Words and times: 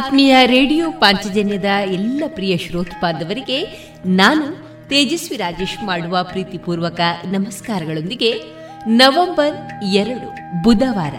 ಆತ್ಮೀಯ 0.00 0.46
ರೇಡಿಯೋ 0.46 0.90
ಪಾಂಚಜನ್ಯದ 0.90 1.64
ಎಲ್ಲ 1.64 2.24
ಪ್ರಿಯ 2.28 2.56
ಶ್ರೋತ್ಪಾದವರಿಗೆ 2.56 3.62
ನಾನು 4.06 4.46
ತೇಜಸ್ವಿ 4.88 5.36
ರಾಜೇಶ್ 5.36 5.84
ಮಾಡುವ 5.84 6.22
ಪ್ರೀತಿಪೂರ್ವಕ 6.22 7.00
ನಮಸ್ಕಾರಗಳೊಂದಿಗೆ 7.24 8.42
ನವೆಂಬರ್ 8.86 9.84
ಎರಡು, 9.84 10.62
ಬುಧವಾರ. 10.62 11.14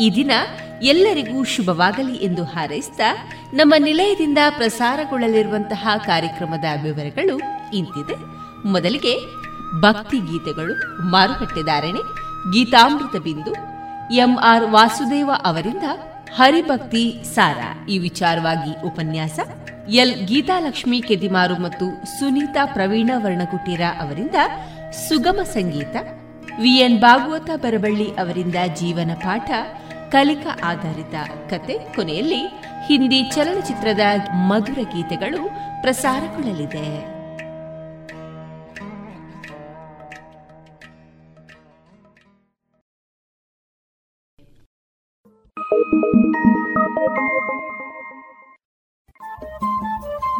ಈ 0.00 0.10
ದಿನ 0.14 0.30
ಎಲ್ಲರಿಗೂ 0.82 1.44
ಶುಭವಾಗಲಿ 1.44 2.14
ಎಂದು 2.14 2.44
ಹಾರೈಸಿದ 2.44 3.00
ನಮ್ಮ 3.54 3.74
ನಿಲಯದಿಂದ 3.78 4.38
ಪ್ರಸಾರಗೊಳ್ಳಲಿರುವಂತಹ 4.50 5.88
ಕಾರ್ಯಕ್ರಮದ 6.06 6.64
ವಿವರಗಳು 6.82 7.40
ಇಂತಿದೆ. 7.74 8.16
ಮೊದಲಿಗೆ 8.68 9.18
ಭಕ್ತಿ 9.80 10.18
ಗೀತೆಗಳು 10.18 11.02
ಮಾರುಕಟ್ಟೆದಾರಣೆ 11.10 12.02
ಗೀತಾಮೃತ 12.52 13.22
ಬಿಂದು 13.22 13.52
ಎಂಆರ್ 14.14 14.70
ವಾಸುದೇವ 14.70 15.30
ಅವರಿಂದ 15.44 15.82
ಹರಿಭಕ್ತಿ 16.34 17.22
ಸಾರ. 17.34 17.88
ಈ 17.88 17.98
ವಿಚಾರವಾಗಿ 17.98 18.86
ಉಪನ್ಯಾಸ 18.86 19.38
ಎಲ್. 19.88 20.26
ಗೀತಾಲಕ್ಷ್ಮಿ 20.26 21.02
ಕೆದಿಮಾರು 21.02 21.54
ಮತ್ತು 21.54 22.04
ಸುನೀತಾ 22.04 22.64
ಪ್ರವೀಣ 22.64 23.10
ವರ್ಣಕುಟೀರ 23.16 23.80
ಅವರಿಂದ 24.00 24.34
ಸುಗಮ 25.08 25.42
ಸಂಗೀತ 25.42 25.96
ವಿಎನ್ 26.60 27.00
ಭಾಗವತ 27.00 27.50
ಬರಬಳ್ಳಿ 27.56 28.10
ಅವರಿಂದ 28.10 28.54
ಜೀವನ 28.80 29.10
ಪಾಠ, 29.14 29.50
ಕಲಿಕಾ 30.12 30.58
ಆಧಾರಿತ 30.64 31.14
ಕತೆ 31.50 31.78
ಕೊನೆಯಲ್ಲಿ 31.78 32.46
ಹಿಂದಿ 32.86 33.22
ಚಲನಚಿತ್ರದ 33.22 34.00
ಮಧುರ 34.32 34.78
ಗೀತೆಗಳು 34.82 35.50
ಪ್ರಸಾರಗೊಳ್ಳಲಿದೆ. 35.82 37.15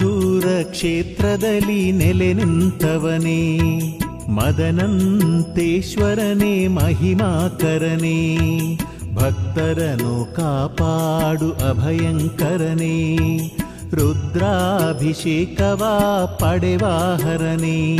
ಮಧುರ 0.00 0.44
ಕ್ಷೇತ್ರದಲ್ಲಿ 0.62 1.92
ನೆಲೆ 1.92 2.32
ನಿಂತವನೇ. 2.32 3.60
ಮದನಂತೇಶ್ವರನೇ, 4.28 6.68
ಮಹಿಮಾಕರನೇ. 6.68 8.38
ಭಕ್ತರನು 9.14 10.36
ಕಾಪಾಡು 10.36 11.52
ಅಭಯಂಕರನೇ. 11.52 13.18
ರುದ್ರಾಭಿಷೇಕವಾ, 13.94 16.36
ಪಡೆವಾಹರನೇ. 16.40 17.98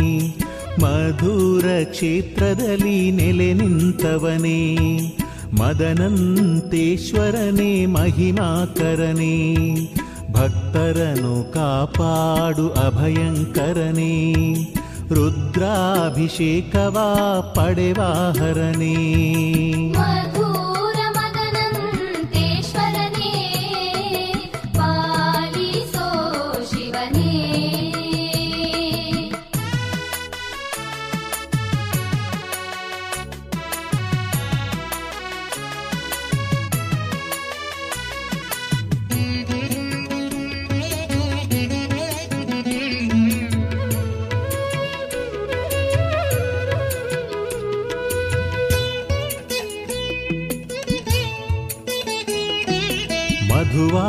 ಮಧುರ 0.79 1.65
ಕ್ಷೇತ್ರದಲ್ಲಿ 1.83 3.11
ನೆಲೆ 3.11 3.53
ನಿಂತವನೇ. 3.53 4.77
ಮದನಂತೇಶ್ವರನೇ, 5.59 7.85
ಮಹಿಮಾಕರನೇ. 7.85 9.55
ಭಕ್ತರನು 10.32 11.34
ಕಾಪಾಡು 11.54 12.66
ಅಭಯಂಕರನೇ 12.86 14.14
ರುದ್ರಾಭಿಷೇಕವಾ 15.10 17.08
ಪಡೆವಾಹರನೇ 17.56 18.96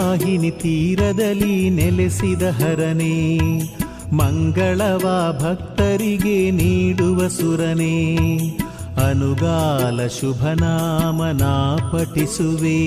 ಮಧುವಾಹಿನಿ 0.03 0.51
ತೀರದಲ್ಲಿ 0.51 1.71
ನೆಲೆಸಿದ 1.71 2.43
ಹರನೆ, 2.43 3.39
ಮಂಗಳವ 4.13 5.05
ಭಕ್ತರಿಗೆ 5.41 6.51
ನೀಡುವ 6.51 7.29
ಸುರನೆ, 7.29 7.95
ಅನುಗಾಲ 9.09 10.07
ಶುಭನಾಮನ 10.07 11.43
ಪಠಿಸುವೆ 11.93 12.85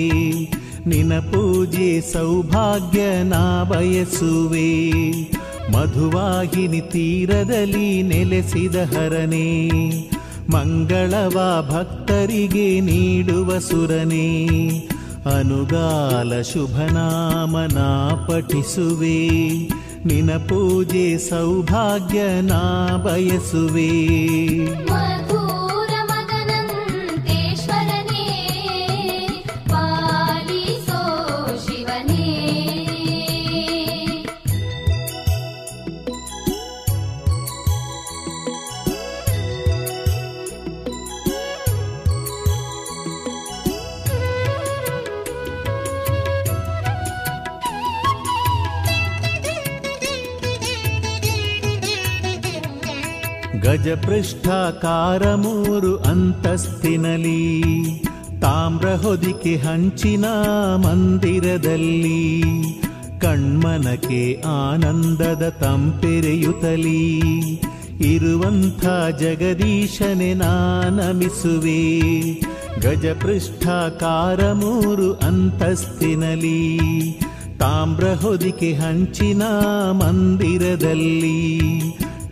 ನಿನ 0.86 1.18
ಪೂಜೆ 1.18 2.00
ಸೌಭಾಗ್ಯ 2.00 3.22
ನಾ 3.22 3.64
ಬಯಸುವೆ. 3.64 4.70
ಮಧುವಾಹಿನಿ 5.72 6.80
ತೀರದಲ್ಲಿ 6.80 8.02
ನೆಲೆಸಿದ 8.02 8.76
ಹರನೆ, 8.76 9.48
ಮಂಗಳವ 10.52 11.66
ಭಕ್ತರಿಗೆ 11.70 12.80
ನೀಡುವ 12.80 13.58
ಸುರನೇ 13.58 14.28
ಅನುಗಾಲ 15.26 16.40
ಶುಭನಾಮನ 16.40 17.78
ಪಠಿಸುವೆ. 18.26 19.28
ನಿನ 20.06 20.30
ಪೂಜೆ 20.30 21.18
ಸೌಭಾಗ್ಯ 21.18 22.20
ನಾ 22.40 22.96
ಬಯಸುವೆ. 23.04 23.90
ಗಜಪೃಷ್ಠಾಕಾರ 53.86 55.34
ಮೂರು 55.34 55.98
ಅಂತಸ್ತಿನಲಿ 55.98 57.52
ತಾಮ್ರ 58.40 58.94
ಹೊದಿಕೆ 58.94 59.56
ಹಂಚಿನ 59.56 60.24
ಮಂದಿರದಲ್ಲಿ 60.76 62.42
ಕಣ್ಮನಕೆ 63.20 64.42
ಆನಂದದ 64.46 65.48
ತಂಪೆರೆಯುತ್ತಲಿ 65.48 67.22
ಇರುವಂಥ 68.00 68.86
ಜಗದೀಶನೆ 69.20 70.34
ನಾನಮಿಸುವೆ. 70.34 71.82
ಗಜಪೃಷ್ಠಾಕಾರ 72.80 74.52
ಮೂರು 74.52 75.14
ಅಂತಸ್ತಿನಲಿ 75.14 76.60
ತಾಮ್ರ 77.58 78.04
ಹೊದಿಕೆ 78.04 78.74
ಹಂಚಿನ 78.74 79.42
ಮಂದಿರದಲ್ಲಿ 79.92 81.38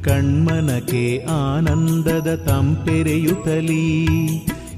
ಕಣ್ಮನಕ್ಕೆ 0.05 1.27
ಆನಂದದ 1.31 2.43
ತಂಪೆರೆಯುತ್ತಲೀ. 2.47 4.07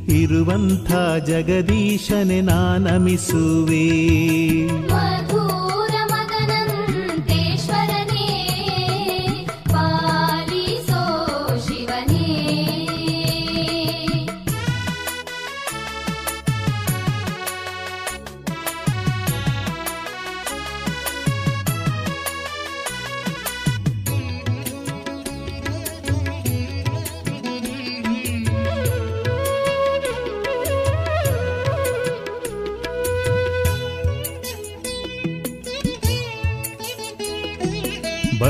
ಇರುವಂಥ 0.08 0.92
ಜಗದೀಶನೆ 1.26 2.40
ನಾನಮಿಸುವೆ. 2.40 3.88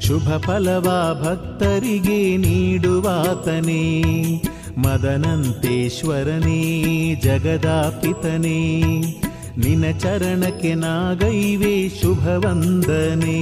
ಶುಭ 0.00 0.36
ಫಲವ 0.38 1.18
ಭಕ್ತರಿಗೆ 1.22 2.36
ನೀಡುವಾತನೇ. 2.36 4.02
ಮದನಂತೇಶ್ವರನೇ 4.78 6.60
ಜಗದಾಪಿತನೇ 7.14 8.58
ನಿನ 9.58 9.84
ಚರಣಕ್ಕೆ 9.98 10.74
ನಾಗೈವೆ 10.74 11.88
ಶುಭವಂದನೆ. 11.88 13.40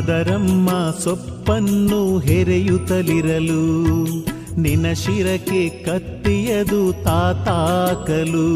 ಮದರಮ್ಮ 0.00 0.70
ಸೊಪ್ಪನ್ನು 1.04 2.18
ಹೆರೆಯುತ್ತಲಿರಲು 2.18 3.64
ನಿನ 4.60 4.92
ಶಿರಕ್ಕೆ 4.92 5.68
ಕತ್ತಿಯದು 5.68 6.92
ತಾತಾಕಲು 6.92 8.48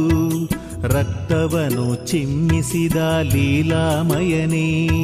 ರಕ್ತವನು 0.83 2.07
ಚಿಮ್ಮಿಸಿದ 2.07 2.97
ಲೀಲಾಮಯನೇ, 3.23 4.99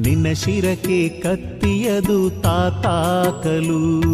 ನಿನ್ನ 0.00 0.32
ಶಿರಕ್ಕೆ 0.32 1.08
ಕತ್ತಿಯದು 1.08 2.30
ತಾತಾಕಲು 2.42 4.10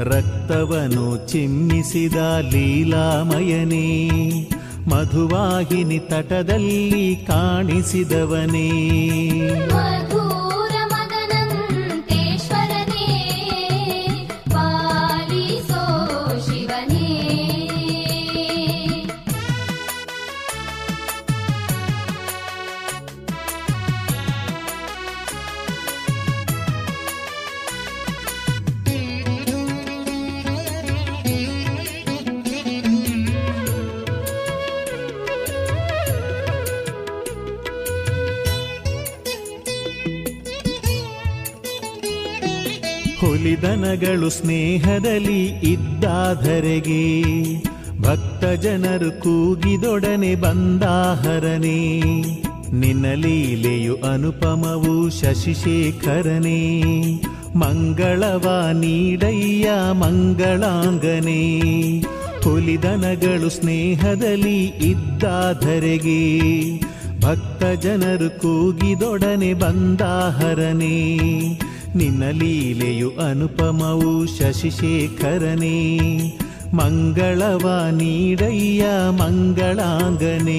ರಕ್ತವನು 0.00 1.28
ಚಿಮ್ಮಿಸಿದ 1.28 2.16
ಲೀಲಾಮಯನೇ 2.50 4.08
ಮಧುವಾಹಿನಿ 4.88 5.98
ತಟದಲ್ಲಿ 5.98 7.16
ಕಾಣಿಸಿದವನೇ. 7.16 8.68
ಹುಲಿದನಗಳು 43.48 44.30
ಸ್ನೇಹದಲ್ಲಿ 44.30 45.46
ಇದ್ದಾಧರೆಗೆ. 45.46 47.22
ಭಕ್ತ 48.00 48.44
ಜನರು 48.44 49.20
ಕೂಗಿದೊಡನೆ 49.20 50.34
ಬಂದಾಹರನೆ. 50.34 52.00
ನಿನ್ನ 52.72 53.06
ಲೀಲೆಯು 53.14 53.96
ಅನುಪಮವು 54.12 55.10
ಶಶಿಶೇಖರನೇ. 55.10 56.82
ಮಂಗಳವ 57.54 58.68
ನೀಡಯ್ಯ 58.72 59.70
ಮಂಗಳಾಂಗನೇ. 59.92 61.60
ಹುಲಿದನಗಳು 62.44 63.50
ಸ್ನೇಹದಲ್ಲಿ 63.50 64.64
ಇದ್ದಾಧರೆಗೆ. 64.64 66.38
ಭಕ್ತ 67.20 67.64
ಜನರು 67.64 68.40
ಕೂಗಿದೊಡನೆ 68.40 69.54
ಬಂದಾಹರನೇ. 69.54 71.18
ನಿನ್ನ 71.98 72.22
ಲೀಲೆಯು 72.30 73.10
ಅನುಪಮವು 73.10 74.38
ಶಶಿಶೇಖರನೇ. 74.38 75.98
ಮಂಗಳವ 76.74 77.86
ನೀಡಯ್ಯ 77.90 78.86
ಮಂಗಳಾಂಗನೇ. 79.10 80.58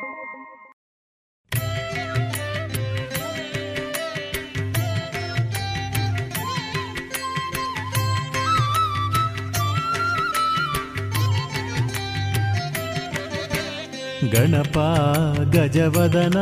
ಗಣಪ, 14.29 14.77
ಗಜವದನ, 15.55 16.37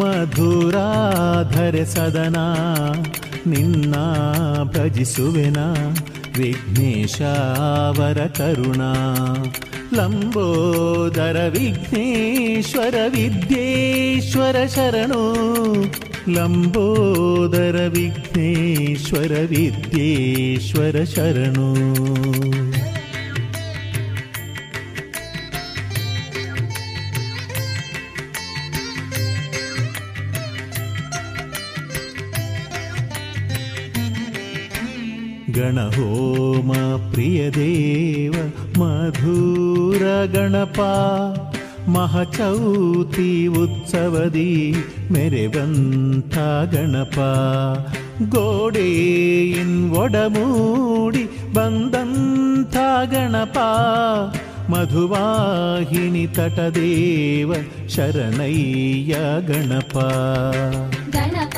ಮಧುರಾಧರೆ 0.00 1.84
ಸದನ, 1.84 2.36
ನಿನ್ನ 3.46 3.94
ಭಜಿಸುವೆನ 4.62 5.56
ವಿಘ್ನೇಶಾವರ 6.36 8.18
ಕರುಣಾ. 8.26 8.94
ಲಂಬೋದರ 9.94 11.50
ವಿಘ್ನೇಶ್ವರ 11.52 12.94
ವಿದ್ಯೇಶ್ವರ 13.08 14.56
ಶರಣೋ. 14.66 15.34
ಲಂಬೋದರ 16.28 17.88
ವಿಘ್ನೇಶ್ವರ 17.88 19.32
ವಿದ್ಯೇಶ್ವರ 19.48 21.04
ಶರಣೋ. 21.04 21.74
गणहोम 35.61 36.69
प्रियदेव 37.13 38.35
मधुर 38.79 40.03
गणप 40.35 40.79
महचौति 41.95 43.31
उत्सवदी 43.63 44.51
ಮೆರೆವಂಥ 45.13 46.35
ಗಣಪ 46.73 47.17
ಗೋಡೆಯಿನ್ 48.33 49.77
ಒಡಮೂಡಿ 50.01 51.23
ಬಂದಂಥ 51.55 52.75
ಗಣಪ 53.13 53.57
ಮಧುವಾಹಿನಿ 54.73 56.25
ತಟದೇವ 56.37 57.51
ಶರಣಯ್ಯ 57.95 59.13
ಗಣಪ 59.49 59.95
ಗಣಪ 61.17 61.57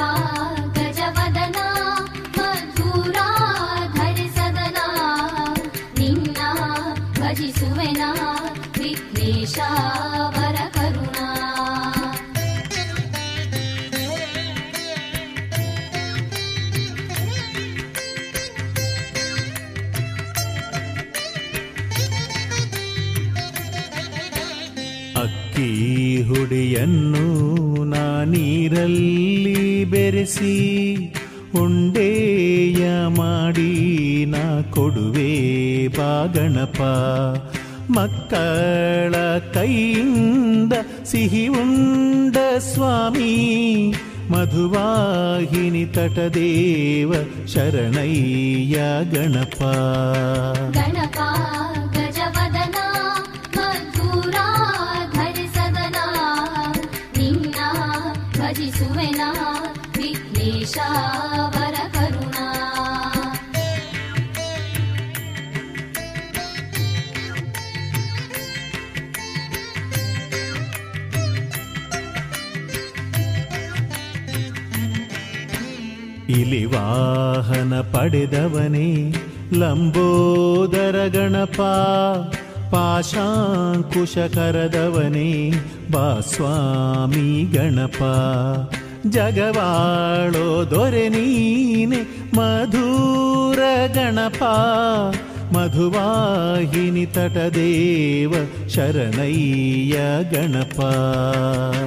ಅಕ್ಕಿ 25.15 25.69
ಹುಡಿಯನ್ನು 26.27 27.25
ನಾನೀರಲ್ಲಿ 27.85 29.61
ಬೆರೆಸಿ 29.85 30.55
ಉಂಡೇಯ 31.55 32.83
ಮಾಡಿ 33.17 33.71
ನಾ 34.25 34.43
ಕೊಡುವೆ 34.71 35.31
ಬಾಗಣಪ 35.97 36.79
ಮಕ್ಕಳ 37.95 39.13
ಕೈಯಿಂದ 39.53 40.73
ಸಿಹಿ 41.05 41.45
ಉಂಡ 41.61 42.37
ಸ್ವಾಮಿ 42.67 43.33
ಮಧುವಾಹಿನಿ 44.33 45.85
ತಟದೇವ 45.95 47.11
ಶರಣಯ್ಯ 47.53 48.77
ಗಣಪ 49.13 49.61
ಗಣಪ 50.77 51.17
ಗಜವದನ 51.95 52.77
ಮಧುರ 53.57 54.35
ಧರಿಸದನ 55.15 55.97
ನಿನ್ನ 57.17 57.57
ಭಜಿಸುವೆನ 58.39 59.23
ವಿಘ್ನೇಶ 59.97 60.75
ಇಲಿ 76.44 76.64
ವಾಹನ 76.64 77.80
ಪಡೆದವನೇ 77.80 79.14
ಲಂಬೋದರ 79.52 80.96
ಗಣಪ 81.12 81.60
ಪಾಶಾಂಕುಶ 82.72 84.18
ಕರದವನೇ 84.18 85.52
ಬಾಸ್ವಾಮಿ 85.90 87.44
ಗಣಪ. 87.52 88.02
ಜಗವಾಳೋ 89.10 90.70
ದೊರೆ 90.70 91.08
ನೀನೆ 91.08 92.00
ಮಧುರ 92.36 93.58
ಗಣಪ, 93.94 94.42
ಮಧುವಾಹಿನಿ 95.56 97.06
ತಟದೇವ 97.06 98.32
ಶರಣಯ್ಯ 98.68 99.96
ಗಣಪ. 100.30 100.80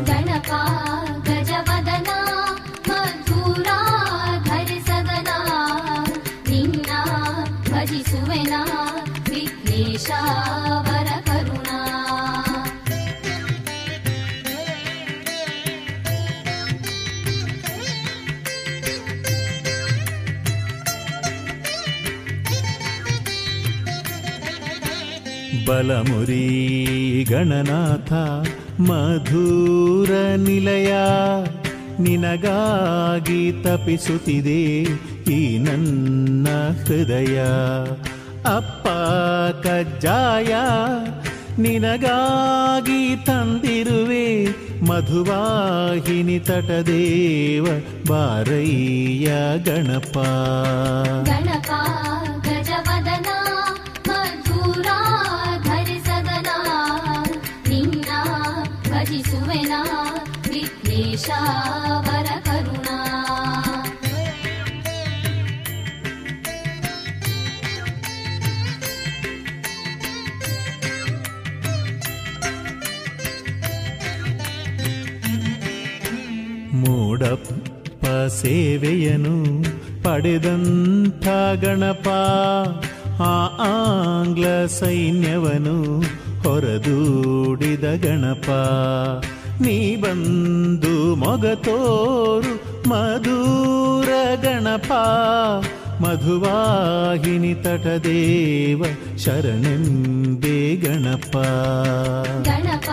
ಗಣಪ 0.06 0.52
ಬಲಮುರಿ 25.68 27.26
ಗಣನಾಥ 27.30 28.14
ಮಧುರ 28.82 30.10
ನಿಲಯ, 30.36 30.94
ನಿನಗಾಗಿ 32.00 33.52
ತಪಿಸುತ್ತಿದೆ 33.64 34.82
ಈ 35.34 35.58
ನನ್ನ 35.58 36.48
ಹೃದಯ. 36.86 37.42
ಅಪ್ಪ 38.56 38.88
ಕಜ್ಜಾಯ, 39.68 40.56
ನಿನಗಾಗಿ 41.62 43.26
ತಂದಿರುವೆ 43.26 44.46
ಮಧುವಾಹಿನಿ 44.86 46.40
ತಟದೇವ 46.40 47.66
ಬಾರಯ್ಯ 48.08 49.30
ಗಣಪ. 49.64 50.18
ಗಣಪ. 51.26 51.72
ಮೂಡಪ್ಪ 76.82 78.06
ಸೇವೆಯನು 78.42 79.36
ಪಡೆದಂಥ 80.04 81.28
ಗಣಪ 81.62 82.08
ಆ 83.20 83.36
ಆಂಗ್ಲ 83.60 84.66
ಸೈನ್ಯವನು 84.66 86.00
ಹೊರದೂಡಿದ 86.40 87.84
ಗಣಪ. 87.84 88.50
ನೀ 89.61 89.77
ಬಂದು 89.97 90.95
ಮೊಗತೋರು 91.15 92.53
ಮಧುರ 92.89 94.11
ಗಣಪ 94.45 94.93
ಮಧುವಾಹಿನಿ 96.03 97.55
ತಟದೇವ 97.55 98.83
ಶರಣೆಂಬೆ 99.17 100.59
ಗಣಪ 100.77 101.35
ಗಣಪ 102.45 102.89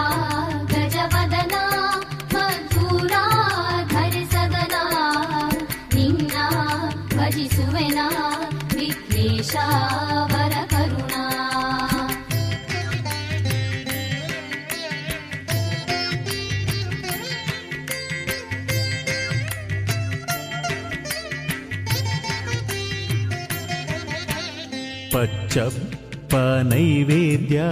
ಪಚ್ಚಪ್ಪ 25.55 26.35
ನೈವೇದ್ಯ 26.63 27.63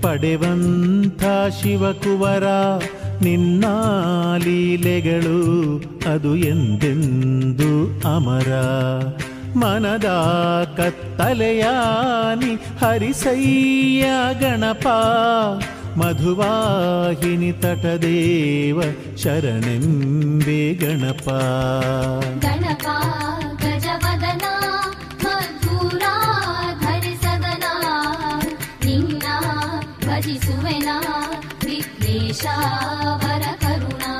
ಪಡೆವಂಥ 0.00 1.24
ಶಿವಕುವರ, 1.62 2.44
ನಿನ್ನ 3.22 3.64
ಲೀಲೆಗಳು 4.36 5.42
ಅದು 6.14 6.36
ಎಂದೆಂದು 6.36 8.00
ಅಮರ. 8.14 8.52
ಮನದ 9.58 10.04
ಕತ್ತಲೆಯಾನಿ 10.76 12.54
ಹರಿಸಯ್ಯ 12.54 14.06
ಗಣಪ, 14.40 14.86
ಮಧುವಾಹಿನಿ 15.98 17.52
ತಟದೇವ 17.52 18.82
ಶರಣೆಂಬೆ 19.16 20.74
ಗಣಪ. 20.74 21.28
ಗಣಪ. 22.40 22.86
ವಿಘ್ನೇಶ 32.36 32.46
ವರ 33.22 33.44
ಕರುಣಾ 33.62 34.12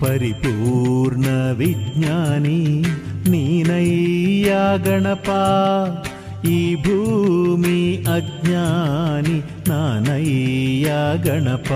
ಪರಿಪೂರ್ಣ 0.00 1.26
ವಿಜ್ಞಾನಿ 1.52 2.58
ನೀನಯ್ಯ 3.30 4.50
ಗಣಪ 4.84 5.28
ಈ 6.48 6.58
ಭೂಮಿ 6.76 7.80
ಅಜ್ಞಾನಿ 8.14 9.36
ನಾನಯ್ಯ 9.68 10.88
ಗಣಪ 11.24 11.70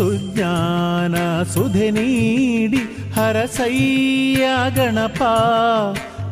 ಸುಜ್ಞಾನ 0.00 1.16
ಸುಧೆ 1.54 1.90
ನೀಡಿ 1.90 2.82
ಹರಸಯ್ಯ 3.14 4.46
ಗಣಪ 4.76 5.22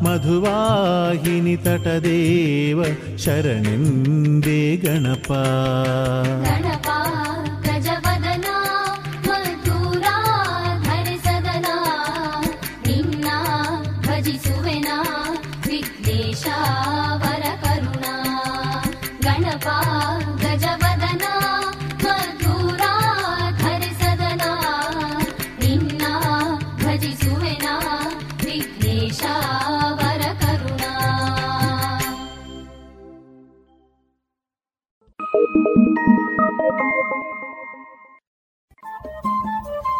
ಮಧುವಾಹಿನಿ 0.03 1.57
ತಟದೇವ 1.57 2.79
ಶರಣೆಂಬೆ 3.17 4.59
ಗಣಪ 4.75 5.29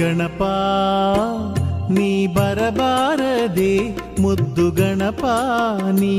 ಗಣಪ, 0.00 0.42
ನೀ 1.90 2.26
ಬರಬಾರದೆ, 2.26 3.72
ಮುದ್ದು 4.20 4.66
ಗಣಪ, 4.70 5.24
ನೀ 6.00 6.14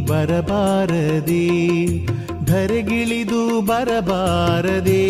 ಬರಬಾರದೆ, 0.00 1.46
ಧರೆಗಿಳಿದು 2.44 3.42
ಬರಬಾರದೆ, 3.60 5.04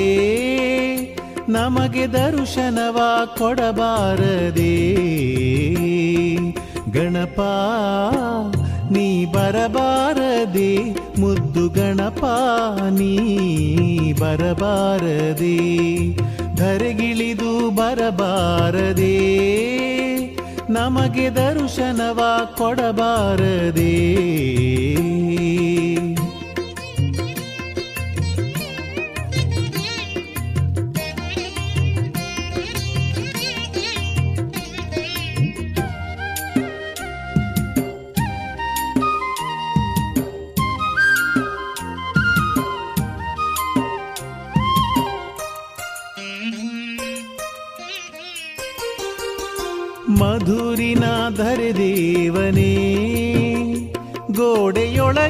ನಮಗೆ 1.48 2.06
ದರ್ಶನವ 2.06 2.98
ಕೊಡಬಾರದೆ, 3.38 4.74
ಗಣಪ, 6.90 7.40
ನೀ 8.90 9.08
ಬರಬಾರದೆ, 9.26 10.72
ಮುದ್ದು 11.18 11.64
ಗಣಪ, 11.68 12.24
ನೀ 12.90 13.14
ಬರಬಾರದೆ 14.12 15.58
ಬರಬಾರದೆ 17.90 19.16
ನಮಗೆ 20.70 21.30
ದರ್ಶನವ 21.30 22.20
ಕೊಡಬಾರದೆ. 22.56 23.94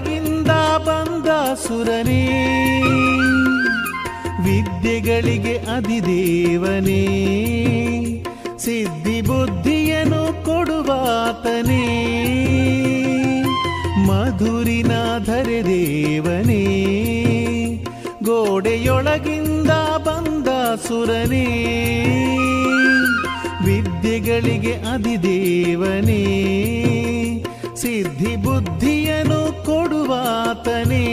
ಗೋಡೆಯೊಳಗಿಂದ 0.02 0.52
ಬಂದ 0.86 1.28
ಸುರನೇ, 1.62 2.22
ವಿದ್ಯೆಗಳಿಗೆ 4.44 5.54
ಅಧಿದೇವನೇ, 5.74 7.02
ಸಿದ್ಧಿ 8.58 9.18
ಬುದ್ಧಿಯನ್ನು 9.20 10.22
ಕೊಡುವಾತನೇ 10.44 11.84
ಮಧುರಿನ 14.08 14.92
ಧರೆದೇವನೇ 15.26 16.64
ಗೋಡೆಯೊಳಗಿಂದ 18.22 19.72
ಬಂದ 20.06 20.48
ಸುರನೇ, 20.86 21.46
ವಿದ್ಯೆಗಳಿಗೆ 23.66 24.74
ಅಧಿದೇವನೇ, 24.92 26.22
ಸಿದ್ಧಿ 27.76 28.32
ಬುದ್ಧಿಯನ್ನು 28.36 29.40
ಕೊಡುವಾತನೇ 30.10 31.06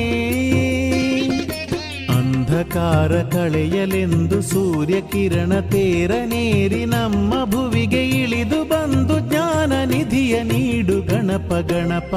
ಅಂಧಕಾರ 2.09 3.21
ಕಳೆಯಲೆಂದು 3.23 4.41
ಸೂರ್ಯ 4.41 5.01
ಕಿರಣ 5.01 5.59
ತೇರನೇರಿ 5.59 6.85
ನಮ್ಮ 6.85 7.33
ಭುವಿಗೆ 7.45 8.09
ಇಳಿದು 8.09 8.63
ಬಂದು 8.63 9.19
ಜ್ಞಾನ 9.19 9.73
ನಿಧಿಯ 9.85 10.43
ನೀಡು 10.43 11.01
ಗಣಪ 11.01 11.53
ಗಣಪ. 11.71 12.15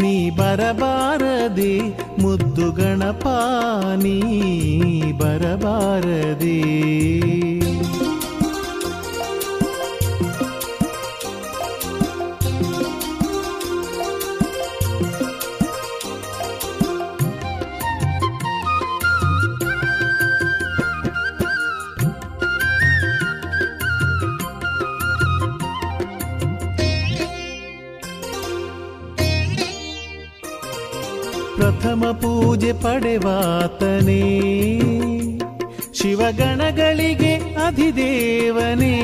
ನೀ 0.00 0.30
ಬರಬಾರದೆ, 0.30 1.74
ಮುದ್ದು 2.22 2.72
ಗಣಪ, 2.72 3.26
ನೀ 3.96 4.20
ಬರಬಾರದೆ. 5.12 6.58
ಪ್ರಥಮ 31.96 32.10
ಪೂಜೆ 32.10 32.72
ಪಡೆವಾತನೇ. 32.72 34.40
ಶಿವಗಣಗಳಿಗೆ 35.94 37.34
ಅಧಿದೇವನೇ. 37.36 38.96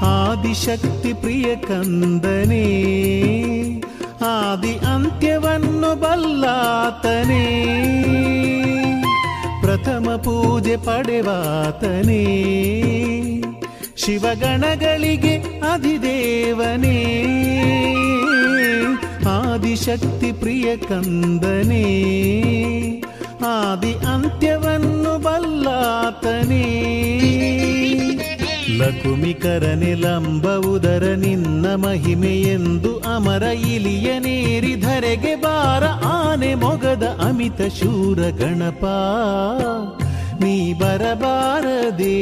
ಆದಿಶಕ್ತಿ 0.00 1.12
ಪ್ರಿಯ 1.12 1.56
ಕಂದನೇ. 1.56 2.62
ಆದಿ 4.26 4.78
ಅಂತ್ಯವನ್ನು 4.78 6.00
ಬಲ್ಲಾತನೇ. 6.00 7.64
ಪ್ರಥಮ 9.60 10.16
ಪೂಜೆ 10.16 10.76
ಪಡೆವಾತನೇ. 10.76 12.24
ಶಿವಗಣಗಳಿಗೆ 13.96 15.36
ಅಧಿದೇವನೇ. 15.72 17.26
ಆದಿಶಕ್ತಿ 19.52 20.32
ಪ್ರಿಯ 20.32 20.76
ಕಂದನೇ, 20.76 21.86
ಆದಿ 23.46 23.92
ಅಂತ್ಯವನ್ನು 23.92 25.18
ಬಲ್ಲಾತನೇ. 25.18 26.66
ಲಕುಮಿಕರನೆ 28.78 29.94
ಲಂಬ 29.94 30.46
ಉದರ 30.56 31.04
ನಿನ್ನ 31.18 31.66
ಮಹಿಮೆ 31.74 32.34
ಎಂದು 32.52 32.92
ಅಮರ 33.14 33.42
ಇಲಿಯನೇರಿ 33.42 34.74
ಧರೆಗೆ 34.74 35.34
ಬಾರ 35.34 35.84
ಆನೆ 36.12 36.54
ಮೊಗದ 36.54 37.18
ಅಮಿತ 37.28 37.60
ಶೂರ 37.80 38.18
ಗಣಪ. 38.18 38.84
ನೀ 40.44 40.72
ಬರಬಾರದೆ 40.72 42.16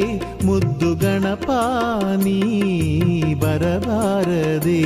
ಮುದ್ದು 0.45 0.89
ಗಣಪ, 0.95 1.49
ನೀ 2.23 2.39
ಬರಬಾರದೆ. 3.33 4.81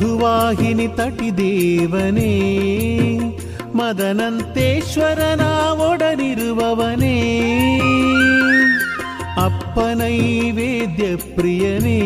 ಮಧುವಾಹಿನಿ 0.00 0.86
ತಟಿದೇವನೇ 0.88 2.32
ಮದನಂತೇಶ್ವರನ 3.74 5.44
ಒಡನಿರುವವನೇ 5.86 7.16
ಅಪ್ಪನೈವೇದ್ಯ 9.40 11.08
ಪ್ರಿಯನೇ 11.34 11.98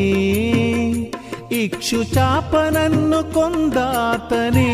ಇಕ್ಷು 1.59 2.01
ಚಾಪನನ್ನು 2.15 3.21
ಕೊಂದಾತನೇ 3.35 4.71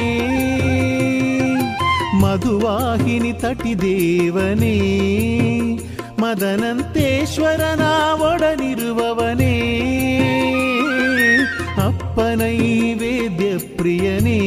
ಮಧುವಾಹಿನಿ 2.22 3.34
ತಟಿದೇವನೇ 3.42 4.76
ಮದನಂತೇಶ್ವರನ 6.20 7.84
ಒಡನಿರುವವನೇ 8.22 9.54
ಅಪ್ಪನೈವೇದ್ಯ 12.18 13.46
ಪ್ರಿಯನೇ 13.76 14.38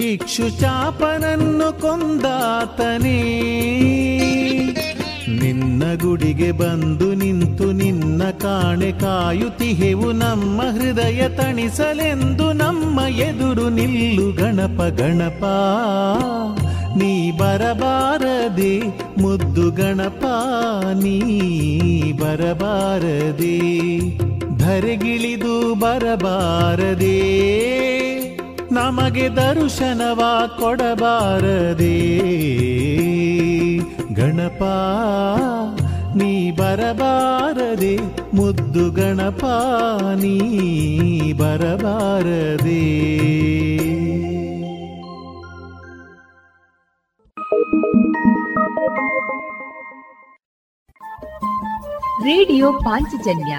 ಇಕ್ಷು 0.00 0.46
ಚಾಪನನ್ನು 0.60 1.80
ಕೊಂದಾತನೇ. 1.80 3.20
ನಿನ್ನ 5.40 5.82
ಗುಡಿಗೆ 6.02 6.52
ಬಂದು 6.52 7.14
ನಿಂತು 7.14 7.72
ನಿನ್ನ 7.72 8.22
ಕಾಣೆ 8.30 8.90
ಕಾಯುತಿಹೆವು 8.92 10.12
ನಮ್ಮ 10.12 10.60
ಹೃದಯ 10.62 11.28
ತಣಿಸಲೆಂದು 11.28 12.52
ನಮ್ಮ 12.52 13.00
ಎದುರು 13.00 13.68
ನಿಲ್ಲು 13.68 14.32
ಗಣಪ 14.32 14.80
ಗಣಪ. 15.00 15.44
ನೀ 16.98 17.30
ಬರಬಾರದೆ 17.30 18.74
ಮುದ್ದು 19.22 19.70
ಗಣಪ, 19.70 20.24
ನೀ 20.94 21.18
ಬರಬಾರದೆ 22.12 23.56
ಧರೆಗಿಳಿದು 24.60 25.74
ಬರಬಾರದೆ. 25.74 27.20
ನಮಗೆ 28.74 29.28
ದರ್ಶನವ 29.28 30.22
ಕೊಡಬಾರದೆ. 30.60 32.18
ಗಣಪ 34.14 34.62
ನೀ 36.16 36.50
ಬರಬಾರದೆ. 36.50 37.96
ಮುದ್ದು 38.36 38.90
ಗಣಪ 38.90 39.44
ನೀ 40.14 41.32
ಬರಬಾರದೆ. 41.32 43.10
ರೇಡಿಯೋ 52.24 52.72
ಪಾಂಚಜನ್ಯ 52.72 53.58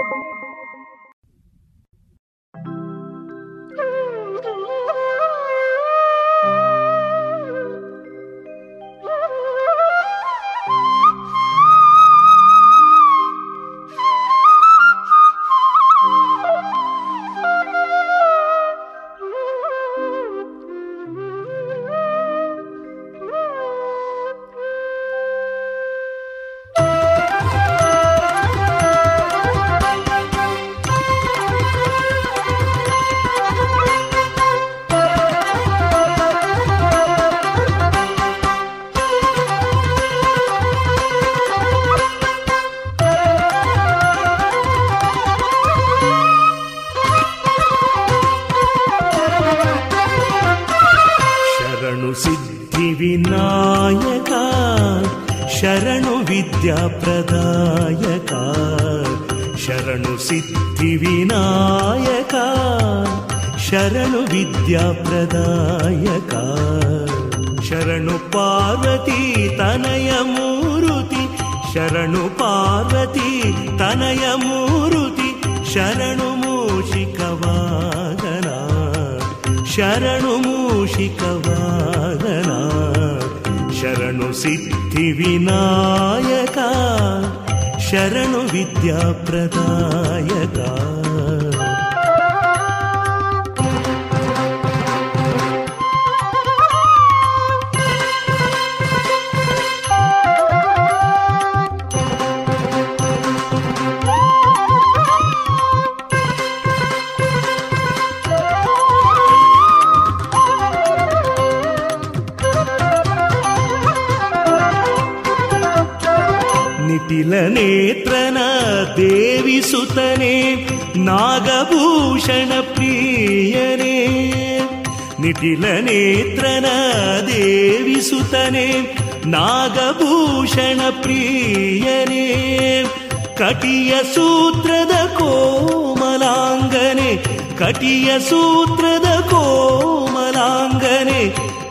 ूत्र 138.19 138.87
कोमलाङ्गने 139.31 141.21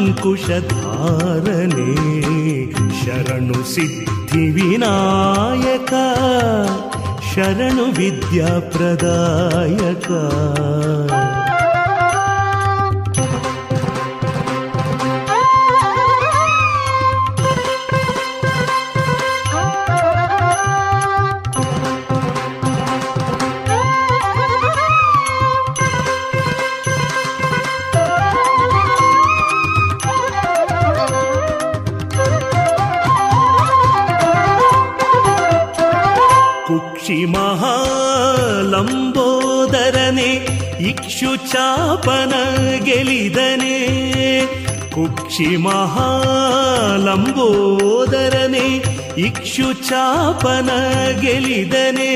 ङ्कुशधारणे 0.08 1.88
शरणुसिद्धिविनायक 3.00 5.92
शरणु 7.30 7.86
विद्याप्रदायक 7.98 10.08
ಇಕ್ಷು 41.17 41.31
ಚಾಪನ 41.51 42.33
ಗೆಲಿದನೆ 42.85 43.77
ಕುಕ್ಷಿ 44.93 45.49
ಮಹಾಲಂಬೋದರನೆ 45.57 46.25
ಇಕ್ಷು 49.17 49.67
ಚಾಪನ 49.89 50.69
ಗೆಲಿದನೆ 51.21 52.11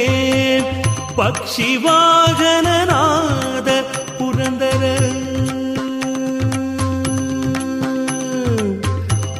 ಪಕ್ಷಿ 1.15 1.69
ವಾಹನನಾದ 1.77 3.69
ಪುರಂದರ 4.19 4.83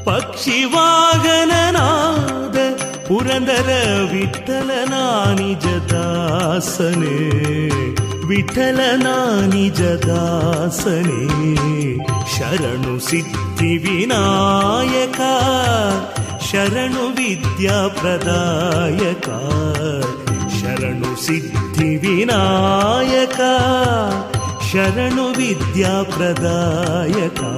ಪಕ್ಷಿ 0.07 0.59
ವಾಹನನಾದ 0.65 2.57
ಪುರಂದರ 3.07 3.69
ವಿಠಲನ 4.11 4.93
ನಿಜ 5.35 5.65
विठ्ठलनानि 8.28 9.66
जगासने 9.78 11.22
शरणुसिद्धिविनायका 12.34 15.32
शरणुविद्याप्रदायका 16.48 19.38
शरणुसिद्धिविनायका 20.58 23.52
शरणुविद्याप्रदायका 24.70 27.52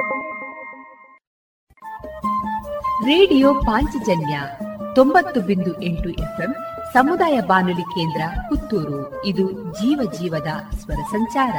ಪ್ರದಾಯಕ 2.82 3.04
ರೇಡಿಯೋ 3.06 3.54
ಪಾಂಚಜನ್ಯ 3.54 4.40
ತೊಂಬತ್ತು 4.94 5.40
ಬಿಂದು 5.40 5.82
ಎಂಟು 5.82 6.08
ಎಫ್ಎಂ 6.08 6.54
ಸಮುದಾಯ 6.92 7.40
ಬಾನುಲಿ 7.40 7.82
ಕೇಂದ್ರ 7.82 8.40
ಪುತ್ತೂರು. 8.48 9.24
ಇದು 9.24 9.52
ಜೀವ 9.52 10.10
ಜೀವದ 10.20 10.74
ಸ್ವರ 10.76 11.02
ಸಂಚಾರ. 11.10 11.54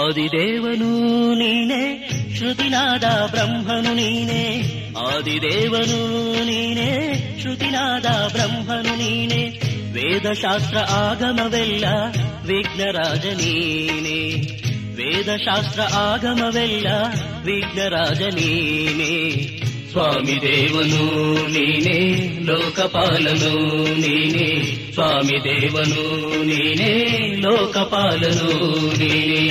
ಆದಿದೇವನು 0.00 1.08
ನೀನೆ, 1.34 2.08
ಶ್ರುತಿನಾದ 2.36 3.04
ಬ್ರಹ್ಮನು 3.30 3.94
ನೀನೆ. 3.94 4.62
ಆದಿದೇವನು 4.98 6.00
ನೀನೆ, 6.44 6.90
ಶ್ರುತಿನಾದ 7.40 8.06
ಬ್ರಹ್ಮನು 8.32 8.96
ನೀನೆ. 8.96 9.70
ವೇದಶಾಸ್ತ್ರ 9.92 10.76
ಆಗಮವೆಲ್ಲ 10.78 11.84
ವಿಘ್ನರಾಜ 12.46 13.26
ನೀನೆ. 13.26 14.40
ವೇದಶಾಸ್ತ್ರ 14.94 15.80
ಆಗಮವೆಲ್ಲ 15.80 16.88
ವಿಘ್ನರಾಜ 17.44 18.22
ನೀನೆ. 18.22 19.34
ಸ್ವಾಮಿ 19.90 20.36
ದೇವನು 20.42 21.04
ನೀನೆ 21.48 21.96
ಲೋಕಪಾಲನು 22.46 23.52
ನೀನೆ 24.00 24.48
ಸ್ವಾಮಿ 24.92 25.38
ದೇವನು 25.44 26.04
ನೀನೆ 26.44 26.90
ಲೋಕಪಾಲನು 27.40 28.50
ನೀನೆ 28.98 29.42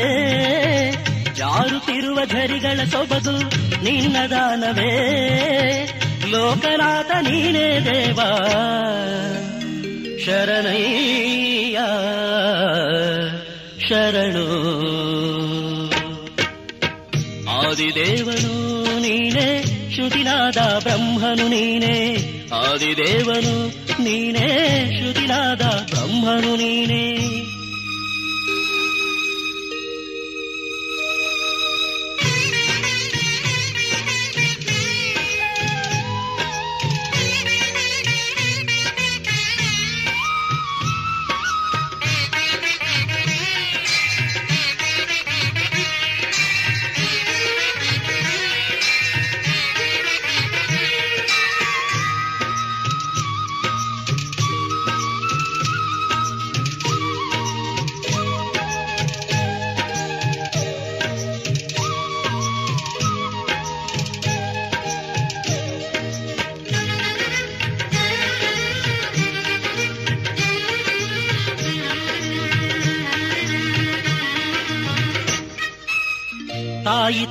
ಜಾರುತ್ತಿರುವ 1.35 2.25
ಝರಿಗಳ 2.25 2.83
ಸೊಬಗು 2.83 3.63
ನಿನ್ನ 3.83 4.15
ದಾನವೇ? 4.29 4.91
ಲೋಕನಾಥ 6.31 7.11
ನೀನೇ 7.21 7.79
ದೇವ, 7.79 8.19
ಶರಣಯ್ಯ, 10.25 11.79
ಶರಣು. 13.87 14.47
ಆದಿದೇವನು 17.49 18.73
ನೀನೇ, 18.99 19.63
ಶ್ರುತಿನಾದ 19.95 20.79
ಬ್ರಹ್ಮನು 20.83 21.47
ನೀನೇ. 21.47 22.17
ಆದಿದೇವನು 22.53 23.67
ನೀನೇ, 24.03 24.49
ಶ್ರುತಿನಾದ 24.99 25.61
ಬ್ರಹ್ಮನು 25.61 26.55
ನೀನೇ. 26.55 27.33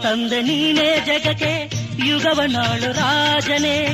ತಂದೆ 0.03 0.43
ನೀನೇ 0.43 0.97
ಜಗಕ್ಕೆ, 1.07 1.71
ಯುಗವನಾಳು 2.07 2.93
ರಾಜನೇ. 2.93 3.87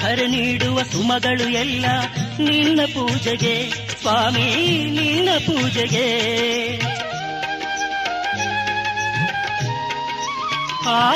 ಹರ 0.00 0.18
ನೀಡುವ 0.26 0.82
ಸುಮಗಳು 0.82 1.48
ಎಲ್ಲ 1.48 1.86
ನಿನ್ನ 2.38 2.80
ಪೂಜೆಗೆ, 2.86 3.70
ಸ್ವಾಮಿ 3.70 4.66
ನಿನ್ನ 4.90 5.28
ಪೂಜೆಗೆ. 5.46 6.08
ಆ 10.86 11.12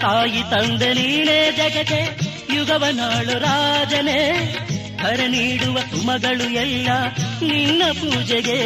ತಾಯಿ 0.00 0.50
ತಂದೆ 0.50 0.94
ನೀನೇ 0.94 1.52
ಜಗಕ್ಕೆ, 1.56 2.18
ಯುಗವನಾಳು 2.54 3.38
ರಾಜನೇ. 3.38 4.20
ಹರ 5.02 5.20
ನೀಡುವ 5.28 5.78
ಸುಮಗಳು 5.78 6.50
ಎಲ್ಲ 6.50 6.88
ನಿನ್ನ 7.42 7.82
ಪೂಜೆಗೆ. 7.92 8.60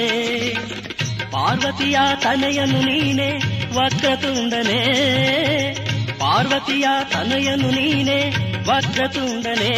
ಪಾರ್ವತಿಯ 1.35 1.97
ತನೆಯನು 2.17 2.81
ನೀನೆ, 2.81 3.31
ವಕ್ರತುಂಡನೆ. 3.75 4.95
ಪಾರ್ವತಿಯ 6.19 6.87
ತನೆಯನು 7.13 7.71
ನೀನೆ, 7.71 8.31
ವಕ್ರತುಂಡನೆ. 8.69 9.71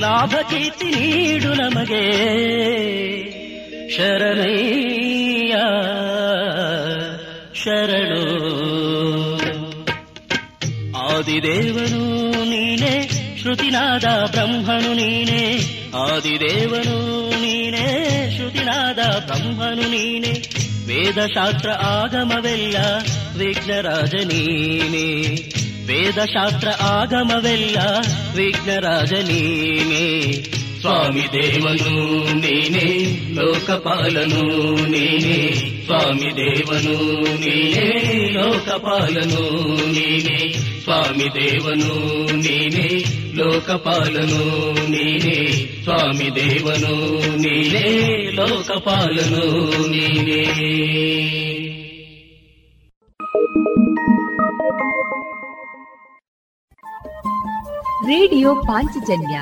ಲಾಭ 0.00 0.34
ಕೀರ್ತಿ 0.50 0.84
ನೀಡು 0.84 1.54
ನಮಗೆ. 1.54 2.12
ಶರಣಯ್ಯ 3.96 5.52
ಶರಣು. 7.64 8.44
ಆದಿದೇವನು 10.98 12.30
ನೀನೆ, 12.44 13.08
ಶ್ರುತಿನಾದ 13.40 14.04
ಬ್ರಹ್ಮನು 14.30 14.94
ನೀನೆ. 14.94 15.83
ಆದಿದೇವನು 16.00 16.96
ನೀನೆ 17.42 17.86
ಶ್ರುತಿನಾದ 18.36 19.00
ಬ್ರಹ್ಮನು 19.26 19.86
ನೀನೆ 19.90 20.32
ವೇದಶಾಸ್ತ್ರ 20.88 21.70
ಆಗಮವೆಲ್ಲ 21.92 22.76
ವಿಘ್ನರಾಜ 23.38 24.14
ನೀನೆ 24.30 25.06
ವೇದಶಾಸ್ತ್ರ 25.88 26.68
ಆಗಮವೆಲ್ಲ 26.90 27.78
ವಿಘ್ನರಾಜ 28.36 29.12
ನೀನೆ 29.22 30.04
ಸ್ವಾಮಿ 30.82 31.24
ದೇವನು 31.34 31.92
ನೀನೆ 32.40 32.86
ಲೋಕಪಾಲನು 33.36 34.42
ನೀನೆ 34.86 35.36
ಸ್ವಾಮಿ 35.86 36.30
ದೇವನು 36.36 36.96
ನೀನೆ 37.36 37.86
ಲೋಕಪಾಲನು 38.34 39.44
ನೀನೆ 39.92 40.38
ಸ್ವಾಮಿ 40.84 41.28
ದೇವನು 41.38 41.92
ನೀನೆ 42.38 42.88
ಲೋಕಪಾಲನು 43.36 44.72
ನೀನೆ, 44.72 45.56
ಸ್ವಾಮಿ 45.84 46.34
ದೇವನು 46.34 47.18
ನೀನೆ, 47.36 48.30
ಲೋಕಪಾಲನು 48.30 49.70
ನೀನೆ. 49.88 50.44
ರೇಡಿಯೋ 58.06 58.54
ಪಾಂಚಜನ್ಯ 58.54 59.40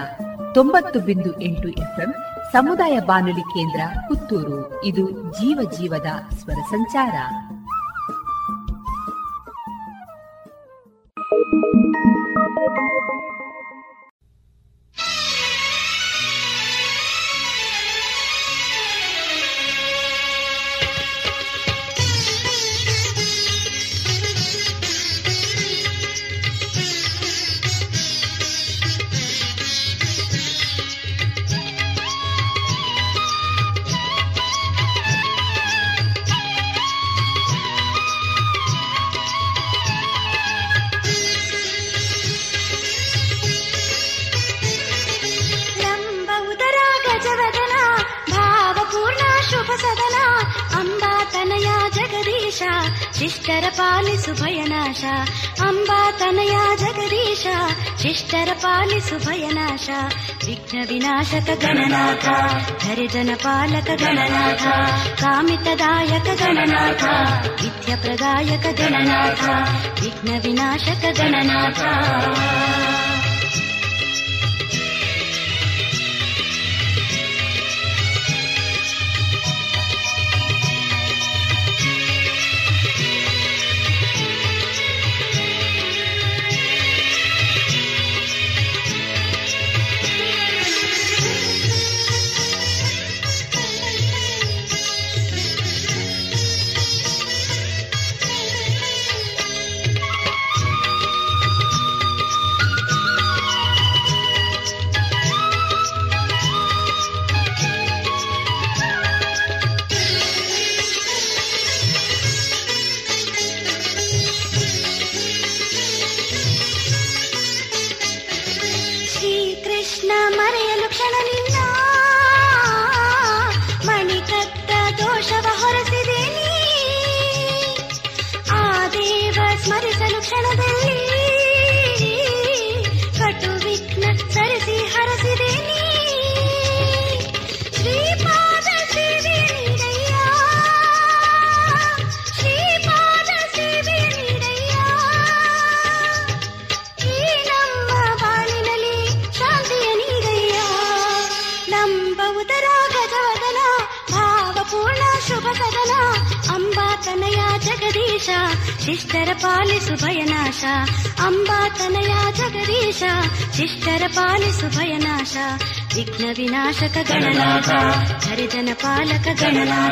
ತೊಂಬತ್ತು 0.55 1.01
ಬಿಂದು 1.01 1.41
ಎಂಟು 1.41 1.69
ಎಫ್ಎಂ 1.69 2.15
ಸಮುದಾಯ 2.53 3.01
ಬಾನುಲಿ 3.01 3.41
ಕೇಂದ್ರ 3.41 3.81
ಪುತ್ತೂರು. 4.09 4.85
ಇದು 4.85 5.11
ಜೀವ 5.11 5.71
ಜೀವದ 5.79 6.35
ಸ್ವರ 6.35 6.61
ಸಂಚಾರ. 6.71 7.13
ಲಂಬ 12.63 13.32
शिष्टरपालि 53.23 54.17
सुभयनाशा 54.19 55.13
अम्बातनया 55.67 56.63
जगदीशा 56.81 57.59
शिष्टरपालि 58.03 58.99
सुभयनाशा 59.09 60.01
विघ्न 60.47 60.83
विनाशक 60.91 61.51
गणनाता 61.65 62.35
हरिजनपालक 62.85 63.91
गणनाता 64.03 64.75
कामितदायक 65.23 66.29
गणनाच 66.43 67.05
इद्यप्रदायक 67.67 68.67
गणनाथा 68.81 69.59
विघ्न 70.03 70.41
विनाशक 70.47 71.07
गणनाच 71.21 72.82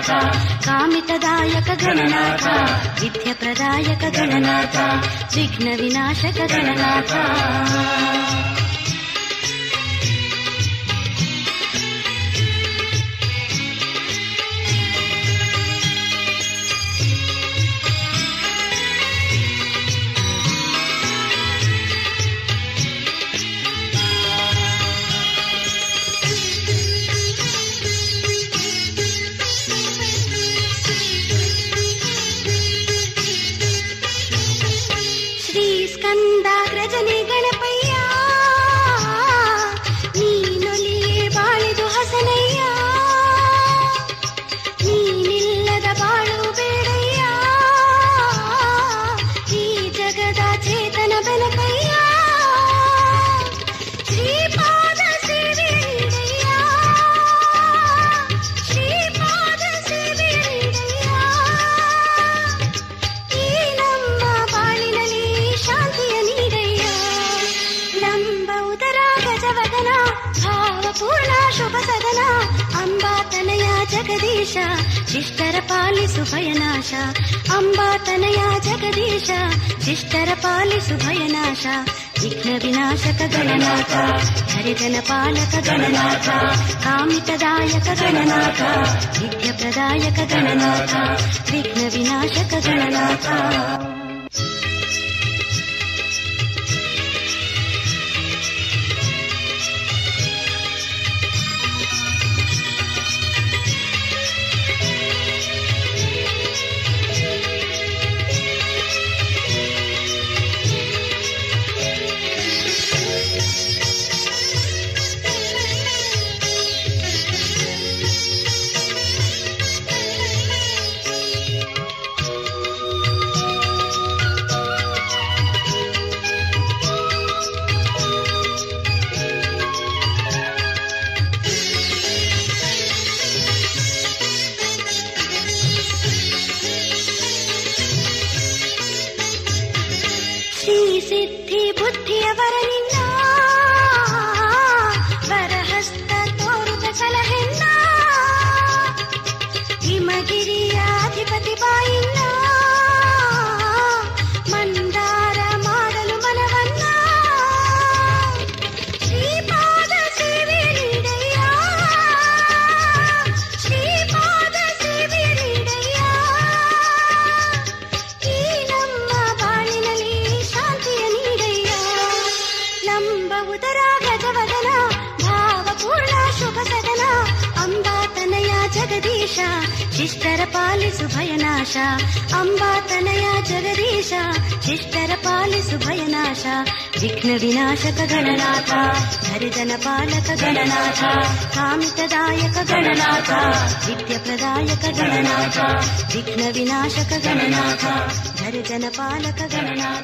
ಗಣನಾಥ 0.01 0.67
ಕಾಮಿತದಾಯಕ 0.67 1.71
ಗಣನಾಥ 1.85 2.47
ವಿದ್ಯ 3.01 3.33
ಪ್ರದಾಯಕ 3.35 4.05
ಗಣನಾಥ 4.17 4.77
ವಿಘ್ನ 5.37 5.69
ವಿನಾಶಕ 5.81 6.39
ಗಣನಾಥ 6.47 7.13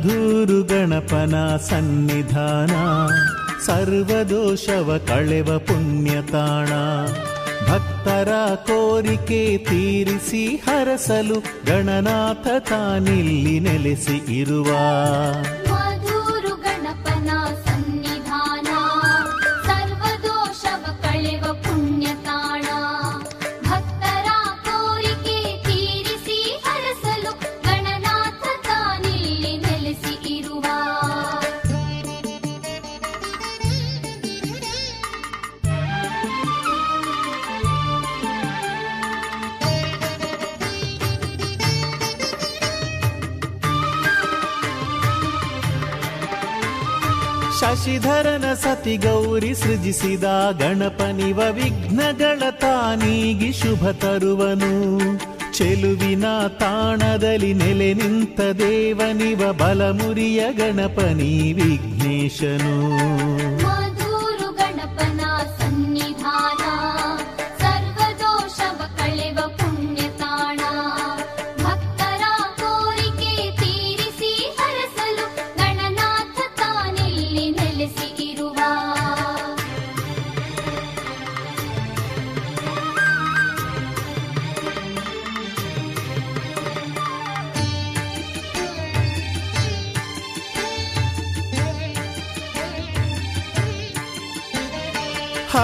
ಮಧುರು 0.00 0.62
ಗಣಪನ 0.62 1.56
ಸನ್ನಿಧಾನ 1.56 2.72
ಸರ್ವದೋಷವ 3.66 4.98
ಕಳೆವ 5.06 5.58
ಪುಣ್ಯತಾಣ 5.58 6.70
ಭಕ್ತರ 7.68 8.30
ಕೋರಿಕೆ 8.56 9.58
ತೀರಿಸಿ 9.58 10.56
ಹರಸಲು 10.56 11.40
ಗಣನಾಥ 11.66 12.46
ತಾನಿಲ್ಲಿ 12.68 13.60
ನೆಲೆಸಿ 13.60 14.40
ಇರುವ. 14.40 14.70
ಶಶಿಧರನ 48.10 48.52
ಸತಿ 48.52 48.96
ಗೌರಿ 48.96 49.54
ಸೃಜಿಸಿದ 49.54 50.24
ಗಣಪನಿವ 50.58 51.36
ವಿಘ್ನಗಳ 51.36 52.50
ತಾನೀಗಿ 52.50 53.52
ಶುಭ 53.52 53.90
ತರುವನು. 53.90 54.72
ಚೆಲುವಿನ 55.52 56.24
ತಾಣದಲ್ಲಿ 56.58 57.54
ನೆಲೆ 57.54 57.94
ನಿಂತ 57.94 58.40
ದೇವನಿವ 58.40 59.52
ಬಲಮುರಿಯ 59.52 60.52
ಗಣಪನಿ 60.52 61.52
ವಿಘ್ನೇಶನು. 61.52 62.76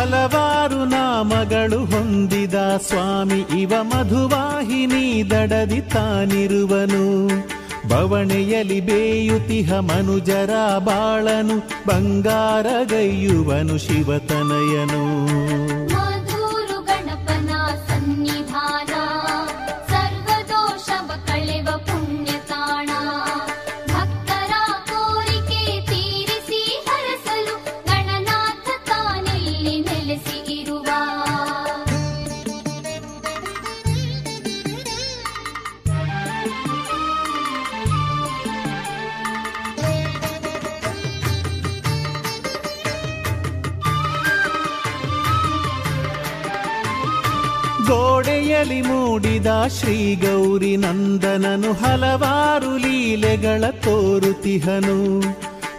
ಹಲವಾರು 0.06 0.84
ನಾಮಗಳು 0.84 1.84
ಹೊಂದಿದ 1.84 2.54
ಸ್ವಾಮಿ 2.88 3.62
ಇವ 3.62 3.72
ಮಧುವಾಹಿನಿ 3.82 5.30
ದಡದಿ 5.30 5.80
ತಾನಿರುವನು. 5.80 7.28
ಬವಣೆಯಲಿ 7.88 8.80
ಬೇಯುತಿಹ 8.80 9.78
ಮನುಜರ 9.78 10.50
ಬಾಳನು 10.78 11.58
ಬಂಗಾರಗೈಯುವನು 11.88 13.78
ಶಿವತನಯನು. 13.78 15.25
ಗೋಡೆಯಲಿ 48.66 48.88
ಮೂಡಿದ 48.88 49.46
ಶ್ರೀ 49.80 50.14
ಗೌರಿ 50.14 50.76
ನಂದನನು 50.76 51.72
ಹಲವಾರು 51.72 52.76
ಲೀಲೆಗಳ 52.76 53.64
ತೋರುತಿಹನು. 53.70 55.20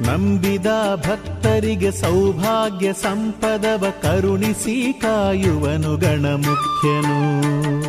ನಂಬಿದ 0.04 0.66
ಭಕ್ತರಿಗೆ 0.96 1.92
ಸೌಭಾಗ್ಯ 1.92 2.94
ಸಂಪದವ 2.94 3.86
ಕರುಣಿಸಿ 4.02 4.94
ಕಾಯುವನು 4.94 5.98
ಗಣಮುಖ್ಯನು. 5.98 7.87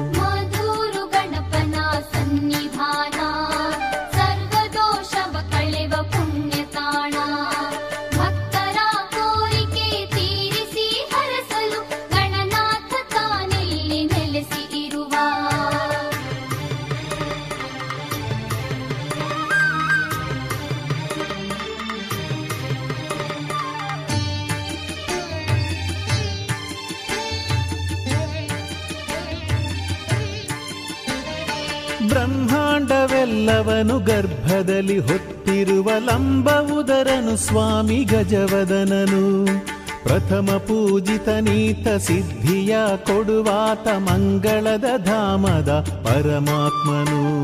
ಗರ್ಭದಲ್ಲಿ 33.98 34.98
ಹೊತ್ತಿರುವ 34.98 35.90
ಲಂಬ 35.98 36.50
ಉದರನು 36.60 37.36
ಸ್ವಾಮಿ 37.36 38.04
ಗಜವದನನು. 38.04 39.46
ಪ್ರಥಮ 40.02 40.62
ಪೂಜಿತ 40.66 41.28
ನೀತ 41.28 41.88
ಸಿದ್ಧಿಯ 41.88 42.76
ಕೊಡುವಾತ 42.96 43.88
ಮಂಗಳದ 43.88 44.84
ಧಾಮದ 45.04 45.70
ಪರಮಾತ್ಮನು. 46.04 47.38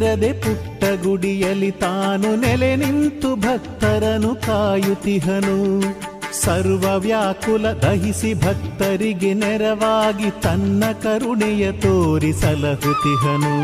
ಇರದೆ 0.00 0.28
ಪುಟ್ಟ 0.34 0.82
ಗುಡಿಯಲ್ಲಿ 1.02 1.70
ತಾನು 1.80 2.28
ನೆಲೆ 2.36 2.70
ನಿಂತು 2.76 3.30
ಭಕ್ತರನು 3.36 4.30
ಕಾಯುತಿಹನು 4.46 5.56
ಸರ್ವ 6.34 6.84
ವ್ಯಾಕುಲ 6.98 7.66
ದಹಿಸಿ 7.82 8.32
ಭಕ್ತರಿಗೆ 8.34 9.32
ನೆರವಾಗಿ 9.34 10.30
ತನ್ನ 10.42 10.92
ಕರುಣೆಯ 11.02 11.66
ತೋರಿಸಲಹುತಿಹನು 11.80 13.54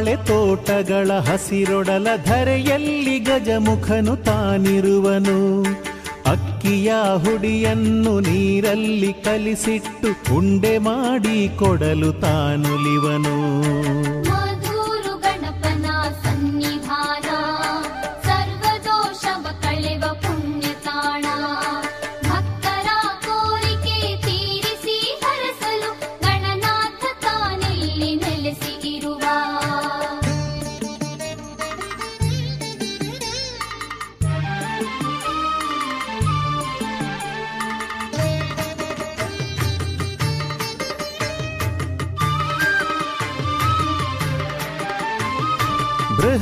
ಬಾಳೆ 0.00 0.16
ತೋಟಗಳ 0.16 1.10
ಹಸಿರೊಡಲ 1.12 2.06
ಧರೆಯಲ್ಲಿ 2.24 3.18
ಗಜಮುಖನು 3.18 4.16
ತಾನಿರುವನು. 4.16 5.62
ಅಕ್ಕಿಯ 6.30 6.92
ಹುಡಿಯನ್ನು 7.16 8.20
ನೀರಲ್ಲಿ 8.20 9.12
ಕಲಿಸಿಟ್ಟು 9.12 10.36
ಉಂಡೆ 10.36 10.78
ಮಾಡಿ 10.78 11.48
ಕೊಡಲು 11.58 12.12
ತಾನುಲಿವನು. 12.12 13.36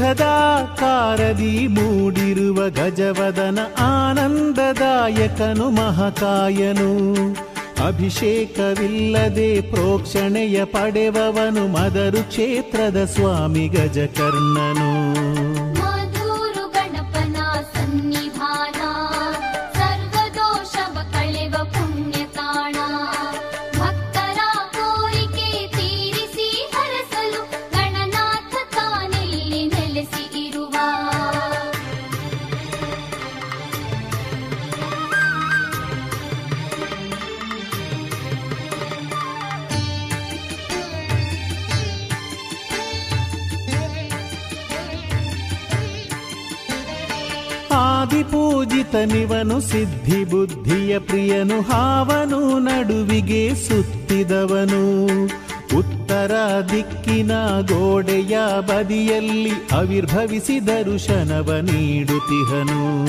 ಬೃಹದಾಕಾರದಿ 0.09 1.67
ಮೂಡಿರುವ 1.67 2.71
ಗಜವದನ 2.71 3.59
ಆನಂದದಾಯಕನು 3.79 5.71
ಮಹಕಾಯನು. 5.71 7.15
ಅಭಿಷೇಕವಿಲ್ಲದೆ 7.87 9.61
ಪ್ರೋಕ್ಷಣೆಯ 9.61 10.65
ಪಡೆವವನು 10.65 11.69
ಮದರು 11.69 12.29
ಕ್ಷೇತ್ರದ 12.29 13.05
ಸ್ವಾಮಿ 13.05 13.69
ಗಜಕರ್ಣನು. 13.69 15.48
ಸಿದ್ಧಿ 49.61 50.25
ಬುದ್ಧಿಯ 50.25 50.99
ಪ್ರಿಯನು 50.99 51.61
ಹಾವನು 51.61 52.59
ನಡುವಿಗೆ 52.59 53.55
ಸುತ್ತಿದವನು. 53.55 55.15
ಉತ್ತರ 55.79 56.31
ದಿಕ್ಕಿನ 56.73 57.33
ಗೋಡೆಯ 57.61 58.39
ಬದಿಯಲ್ಲಿ 58.61 59.51
ಅವಿರ್ಭವಿಸಿ 59.51 60.67
ದರ್ಶನವ 60.67 61.57
ನೀಡುತ್ತಿಹನು. 61.63 63.09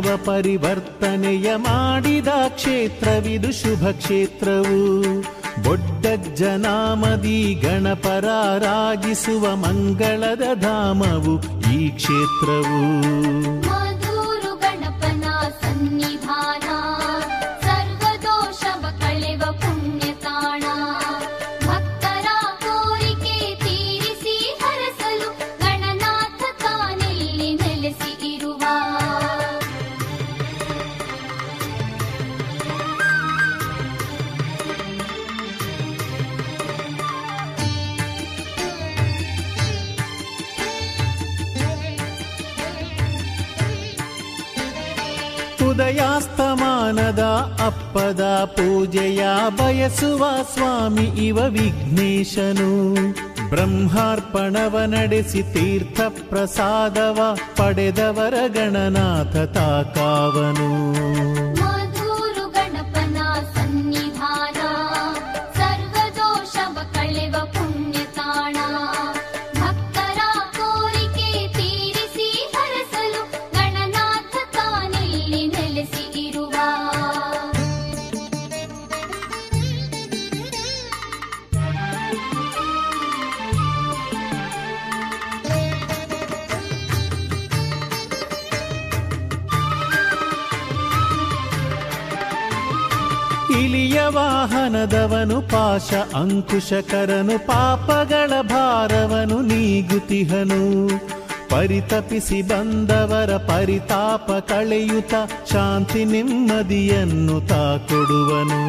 ಮನವ 0.00 0.16
ಪರಿವರ್ತನೆಯ 0.16 1.56
ಮಾಡಿದ 1.56 2.28
ಕ್ಷೇತ್ರವಿದು 2.48 3.52
ಶುಭ 3.52 3.90
ಕ್ಷೇತ್ರವು. 3.90 5.22
ಬೊಡ್ಡಜ್ಜನಾಮದಿ 5.64 7.54
ಗಣಪರಾರಾಗಿಸುವ 7.54 9.56
ಮಂಗಳದ 9.56 10.42
ಧಾಮವು 10.54 11.42
ಈ 11.72 11.88
ಕ್ಷೇತ್ರವು. 11.88 12.80
ಉದಯಾಸ್ತಮಾನದ 46.90 47.20
ಅಪ್ಪದ 47.66 48.22
ಪೂಜೆಯ 48.44 49.26
ಬಯಸುವ 49.50 50.26
ಸ್ವಾಮಿ 50.54 51.02
ಇವ 51.02 51.36
ವಿಘ್ನೇಶನು. 51.36 52.94
ಬ್ರಹ್ಮಾರ್ಪಣವ 53.50 54.80
ನಡೆಸಿ 54.86 55.42
ತೀರ್ಥ 55.42 56.00
ಪ್ರಸಾದವ 56.00 57.36
ಪಡೆದವರ 57.56 58.34
ಗಣನಾಥ 58.54 59.36
ತಾಕಾವನು. 59.36 61.29
ಇಲಿಯ 93.70 94.00
ವಾಹನದವನು 94.08 95.40
ಪಾಶ, 95.40 95.94
ಅಂಕುಶಕರನು 96.14 97.46
ಪಾಪಗಳ 97.46 98.32
ಭಾರವನು 98.42 99.42
ನೀಗುತಿಹನು. 99.42 100.88
ಪರಿತಪಿಸಿ 101.48 102.42
ಬಂದವರ 102.42 103.36
ಪರಿತಾಪ 103.36 104.30
ಕಳೆಯುತ್ತ 104.30 105.14
ಶಾಂತಿ 105.52 106.04
ನೆಮ್ಮದಿಯನ್ನು 106.04 107.40
ತಾ 107.40 107.76
ಕೊಡುವನು 107.88 108.60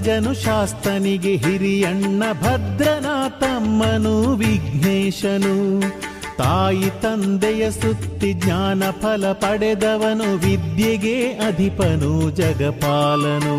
ಅಗ್ರಜನು 0.00 0.34
ಶಾಸ್ತನಿಗೆ 0.34 1.36
ಹಿರಿಯಣ್ಣ 1.36 2.22
ಭದ್ರನ 2.42 3.06
ತಮ್ಮನು 3.40 4.36
ವಿಘ್ನೇಶನು. 4.36 5.80
ತಾಯಿ 6.36 7.02
ತಂದೆಯ 7.02 7.70
ಸುತ್ತಿ 7.70 8.32
ಜ್ಞಾನ 8.32 8.82
ಫಲ 8.90 9.32
ಪಡೆದವನು 9.32 10.36
ವಿದ್ಯೆಗೆ 10.36 11.28
ಅಧಿಪನು 11.28 12.30
ಜಗಪಾಲನು. 12.30 13.56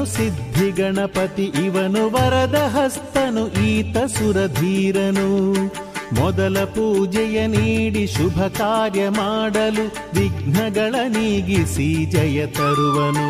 ಇವನು 0.00 0.12
ಸಿದ್ಧಿ 0.12 0.70
ಗಣಪತಿ, 0.70 1.44
ಇವನು 1.44 2.10
ವರದ 2.10 2.54
ಹಸ್ತನು, 2.54 3.66
ಈತ 3.66 3.96
ಸುರಧೀರನು. 3.98 5.28
ಮೊದಲ 6.14 6.64
ಪೂಜೆಯ 6.64 7.46
ನೀಡಿ 7.46 8.06
ಶುಭ 8.06 8.42
ಕಾರ್ಯ 8.46 9.08
ಮಾಡಲು 9.08 9.84
ವಿಘ್ನಗಳ 10.20 10.94
ನೀಗಿಸಿ 11.08 12.06
ಜಯ 12.06 12.46
ತರುವನು. 12.46 13.28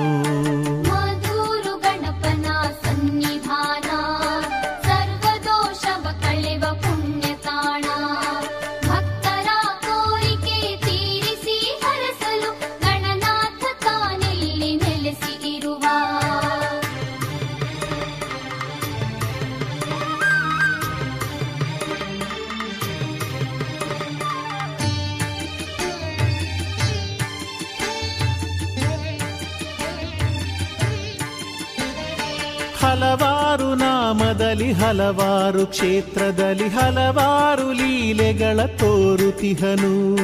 ಹಲವಾರು 35.01 35.67
ಕ್ಷೇತ್ರದಲ್ಲಿ 35.67 36.69
ಹಲವಾರು 36.69 37.73
ಲೀಲೆಗಳ 37.73 38.61
ತೋರುತಿಹನು. 38.67 40.17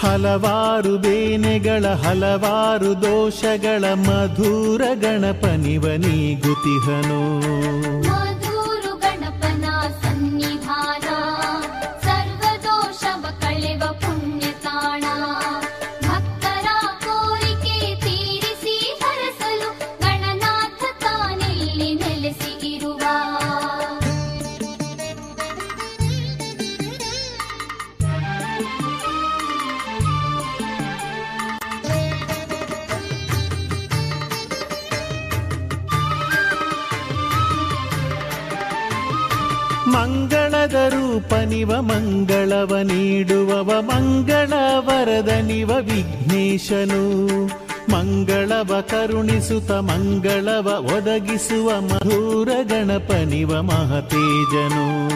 ಹಲವಾರು 0.00 0.98
ಬೇನೆಗಳ 0.98 1.86
ಹಲವಾರು 1.86 3.02
ದೋಷಗಳ 3.02 3.84
ಮಧುರ 3.94 4.82
ಗಣಪನಿವನೀಗುತಿಹನು 4.94 6.36
ರೂಪನಿವ 40.72 41.72
ಮಂಗಳವ 41.80 42.78
ನೀಡುವವ 42.82 43.82
ಮಂಗಳ 43.82 44.52
ವರದನಿವ 44.78 45.68
ವಿಘ್ನೇಶನು. 45.68 47.26
ಮಂಗಳವ 47.92 48.80
ಕರುಣಿಸುತ 48.80 49.70
ಮಂಗಳವ 49.70 50.90
ಒದಗಿಸುವ 50.96 51.80
ಮಧುರ 51.80 52.48
ಗಣಪನಿವ 52.62 53.62
ಮಹತೇಜನು. 53.62 55.06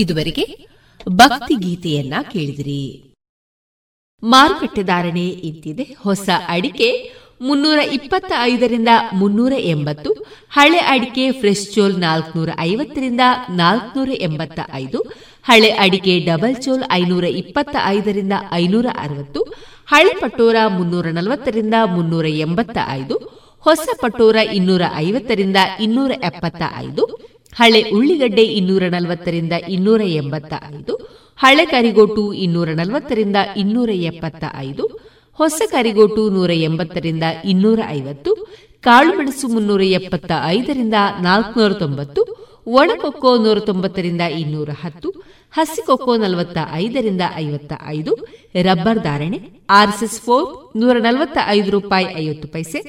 ಇದುವರೆಗೆ 0.00 0.44
ಭಕ್ತಿ 1.20 1.54
ಗೀತೆಯನ್ನ 1.64 2.14
ಕೇಳಿದಿರಿ. 2.32 2.82
ಮಾರುಕಟ್ಟೆ 4.22 4.82
ಧಾರಣೆ 4.82 5.26
ಇಂತಿದೆ 5.48 5.84
ಹೊಸ 6.04 6.28
ಅಡಿಕೆ 6.48 6.88
ಮುನ್ನೂರ 7.46 7.78
ಇಪ್ಪತ್ತ 7.96 8.30
ಐದರಿಂದ 8.42 8.92
ಮುನ್ನೂರ 9.12 9.54
ಎಂಬತ್ತು, 9.72 10.10
ಹಳೆ 10.50 10.80
ಅಡಿಕೆ 10.92 11.24
ಫ್ರೆಶ್ 11.40 11.66
ಚೋಲ್ 11.74 11.96
ನಾಲ್ಕನೂರ 12.00 12.50
ಐವತ್ತರಿಂದ 12.60 13.24
ನಾಲ್ಕನೂರ 13.60 14.10
ಎಂಬತ್ತ 14.18 14.60
ಐದು 14.74 15.00
ಹಳೆ 15.48 15.70
ಅಡಿಕೆ 15.84 16.14
ಡಬಲ್ 16.20 16.56
ಚೋಲ್ 16.64 16.84
ಐನೂರ 16.92 17.26
ಇಪ್ಪತ್ತ 17.42 17.76
ಐದರಿಂದ 17.94 18.34
ಐನೂರ 18.52 18.86
ಅರವತ್ತು, 18.98 19.40
ಹಳೆ 19.88 20.14
ಪಟೋರ 20.20 20.56
ಮುನ್ನೂರ 20.76 21.06
ನಲವತ್ತರಿಂದ 21.10 21.76
ಮುನ್ನೂರ 21.94 22.26
ಎಂಬತ್ತ 22.38 22.78
ಐದು 22.90 23.16
ಹೊಸ 23.66 23.88
ಪಟೋರ 24.02 24.36
ಇನ್ನೂರ 24.58 24.82
ಐವತ್ತರಿಂದ 24.96 25.58
ಇನ್ನೂರ 25.80 26.12
ಎಪ್ಪತ್ತ 26.24 26.62
ಐದು 26.76 27.04
ಹಳೆ 27.52 27.80
ಉಳ್ಳಿಗಡ್ಡೆ 27.90 28.44
ಇನ್ನೂರ 28.58 28.82
ನಲವತ್ತರಿಂದ 28.88 29.52
ಇನ್ನೂರ 29.68 30.02
ಎಂಬತ್ತ 30.20 30.52
ಐದು, 30.74 30.94
ಹಳೆ 31.38 31.64
ಕರಿಗೋಟು 31.66 32.32
ಇನ್ನೂರ 32.44 32.68
ನಲವತ್ತರಿಂದ 32.70 33.36
ಇನ್ನೂರ 33.56 33.90
ಎಪ್ಪತ್ತ 34.10 34.44
ಐದು, 34.58 34.84
ಹೊಸ 35.38 35.62
ಕರಿಗೋಟು 35.70 36.30
ನೂರ 36.30 36.50
ಎಂಬತ್ತರಿಂದ 36.68 37.22
ಇನ್ನೂರ 37.44 37.80
ಐವತ್ತು 37.90 38.30
ಕಾಳುಮೆಣಸು 38.84 39.48
ಮುನ್ನೂರ 39.48 39.82
ಎಪ್ಪತ್ತ 39.98 40.32
ಐದರಿಂದ 40.46 40.94
ನಾಲ್ಕುನೂರ 41.20 41.72
ತೊಂಬತ್ತು 41.72 42.20
ಒಣಕೊಕ್ಕೋ 42.72 43.36
ನೂರ 43.36 43.58
ತೊಂಬತ್ತರಿಂದ 43.58 44.20
ಇನ್ನೂರ 44.20 44.70
ಹತ್ತು 44.82 45.08
ಹಸಿಕೊಕ್ಕೋ 45.54 46.16
ನಲವತ್ತ 46.16 46.58
ಐದರಿಂದ 46.74 47.22
ಐವತ್ತ 47.36 47.72
ಐದು, 47.86 48.12
ರಬ್ಬರ್ 48.62 48.98
ಧಾರಣೆ 48.98 49.38
ಆರ್ಎಸ್ಎಸ್ 49.70 50.20
ಫೋರ್ 50.20 50.46
ನೂರ 50.76 50.96
ನಲವತ್ತ 50.98 51.38
ಐದು 51.48 51.70
ರೂಪಾಯಿ 51.70 52.06
ಐವತ್ತು 52.16 52.48
ಪೈಸೆ 52.48 52.80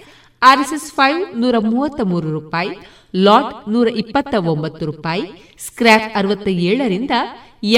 ಆರ್ಎಸ್ಎಸ್ 0.41 0.89
ಫೈವ್ 0.91 1.21
ನೂರ 1.41 1.55
ಮೂವತ್ತ 1.59 2.01
ಮೂರು 2.03 2.31
ರೂಪಾಯಿ 2.31 2.71
ಲಾಟ್ 3.13 3.53
ನೂರ 3.73 3.87
ಇಪ್ಪತ್ತ 4.01 4.33
ಒಂಬತ್ತು 4.51 4.83
ರೂಪಾಯಿ 4.89 5.23
ಸ್ಕ್ರಾಪ್ 5.65 6.09
ಅರವತ್ತ 6.19 6.47
ಏಳರಿಂದ 6.71 7.13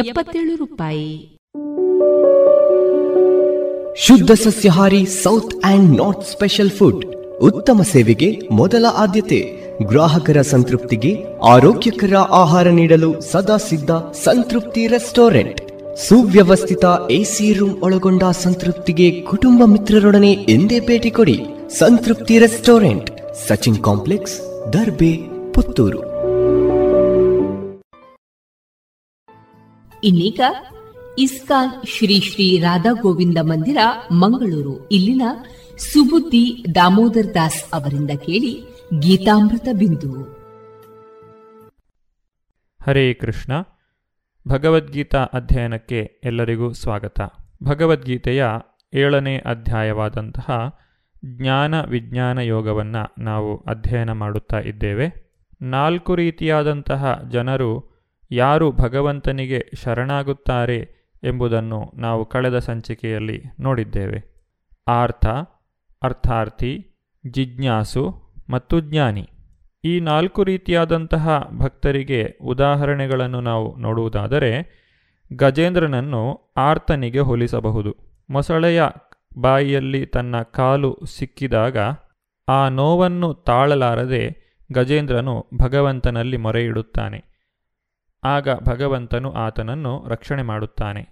ಎಪ್ಪತ್ತೇಳು 0.02 0.54
ರೂಪಾಯಿ. 0.56 1.12
ಶುದ್ಧ 4.06 4.32
ಸಸ್ಯಹಾರಿ 4.44 5.02
south 5.06 5.56
and 5.72 5.90
north 6.02 6.28
special 6.34 6.74
food, 6.78 7.02
ಉತ್ತಮ 7.50 7.82
ಸೇವೆಗೆ 7.94 8.30
ಮೊದಲ 8.52 8.86
ಆದ್ಯತೆ. 9.04 9.42
ಗ್ರಾಹಕರ 9.92 10.40
ಸಂತೃಪ್ತಿಗೆ 10.52 11.12
ಆರೋಗ್ಯಕರ 11.54 12.16
ಆಹಾರ 12.42 12.68
ನೀಡಲು 12.80 13.12
ಸದಾ 13.32 13.58
ಸಿದ್ಧ 13.70 13.92
ಸಂತೃಪ್ತಿ 14.26 14.88
ರೆಸ್ಟೋರೆಂಟ್. 14.88 15.60
ಸುವ್ಯವಸ್ಥಿತ 16.08 16.86
ಎಸಿ 17.20 17.54
ರೂಮ್ 17.54 17.76
ಒಳಗೊಂಡ 17.88 18.24
ಸಂತೃಪ್ತಿಗೆ 18.44 19.10
ಕುಟುಂಬ 19.22 19.62
ಮಿತ್ರರೊಡನೆ 19.66 20.32
ಎಂದೇ 20.56 20.80
ಭೇಟಿ 20.92 21.14
ಕೊಡಿ 21.18 21.40
ಸಂತೃಪ್ತಿ 21.82 22.38
ರೆಸ್ಟೋರೆಂಟ್, 22.40 23.10
ಸಚಿನ್ 23.48 23.84
ಕಾಂಪ್ಲೆಕ್ಸ್ 23.84 24.38
ದರ್ಬೆ 24.70 25.18
ಪುತ್ತೂರು. 25.54 26.00
ಇನ್ನೀಗ 30.04 30.40
ಇಸ್ಕಾನ್ 31.18 31.88
ಶ್ರೀ 31.88 32.22
ಶ್ರೀ 32.22 32.60
ರಾಧಾ 32.60 32.92
ಗೋವಿಂದ 33.02 33.38
ಮಂದಿರ 33.42 33.78
ಮಂಗಳೂರು. 34.12 34.90
ಇಲ್ಲಿನ 34.90 35.22
ಸುಬುದ್ದಿ 35.78 36.66
ದಾಮೋದರ್ 36.76 37.34
ದಾಸ್ 37.34 37.66
ಅವರಿಂದ 37.74 38.10
ಕೇಳಿ 38.10 38.64
ಗೀತಾಮೃತ 39.00 39.68
ಬಿಂದು. 39.78 40.24
ಹರೇ 42.86 43.14
ಕೃಷ್ಣ. 43.14 43.54
ಭಗವದ್ಗೀತಾ 44.48 45.24
ಅಧ್ಯಯನಕ್ಕೆ 45.24 46.22
ಎಲ್ಲರಿಗೂ 46.24 46.72
ಸ್ವಾಗತ. 46.72 47.20
ಭಗವದ್ಗೀತೆಯ 47.64 48.46
ಏಳನೇ 48.94 49.38
ಅಧ್ಯಾಯವಾದಂತಹ 49.38 50.78
ಜ್ಞಾನ 51.26 51.86
ವಿಜ್ಞಾನ 51.86 52.40
ಯೋಗವನ್ನು 52.40 53.24
ನಾವು 53.24 53.64
ಅಧ್ಯಯನ 53.68 54.12
ಮಾಡುತ್ತಾ 54.12 54.60
ಇದ್ದೇವೆ. 54.60 55.32
ನಾಲ್ಕು 55.62 56.16
ರೀತಿಯಾದಂತಹ 56.16 57.22
ಜನರು 57.30 57.92
ಯಾರು 58.32 58.72
ಭಗವಂತನಿಗೆ 58.72 59.72
ಶರಣಾಗುತ್ತಾರೆ 59.84 61.02
ಎಂಬುದನ್ನು 61.24 61.92
ನಾವು 61.96 62.26
ಕಳೆದ 62.26 62.58
ಸಂಚಿಕೆಯಲ್ಲಿ 62.58 63.44
ನೋಡಿದ್ದೇವೆ. 63.60 64.24
ಆರ್ಥ, 64.88 65.28
ಅರ್ಥಾರ್ಥಿ, 66.04 66.88
ಜಿಜ್ಞಾಸು 67.28 68.22
ಮತ್ತು 68.50 68.80
ಜ್ಞಾನಿ. 68.80 69.30
ಈ 69.84 70.00
ನಾಲ್ಕು 70.00 70.44
ರೀತಿಯಾದಂತಹ 70.44 71.50
ಭಕ್ತರಿಗೆ 71.58 72.38
ಉದಾಹರಣೆಗಳನ್ನು 72.42 73.42
ನಾವು 73.42 73.76
ನೋಡುವುದಾದರೆ, 73.76 74.82
ಗಜೇಂದ್ರನನ್ನು 75.34 76.54
ಆರ್ತನಿಗೆ 76.58 77.20
ಹೋಲಿಸಬಹುದು. 77.20 77.96
ಮೊಸಳೆಯ 78.30 78.84
ಬಾಯಿಯಲ್ಲಿ 79.40 80.06
ತನ್ನ 80.06 80.42
ಕಾಲು 80.42 81.00
ಸಿಕ್ಕಿದಾಗ 81.06 81.78
ಆ 82.50 82.70
ನೋವನ್ನು 82.70 83.34
ತಾಳಲಾರದೆ 83.34 84.42
ಗಜೇಂದ್ರನು 84.72 85.46
ಭಗವಂತನಲ್ಲಿ 85.62 86.38
ಮೊರೆಯಿಡುತ್ತಾನೆ. 86.38 87.24
ಆಗ 88.24 88.50
ಭಗವಂತನು 88.64 89.32
ಆತನನ್ನು 89.32 90.06
ರಕ್ಷಣೆ 90.08 90.42
ಮಾಡುತ್ತಾನೆ. 90.42 91.10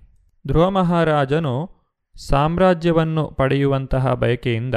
ಧ್ರುವ 0.48 0.70
ಮಹಾರಾಜನು 0.70 1.70
ಸಾಮ್ರಾಜ್ಯವನ್ನು 2.28 3.28
ಪಡೆಯುವಂತಹ 3.28 4.14
ಬಯಕೆಯಿಂದ 4.14 4.76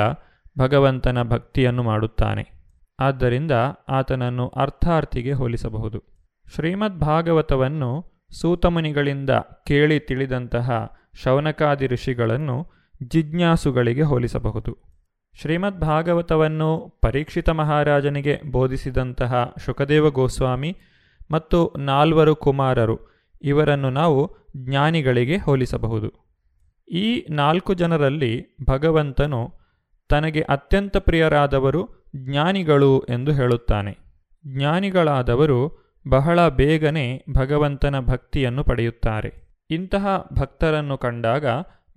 ಭಗವಂತನ 0.58 1.22
ಭಕ್ತಿಯನ್ನು 1.22 1.82
ಮಾಡುತ್ತಾನೆ. 1.82 2.62
ಆದ್ದರಿಂದ 3.00 3.52
ಆತನನ್ನು 3.88 4.48
ಅರ್ಥಾರ್ಥಿಗೆ 4.48 5.32
ಹೋಲಿಸಬಹುದು. 5.32 6.02
ಶ್ರೀಮದ್ 6.54 7.00
ಭಾಗವತವನ್ನು 7.00 8.04
ಸೂತಮುನಿಗಳಿಂದ 8.40 9.30
ಕೇಳಿ 9.66 10.00
ತಿಳಿದಂತಹ 10.00 10.96
ಶೌನಕಾದಿ 11.22 11.86
ಋಷಿಗಳನ್ನು 11.86 12.81
ಜಿಜ್ಞಾಸುಗಳಿಗೆ 13.08 14.02
ಹೋಲಿಸಬಹುದು. 14.02 14.78
ಶ್ರೀಮದ್ 15.40 15.80
ಭಾಗವತವನ್ನು 15.80 16.98
ಪರೀಕ್ಷಿತ 17.02 17.50
ಮಹಾರಾಜನಿಗೆ 17.50 18.40
ಬೋಧಿಸಿದಂತಹ 18.50 19.54
ಶುಕದೇವ 19.64 20.10
ಗೋಸ್ವಾಮಿ 20.10 20.76
ಮತ್ತು 21.30 21.74
ನಾಲ್ವರು 21.78 22.36
ಕುಮಾರರು, 22.36 22.98
ಇವರನ್ನು 23.42 23.90
ನಾವು 23.90 24.36
ಜ್ಞಾನಿಗಳಿಗೆ 24.56 25.36
ಹೋಲಿಸಬಹುದು. 25.36 26.22
ಈ 26.88 27.26
ನಾಲ್ಕು 27.30 27.74
ಜನರಲ್ಲಿ 27.74 28.56
ಭಗವಂತನು 28.68 29.52
ತನಗೆ 30.08 30.40
ಅತ್ಯಂತ 30.40 30.96
ಪ್ರಿಯರಾದವರು 30.96 32.10
ಜ್ಞಾನಿಗಳು 32.16 33.00
ಎಂದು 33.00 33.32
ಹೇಳುತ್ತಾನೆ. 33.32 33.98
ಜ್ಞಾನಿಗಳಾದವರು 34.46 35.82
ಬಹಳ 36.08 36.48
ಬೇಗನೆ 36.48 37.24
ಭಗವಂತನ 37.32 38.00
ಭಕ್ತಿಯನ್ನು 38.00 38.64
ಪಡೆಯುತ್ತಾರೆ. 38.64 39.42
ಇಂತಹ 39.70 40.28
ಭಕ್ತರನ್ನು 40.32 40.98
ಕಂಡಾಗ 40.98 41.46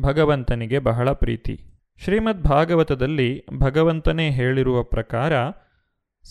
ಭಗವಂತನಿಗೆ 0.01 0.79
ಬಹಳ 0.79 1.11
ಪ್ರೀತಿ. 1.11 1.59
ಶ್ರೀಮದ್ 2.03 2.43
ಭಾಗವತದಲ್ಲಿ 2.43 3.43
ಭಗವಂತನೇ 3.57 4.31
ಹೇಳಿರುವ 4.31 4.83
ಪ್ರಕಾರ, 4.83 5.33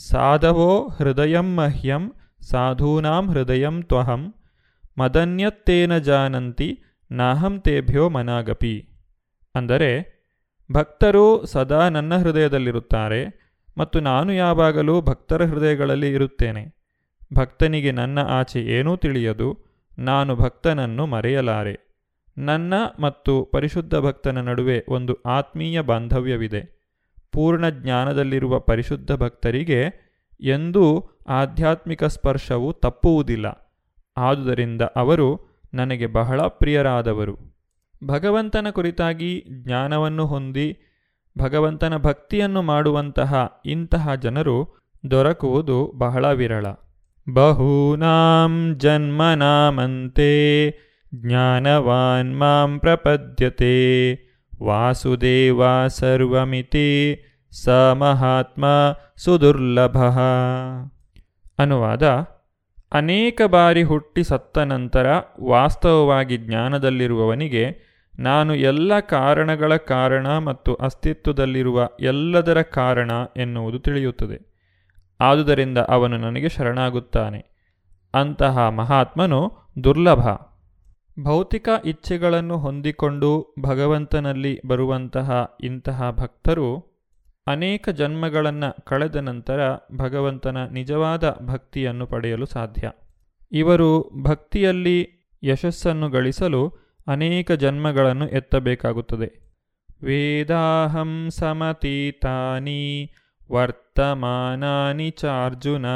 ಸಾಧವೋ 0.08 0.88
ಹೃದಯಂ 0.88 1.56
ಮಹ್ಯಂ, 1.56 2.12
ಸಾಧೂನಾಂ 2.40 3.30
ಹೃದಯಂ 3.30 3.82
ತ್ವಹಂ, 3.82 4.34
ಮದನ್ಯತ್ತೇನ 4.98 5.98
ಜಾನಂತಿ, 5.98 6.82
ನಾಹಂ 7.10 7.60
ತೇಭ್ಯೋ 7.60 8.08
ಮನಾಗಪಿ. 8.08 8.88
ಅಂದರೆ, 9.54 10.14
ಭಕ್ತರು 10.72 11.46
ಸದಾ 11.46 11.88
ನನ್ನ 11.88 12.16
ಹೃದಯದಲ್ಲಿರುತ್ತಾರೆ 12.16 13.44
ಮತ್ತು 13.78 14.00
ನಾನು 14.00 14.32
ಯಾವಾಗಲೂ 14.32 15.00
ಭಕ್ತರ 15.00 15.44
ಹೃದಯಗಳಲ್ಲಿ 15.44 16.12
ಇರುತ್ತೇನೆ. 16.12 16.74
ಭಕ್ತನಿಗೆ 17.34 17.90
ನನ್ನ 17.90 18.18
ಆಚೆ 18.18 18.60
ಏನೂ 18.60 18.96
ತಿಳಿಯದು, 18.96 19.58
ನಾನು 19.98 20.36
ಭಕ್ತನನ್ನು 20.36 21.06
ಮರೆಯಲಾರೆ. 21.06 21.93
ನನ್ನ 22.38 22.74
ಮತ್ತು 23.00 23.44
ಪರಿಶುದ್ಧ 23.44 23.94
ಭಕ್ತನ 23.94 24.40
ನಡುವೆ 24.40 24.84
ಒಂದು 24.88 25.22
ಆತ್ಮೀಯ 25.26 25.80
ಬಾಂಧವ್ಯವಿದೆ. 25.80 26.84
ಪೂರ್ಣ 27.32 27.68
ಜ್ಞಾನದಲ್ಲಿರುವ 27.68 28.58
ಪರಿಶುದ್ಧ 28.58 29.12
ಭಕ್ತರಿಗೆ 29.12 30.04
ಎಂದೂ 30.40 31.10
ಆಧ್ಯಾತ್ಮಿಕ 31.28 32.04
ಸ್ಪರ್ಶವು 32.04 32.72
ತಪ್ಪುವುದಿಲ್ಲ. 32.72 33.76
ಆದುದರಿಂದ 34.16 34.82
ಅವರು 34.82 35.40
ನನಗೆ 35.74 36.06
ಬಹಳ 36.06 36.40
ಪ್ರಿಯರಾದವರು. 36.40 37.36
ಭಗವಂತನ 38.04 38.70
ಕುರಿತಾಗಿ 38.70 39.44
ಜ್ಞಾನವನ್ನು 39.50 40.26
ಹೊಂದಿ 40.26 40.78
ಭಗವಂತನ 41.38 41.96
ಭಕ್ತಿಯನ್ನು 41.96 42.62
ಮಾಡುವಂತಹ 42.62 43.60
ಇಂತಹ 43.66 44.14
ಜನರು 44.14 44.78
ದೊರಕುವುದು 45.10 45.92
ಬಹಳ 45.94 46.32
ವಿರಳ. 46.32 46.66
ಬಹೂನಾಂ 47.34 48.74
ಜನ್ಮನಾಮಂತೆ 48.78 50.24
ಜ್ಞಾನವಾನ್ 51.22 52.38
ಮಾಂ 52.38 52.78
ಪ್ರಪದ್ಯತೆ 52.78 54.12
ವಾಸುದೇವ 54.62 55.86
ಸರ್ವಮಿತಿ 55.86 57.18
ಸ 57.64 57.68
ಮಹಾತ್ಮ 57.68 58.64
ಸುದುರ್ಲಭ 59.16 59.98
ಅನುವಾದ 61.58 62.02
ಅನೇಕ 62.92 63.42
ಬಾರಿ 63.46 63.82
ಹುಟ್ಟಿ 63.82 64.24
ಸತ್ತ 64.24 64.58
ನಂತರ 64.58 65.06
ವಾಸ್ತವವಾಗಿ 65.42 66.36
ಜ್ಞಾನದಲ್ಲಿರುವವನಿಗೆ 66.36 67.94
ನಾನು 68.18 68.54
ಎಲ್ಲ 68.54 69.00
ಕಾರಣಗಳ 69.00 69.76
ಕಾರಣ 69.76 70.38
ಮತ್ತು 70.38 70.74
ಅಸ್ತಿತ್ವದಲ್ಲಿರುವ 70.74 71.88
ಎಲ್ಲದರ 72.00 72.62
ಕಾರಣ 72.62 73.10
ಎನ್ನುವುದು 73.36 73.78
ತಿಳಿಯುತ್ತದೆ. 73.78 74.54
ಆದುದರಿಂದ 75.20 75.78
ಅವನು 75.78 76.16
ನನಗೆ 76.16 76.48
ಶರಣಾಗುತ್ತಾನೆ. 76.48 77.70
ಅಂತಹ 78.14 78.68
ಮಹಾತ್ಮನು 78.68 79.52
ದುರ್ಲಭ. 79.84 80.28
ಭೌತಿಕ 81.22 81.68
ಇಚ್ಛೆಗಳನ್ನು 81.84 82.58
ಹೊಂದಿಕೊಂಡು 82.58 83.54
ಭಗವಂತನಲ್ಲಿ 83.60 84.60
ಬರುವಂತಹ 84.66 85.56
ಇಂತಹ 85.60 86.10
ಭಕ್ತರು 86.10 86.94
ಅನೇಕ 87.46 87.88
ಜನ್ಮಗಳನ್ನು 87.88 88.84
ಕಳೆದ 88.84 89.16
ನಂತರ 89.16 89.60
ಭಗವಂತನ 89.96 90.66
ನಿಜವಾದ 90.66 91.38
ಭಕ್ತಿಯನ್ನು 91.40 92.06
ಪಡೆಯಲು 92.06 92.46
ಸಾಧ್ಯ. 92.46 92.90
ಇವರು 93.52 94.10
ಭಕ್ತಿಯಲ್ಲಿ 94.22 95.08
ಯಶಸ್ಸನ್ನು 95.42 96.08
ಗಳಿಸಲು 96.08 96.72
ಅನೇಕ 97.06 97.52
ಜನ್ಮಗಳನ್ನು 97.52 98.28
ಎತ್ತಬೇಕಾಗುತ್ತದೆ. 98.28 99.54
ವೇದಾಹಂ 100.04 101.26
ಸಮತೀತಾನಿ 101.30 103.12
ವರ್ತಮಾನಾನಿ 103.52 105.10
ಚಾರ್ಜುನ 105.10 105.86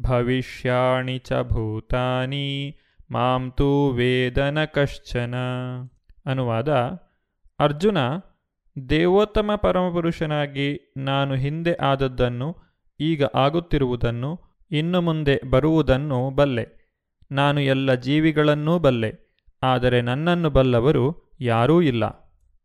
ಭವಿಷ್ಯಾಣಿ 0.00 1.18
ಚ 1.18 1.32
ಭೂತಾನಿ 1.32 2.78
ಮಾಂ 3.12 3.52
ತೂ 3.56 3.90
ವೇದನ 3.90 4.64
ಕಶ್ಚನ. 4.64 5.34
ಅನುವಾದ, 6.26 6.68
ಅರ್ಜುನ, 7.58 7.98
ದೇವೋತ್ತಮ 8.88 9.50
ಪರಮಪುರುಷನಾಗಿ 9.56 10.94
ನಾನು 10.96 11.34
ಹಿಂದೆ 11.34 11.72
ಆದದ್ದನ್ನು, 11.72 12.56
ಈಗ 13.00 13.24
ಆಗುತ್ತಿರುವುದನ್ನು, 13.34 14.40
ಇನ್ನು 14.70 15.00
ಮುಂದೆ 15.00 15.40
ಬರುವುದನ್ನು 15.50 16.30
ಬಲ್ಲೆ. 16.30 16.82
ನಾನು 17.32 17.60
ಎಲ್ಲ 17.60 17.94
ಜೀವಿಗಳನ್ನೂ 17.94 18.78
ಬಲ್ಲೆ, 18.78 19.38
ಆದರೆ 19.62 20.02
ನನ್ನನ್ನು 20.02 20.50
ಬಲ್ಲವರು 20.50 21.34
ಯಾರೂ 21.40 21.80
ಇಲ್ಲ. 21.80 22.04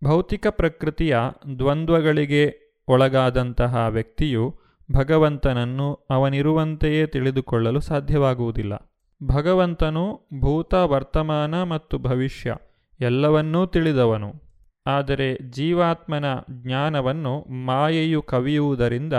ಭೌತಿಕ 0.04 0.48
ಪ್ರಕೃತಿಯ 0.48 1.18
ದ್ವಂದ್ವಗಳಿಗೆ 1.60 2.68
ಒಳಗಾದಂತಹ 2.88 3.88
ವ್ಯಕ್ತಿಯು 3.90 4.60
ಭಗವಂತನನ್ನು 4.92 5.94
ಅವನಿರುವಂತೆಯೇ 5.94 7.08
ತಿಳಿದುಕೊಳ್ಳಲು 7.08 7.80
ಸಾಧ್ಯವಾಗುವುದಿಲ್ಲ. 7.80 8.87
ಭಗವಂತನು 9.24 10.28
ಭೂತ, 10.40 10.74
ವರ್ತಮಾನ 10.74 11.64
ಮತ್ತು 11.64 11.98
ಭವಿಷ್ಯ 11.98 12.56
ಎಲ್ಲವನ್ನೂ 13.02 13.66
ತಿಳಿದವನು. 13.66 14.34
ಆದರೆ 14.88 15.52
ಜೀವಾತ್ಮನ 15.52 16.26
ಜ್ಞಾನವನ್ನು 16.52 17.66
ಮಾಯೆಯು 17.66 18.22
ಕವಿಯುವುದರಿಂದ 18.22 19.14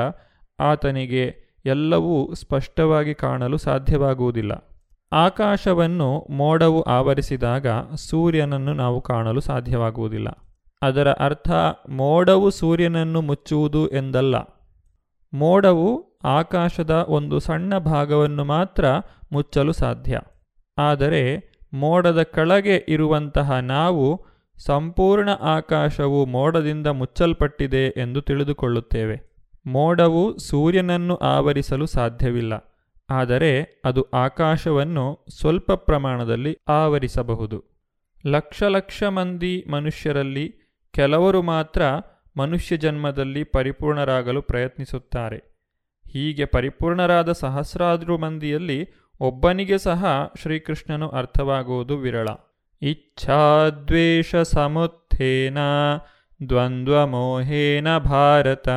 ಆತನಿಗೆ 0.61 1.37
ಎಲ್ಲವೂ 1.65 2.35
ಸ್ಪಷ್ಟವಾಗಿ 2.35 3.15
ಕಾಣಲು 3.15 3.57
ಸಾಧ್ಯವಾಗುವುದಿಲ್ಲ. 3.57 4.69
ಆಕಾಶವನ್ನು 5.13 6.27
ಮೋಡವು 6.31 6.83
ಆವರಿಸಿದಾಗ 6.83 7.67
ಸೂರ್ಯನನ್ನು 7.95 8.75
ನಾವು 8.75 9.01
ಕಾಣಲು 9.01 9.41
ಸಾಧ್ಯವಾಗುವುದಿಲ್ಲ. 9.41 10.29
ಅದರ 10.83 11.13
ಅರ್ಥ 11.13 11.51
ಮೋಡವು 11.89 12.51
ಸೂರ್ಯನನ್ನು 12.51 13.21
ಮುಚ್ಚುವುದು 13.21 13.89
ಎಂದಲ್ಲ. 13.89 14.37
ಮೋಡವು 15.35 16.08
ಆಕಾಶದ 16.25 16.91
ಒಂದು 16.91 17.41
ಸಣ್ಣ 17.41 17.79
ಭಾಗವನ್ನು 17.79 18.45
ಮಾತ್ರ 18.45 18.85
ಮುಚ್ಚಲು 19.33 19.73
ಸಾಧ್ಯ. 19.73 20.21
ಆದರೆ 20.79 21.43
ಮೋಡದ 21.73 22.23
ಕೆಳಗೆ 22.23 22.85
ಇರುವಂತಹ 22.89 23.53
ನಾವು 23.53 24.27
ಸಂಪೂರ್ಣ 24.59 25.31
ಆಕಾಶವು 25.31 26.27
ಮೋಡದಿಂದ 26.27 26.87
ಮುಚ್ಚಲ್ಪಟ್ಟಿದೆ 26.87 27.85
ಎಂದು 27.97 28.23
ತಿಳಿದುಕೊಳ್ಳುತ್ತೇವೆ. 28.23 29.21
ಮೋಡವು 29.67 30.39
ಸೂರ್ಯನನ್ನು 30.39 31.17
ಆವರಿಸಲು 31.17 31.87
ಸಾಧ್ಯವಿಲ್ಲ. 31.87 32.53
ಆದರೆ 33.11 33.83
ಅದು 33.85 34.03
ಆಕಾಶವನ್ನು 34.03 35.25
ಸ್ವಲ್ಪ 35.41 35.73
ಪ್ರಮಾಣದಲ್ಲಿ 35.73 36.59
ಆವರಿಸಬಹುದು. 36.69 37.65
ಲಕ್ಷ 38.27 38.63
ಲಕ್ಷ 38.63 39.03
ಮಂದಿ 39.03 39.65
ಮನುಷ್ಯರಲ್ಲಿ 39.71 40.55
ಕೆಲವರು 40.93 41.43
ಮಾತ್ರ 41.43 41.83
ಮನುಷ್ಯ 42.37 42.77
ಜನ್ಮದಲ್ಲಿ 42.77 43.45
ಪರಿಪೂರ್ಣರಾಗಲು 43.45 44.43
ಪ್ರಯತ್ನಿಸುತ್ತಾರೆ. 44.43 45.58
ಹೀಗೆ 46.13 46.45
ಪರಿಪೂರ್ಣರಾದ 46.45 47.33
ಸಹಸ್ರಾದ್ರು 47.33 48.19
ಮಂದಿಯಲ್ಲಿ 48.19 48.91
ಒಬ್ಬನಿಗೆ 49.21 49.79
ಸಹ 49.79 50.33
ಶ್ರೀಕೃಷ್ಣನು 50.43 51.09
ಅರ್ಥವಾಗುವುದು 51.09 51.99
ವಿರಳ. 51.99 52.29
ಇಚ್ಛಾದ್ವೇಷ 52.83 54.37
ಸಮುತ್ಥೇನ 54.37 55.59
ದ್ವಂದ್ವಮೋಹೇನ 56.49 57.99
ಭಾರತ 57.99 58.69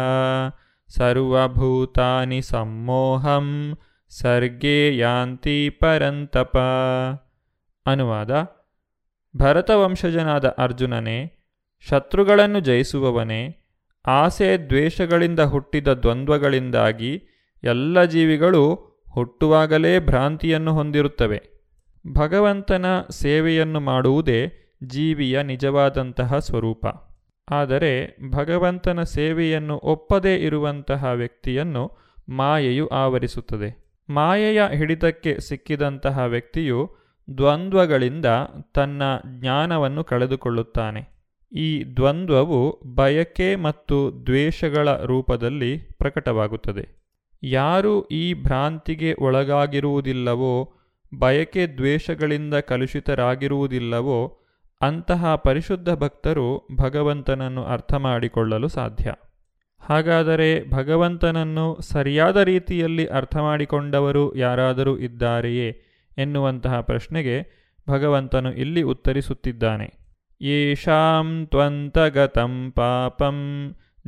ಸರ್ವಭೂತಾನಿ 0.87 2.41
ಸಮ್ಮೋಹಂ 2.41 3.77
ಸರ್ಗೇ 4.09 4.97
ಯಾಂತಿ 4.97 5.69
ಪರಂತಪ. 5.69 6.57
ಅನುವಾದ, 7.85 8.31
ಭರತವಂಶಜನಾದ 9.37 10.55
ಅರ್ಜುನನೇ, 10.57 11.47
ಶತ್ರುಗಳನ್ನು 11.89 12.59
ಜಯಿಸುವವನೇ 12.59 13.60
ಆಸೆ 14.07 14.57
ದ್ವೇಷಗಳಿಂದ 14.57 15.39
ಹುಟ್ಟಿದ 15.39 15.87
ದ್ವಂದ್ವಗಳಿಂದಾಗಿ 15.87 17.23
ಎಲ್ಲ 17.63 18.03
ಜೀವಿಗಳು 18.03 18.91
ಹುಟ್ಟುವಾಗಲೇ 19.09 19.99
ಭ್ರಾಂತಿಯನ್ನು 19.99 20.73
ಹೊಂದಿರುತ್ತವೆ. 20.73 21.41
ಭಗವಂತನ 22.13 22.85
ಸೇವೆಯನ್ನು 23.09 23.79
ಮಾಡುವುದೇ 23.79 24.51
ಜೀವಿಯ 24.83 25.43
ನಿಜವಾದಂತಹ 25.43 26.37
ಸ್ವರೂಪ. 26.37 26.85
ಆದರೆ 27.49 28.17
ಭಗವಂತನ 28.31 29.03
ಸೇವೆಯನ್ನು 29.03 29.77
ಒಪ್ಪದೇ 29.77 30.35
ಇರುವಂತಹ 30.35 31.05
ವ್ಯಕ್ತಿಯನ್ನು 31.05 31.91
ಮಾಯೆಯು 32.29 32.87
ಆವರಿಸುತ್ತದೆ. 32.87 33.97
ಮಾಯೆಯ 34.09 34.61
ಹಿಡಿತಕ್ಕೆ 34.73 35.39
ಸಿಕ್ಕಿದಂತಹ 35.39 36.19
ವ್ಯಕ್ತಿಯು 36.19 36.95
ದ್ವಂದ್ವಗಳಿಂದ 37.37 38.25
ತನ್ನ 38.73 39.03
ಜ್ಞಾನವನ್ನು 39.39 40.03
ಕಳೆದುಕೊಳ್ಳುತ್ತಾನೆ. 40.03 41.20
ಈ 41.53 41.83
ದ್ವಂದ್ವವು 41.95 42.79
ಬಯಕೆ 42.95 43.55
ಮತ್ತು 43.55 44.25
ದ್ವೇಷಗಳ 44.25 44.97
ರೂಪದಲ್ಲಿ 44.97 45.77
ಪ್ರಕಟವಾಗುತ್ತದೆ. 45.77 47.01
ಯಾರು 47.43 48.07
ಈ 48.07 48.33
ಭ್ರಾಂತಿಗೆ 48.33 49.13
ಒಳಗಾಗಿರುವುದಿಲ್ಲವೋ, 49.13 50.73
ಬಯಕೆ 51.19 51.67
ದ್ವೇಷಗಳಿಂದ 51.67 52.53
ಕಲುಷಿತರಾಗಿರುವುದಿಲ್ಲವೋ, 52.53 54.39
ಅಂತಹ 54.81 55.35
ಪರಿಶುದ್ಧ 55.35 55.89
ಭಕ್ತರು 55.89 56.67
ಭಗವಂತನನ್ನು 56.75 57.63
ಅರ್ಥ 57.63 57.93
ಮಾಡಿಕೊಳ್ಳಲು 57.93 58.67
ಸಾಧ್ಯ. 58.67 59.13
ಹಾಗಾದರೆ 59.81 60.69
ಭಗವಂತನನ್ನು 60.69 61.77
ಸರಿಯಾದ 61.81 62.37
ರೀತಿಯಲ್ಲಿ 62.37 63.05
ಅರ್ಥ 63.05 63.37
ಮಾಡಿಕೊಂಡವರು 63.37 64.35
ಯಾರಾದರೂ 64.35 64.97
ಇದ್ದಾರೆಯೇ 64.97 65.81
ಎನ್ನುವಂತಹ 66.17 66.81
ಪ್ರಶ್ನೆಗೆ 66.81 67.61
ಭಗವಂತನು 67.89 68.53
ಇಲ್ಲಿ 68.53 68.81
ಉತ್ತರಿಸುತ್ತಿದ್ದಾನೆ. 68.81 70.00
ಯೇಷಾಂ 70.41 71.45
ತ್ವಂತಗತಂ 71.45 72.71
ಪಾಪಂ 72.75 73.39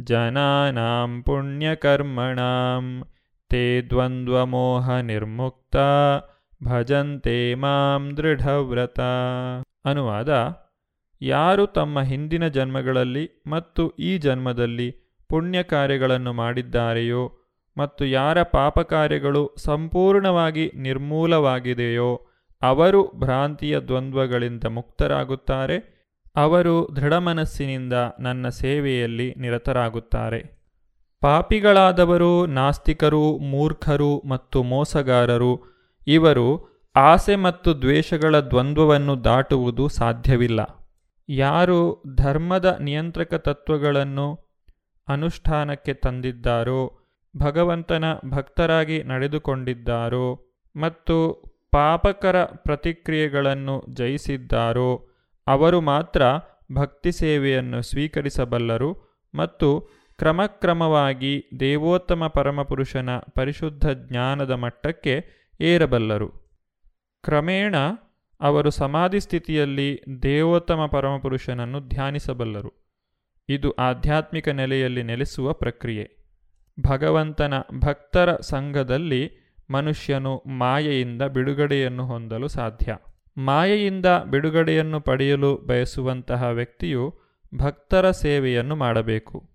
ಜನಾನಾಂ 0.04 1.22
ಪುಣ್ಯಕರ್ಮಣಾಂ 1.22 3.04
ತೇ 3.52 3.82
ನಿರ್ಮುಕ್ತ 5.02 5.76
ಭಜಂತೆ 6.64 7.54
ಮಾಂ 7.54 8.16
ದೃಢವ್ರತ 8.18 9.00
ಅನುವಾದ 9.86 10.30
ಯಾರು 11.22 11.66
ತಮ್ಮ 11.66 12.02
ಹಿಂದಿನ 12.02 12.48
ಜನ್ಮಗಳಲ್ಲಿ 12.48 13.30
ಮತ್ತು 13.48 13.90
ಈ 14.00 14.18
ಜನ್ಮದಲ್ಲಿ 14.18 14.92
ಪುಣ್ಯ 15.30 15.64
ಕಾರ್ಯಗಳನ್ನು 15.64 16.34
ಮಾಡಿದ್ದಾರೆಯೋ 16.34 17.32
ಮತ್ತು 17.78 18.06
ಯಾರ 18.06 18.44
ಪಾಪ 18.44 18.80
ಕಾರ್ಯಗಳು 18.80 19.54
ಸಂಪೂರ್ಣವಾಗಿ 19.58 20.72
ನಿರ್ಮೂಲವಾಗಿದೆಯೋ 20.76 22.12
ಅವರು 22.62 23.12
ಭ್ರಾಂತಿಯ 23.16 23.80
ದ್ವಂದ್ವಗಳಿಂದ 23.80 24.64
ಮುಕ್ತರಾಗುತ್ತಾರೆ. 24.64 25.93
ಅವರು 26.36 26.90
ದೃಢಮನಸ್ಸಿನಿಂದ 26.96 27.94
ನನ್ನ 28.20 28.50
ಸೇವೆಯಲ್ಲಿ 28.50 29.36
ನಿರತರಾಗುತ್ತಾರೆ. 29.38 30.64
ಪಾಪಿಗಳಾದವರು 31.22 32.46
ನಾಸ್ತಿಕರು, 32.46 33.38
ಮೂರ್ಖರು 33.38 34.22
ಮತ್ತು 34.28 34.64
ಮೋಸಗಾರರು, 34.64 35.60
ಇವರು 36.08 36.74
ಆಸೆ 36.96 37.36
ಮತ್ತು 37.36 37.82
ದ್ವೇಷಗಳ 37.82 38.40
ದ್ವಂದ್ವವನ್ನು 38.40 39.24
ದಾಟುವುದು 39.24 39.88
ಸಾಧ್ಯವಿಲ್ಲ. 39.88 40.90
ಯಾರು 41.30 42.04
ಧರ್ಮದ 42.16 42.78
ನಿಯಂತ್ರಕ 42.82 43.34
ತತ್ವಗಳನ್ನು 43.34 44.40
ಅನುಷ್ಠಾನಕ್ಕೆ 45.10 45.94
ತಂದಿದ್ದಾರೋ, 45.94 47.00
ಭಗವಂತನ 47.38 48.04
ಭಕ್ತರಾಗಿ 48.26 49.04
ನಡೆದುಕೊಂಡಿದ್ದಾರೋ 49.04 50.46
ಮತ್ತು 50.76 51.18
ಪಾಪಕರ 51.72 52.44
ಪ್ರತಿಕ್ರಿಯೆಗಳನ್ನು 52.44 53.86
ಜಯಿಸಿದ್ದಾರೋ 53.94 55.13
ಅವರು 55.48 55.82
ಮಾತ್ರ 55.82 56.22
ಭಕ್ತಿ 56.74 57.12
ಸೇವೆಯನ್ನು 57.12 57.82
ಸ್ವೀಕರಿಸಬಲ್ಲರು 57.82 59.20
ಮತ್ತು 59.36 59.90
ಕ್ರಮಕ್ರಮವಾಗಿ 60.18 61.44
ದೇವೋತ್ತಮ 61.60 62.28
ಪರಮಪುರುಷನ 62.28 63.10
ಪರಿಶುದ್ಧ 63.18 63.90
ಜ್ಞಾನದ 63.90 64.52
ಮಟ್ಟಕ್ಕೆ 64.52 65.26
ಏರಬಲ್ಲರು. 65.62 66.30
ಕ್ರಮೇಣ 67.24 67.76
ಅವರು 68.42 68.70
ಸಮಾಧಿ 68.70 69.20
ಸ್ಥಿತಿಯಲ್ಲಿ 69.20 70.02
ದೇವೋತ್ತಮ 70.24 70.86
ಪರಮಪುರುಷನನ್ನು 70.86 71.80
ಧ್ಯಾನಿಸಬಲ್ಲರು. 71.80 72.74
ಇದು 73.50 73.72
ಆಧ್ಯಾತ್ಮಿಕ 73.72 74.50
ನೆಲೆಯಲ್ಲಿ 74.50 75.04
ನೆಲೆಸುವ 75.04 75.54
ಪ್ರಕ್ರಿಯೆ. 75.54 76.18
ಭಗವಂತನ 76.88 77.54
ಭಕ್ತರ 77.60 78.36
ಸಂಘದಲ್ಲಿ 78.36 79.32
ಮನುಷ್ಯನು 79.70 80.44
ಮಾಯೆಯಿಂದ 80.48 81.22
ಬಿಡುಗಡೆಯನ್ನು 81.22 82.06
ಹೊಂದಲು 82.06 82.48
ಸಾಧ್ಯ. 82.48 82.98
ಮಾಯೆಯಿಂದ 83.38 84.06
ಬಿಡುಗಡೆಯನ್ನು 84.06 85.02
ಪಡೆಯಲು 85.02 85.58
ಬಯಸುವಂತಹ 85.58 86.44
ವ್ಯಕ್ತಿಯು 86.44 87.20
ಭಕ್ತರ 87.56 88.12
ಸೇವೆಯನ್ನು 88.12 88.76
ಮಾಡಬೇಕು. 88.76 89.50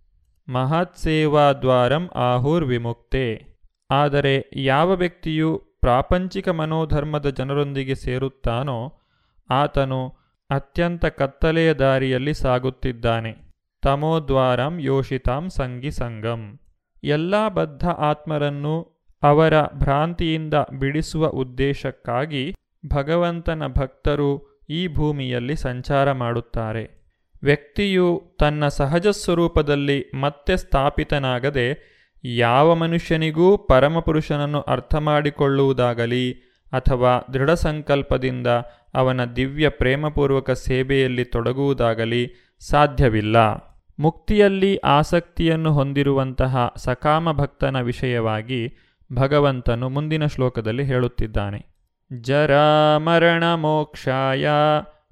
ಮಹತ್ 0.48 0.96
ಸೇವಾ 0.96 1.52
ದ್ವಾರಂ 1.52 2.10
ಆಹುರ್ 2.14 2.64
ವಿಮುಕ್ತೆ. 2.64 3.58
ಆದರೆ 3.90 4.50
ಯಾವ 4.56 4.92
ವ್ಯಕ್ತಿಯು 4.92 5.58
ಪ್ರಾಪಂಚಿಕ 5.80 6.48
ಮನೋಧರ್ಮದ 6.48 7.28
ಜನರೊಂದಿಗೆ 7.28 7.94
ಸೇರುತ್ತಾನೋ, 7.94 9.00
ಆತನು 9.50 10.08
ಅತ್ಯಂತ 10.50 11.06
ಕತ್ತಲೆಯ 11.06 11.74
ದಾರಿಯಲ್ಲಿ 11.74 12.34
ಸಾಗುತ್ತಿದ್ದಾನೆ. 12.34 13.36
ತಮೋದ್ವಾರಂ 13.82 14.78
ಯೋಷಿತಾಂ 14.78 15.48
ಸಂಗಿ 15.50 15.90
ಸಂಗಂ. 15.90 16.60
ಎಲ್ಲ 17.04 17.48
ಬದ್ಧ 17.48 17.88
ಆತ್ಮರನ್ನು 17.88 19.04
ಅವರ 19.22 19.62
ಭ್ರಾಂತಿಯಿಂದ 19.62 20.54
ಬಿಡಿಸುವ 20.54 21.26
ಉದ್ದೇಶಕ್ಕಾಗಿ 21.26 22.54
ಭಗವಂತನ 22.86 23.66
ಭಕ್ತರು 23.66 24.60
ಈ 24.70 24.88
ಭೂಮಿಯಲ್ಲಿ 24.88 25.56
ಸಂಚಾರ 25.56 26.12
ಮಾಡುತ್ತಾರೆ. 26.12 26.98
ವ್ಯಕ್ತಿಯು 27.42 28.36
ತನ್ನ 28.38 28.68
ಸಹಜ 28.68 29.06
ಸ್ವರೂಪದಲ್ಲಿ 29.06 30.10
ಮತ್ತೆ 30.20 30.56
ಸ್ಥಾಪಿತನಾಗದೆ 30.56 31.98
ಯಾವ 32.24 32.74
ಮನುಷ್ಯನಿಗೂ 32.74 33.58
ಪರಮಪುರುಷನನ್ನು 33.58 34.60
ಅರ್ಥ 34.60 34.94
ಮಾಡಿಕೊಳ್ಳುವುದಾಗಲಿ 34.94 36.32
ಅಥವಾ 36.72 37.18
ದೃಢ 37.34 37.50
ಸಂಕಲ್ಪದಿಂದ 37.50 38.46
ಅವನ 38.94 39.24
ದಿವ್ಯ 39.24 39.68
ಪ್ರೇಮಪೂರ್ವಕ 39.68 40.50
ಸೇವೆಯಲ್ಲಿ 40.50 41.24
ತೊಡಗುವುದಾಗಲಿ 41.24 42.32
ಸಾಧ್ಯವಿಲ್ಲ. 42.60 43.36
ಮುಕ್ತಿಯಲ್ಲಿ 43.98 44.76
ಆಸಕ್ತಿಯನ್ನು 44.76 45.72
ಹೊಂದಿರುವಂತಹ 45.72 46.74
ಸಕಾಮ 46.76 47.32
ಭಕ್ತನ 47.32 47.80
ವಿಷಯವಾಗಿ 47.80 48.74
ಭಗವಂತನು 49.12 49.88
ಮುಂದಿನ 49.88 50.26
ಶ್ಲೋಕದಲ್ಲಿ 50.26 50.84
ಹೇಳುತ್ತಿದ್ದಾನೆ. 50.84 51.77
ಜರಾಮರಣ 52.10 53.54
ಮೋಕ್ಷಾಯ 53.54 54.48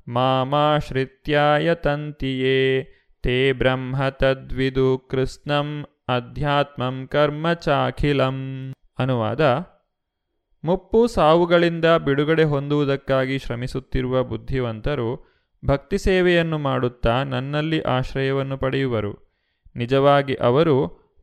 ಮಾಮಾಶ್ರಿತ್ಯಾಯ 0.09 1.75
ತಂತಿಯೇ 1.75 2.87
ತೇ 3.23 3.53
ಬ್ರಹ್ಮ 3.53 4.09
ತದ್ವಿದು 4.09 4.99
ಕೃಷ್ಣಂ 4.99 5.87
ಅಧ್ಯಾತ್ಮಂ 6.09 7.07
ಕರ್ಮ 7.07 7.53
ಚಾಖಿಲಂ 7.53 8.39
ಅನುವಾದ 8.99 9.41
ಮುಪ್ಪು 10.65 11.07
ಸಾವುಗಳಿಂದ 11.07 11.85
ಬಿಡುಗಡೆ 11.85 12.45
ಹೊಂದುವುದಕ್ಕಾಗಿ 12.45 13.39
ಶ್ರಮಿಸುತ್ತಿರುವ 13.39 14.23
ಬುದ್ಧಿವಂತರು 14.25 15.11
ಭಕ್ತಿ 15.65 15.99
ಸೇವೆಯನ್ನು 15.99 16.59
ಮಾಡುತ್ತಾ 16.59 17.23
ನನ್ನಲ್ಲಿ 17.23 17.81
ಆಶ್ರಯವನ್ನು 17.81 18.59
ಪಡೆಯುವರು. 18.59 19.13
ನಿಜವಾಗಿ 19.77 20.35
ಅವರು 20.35 20.77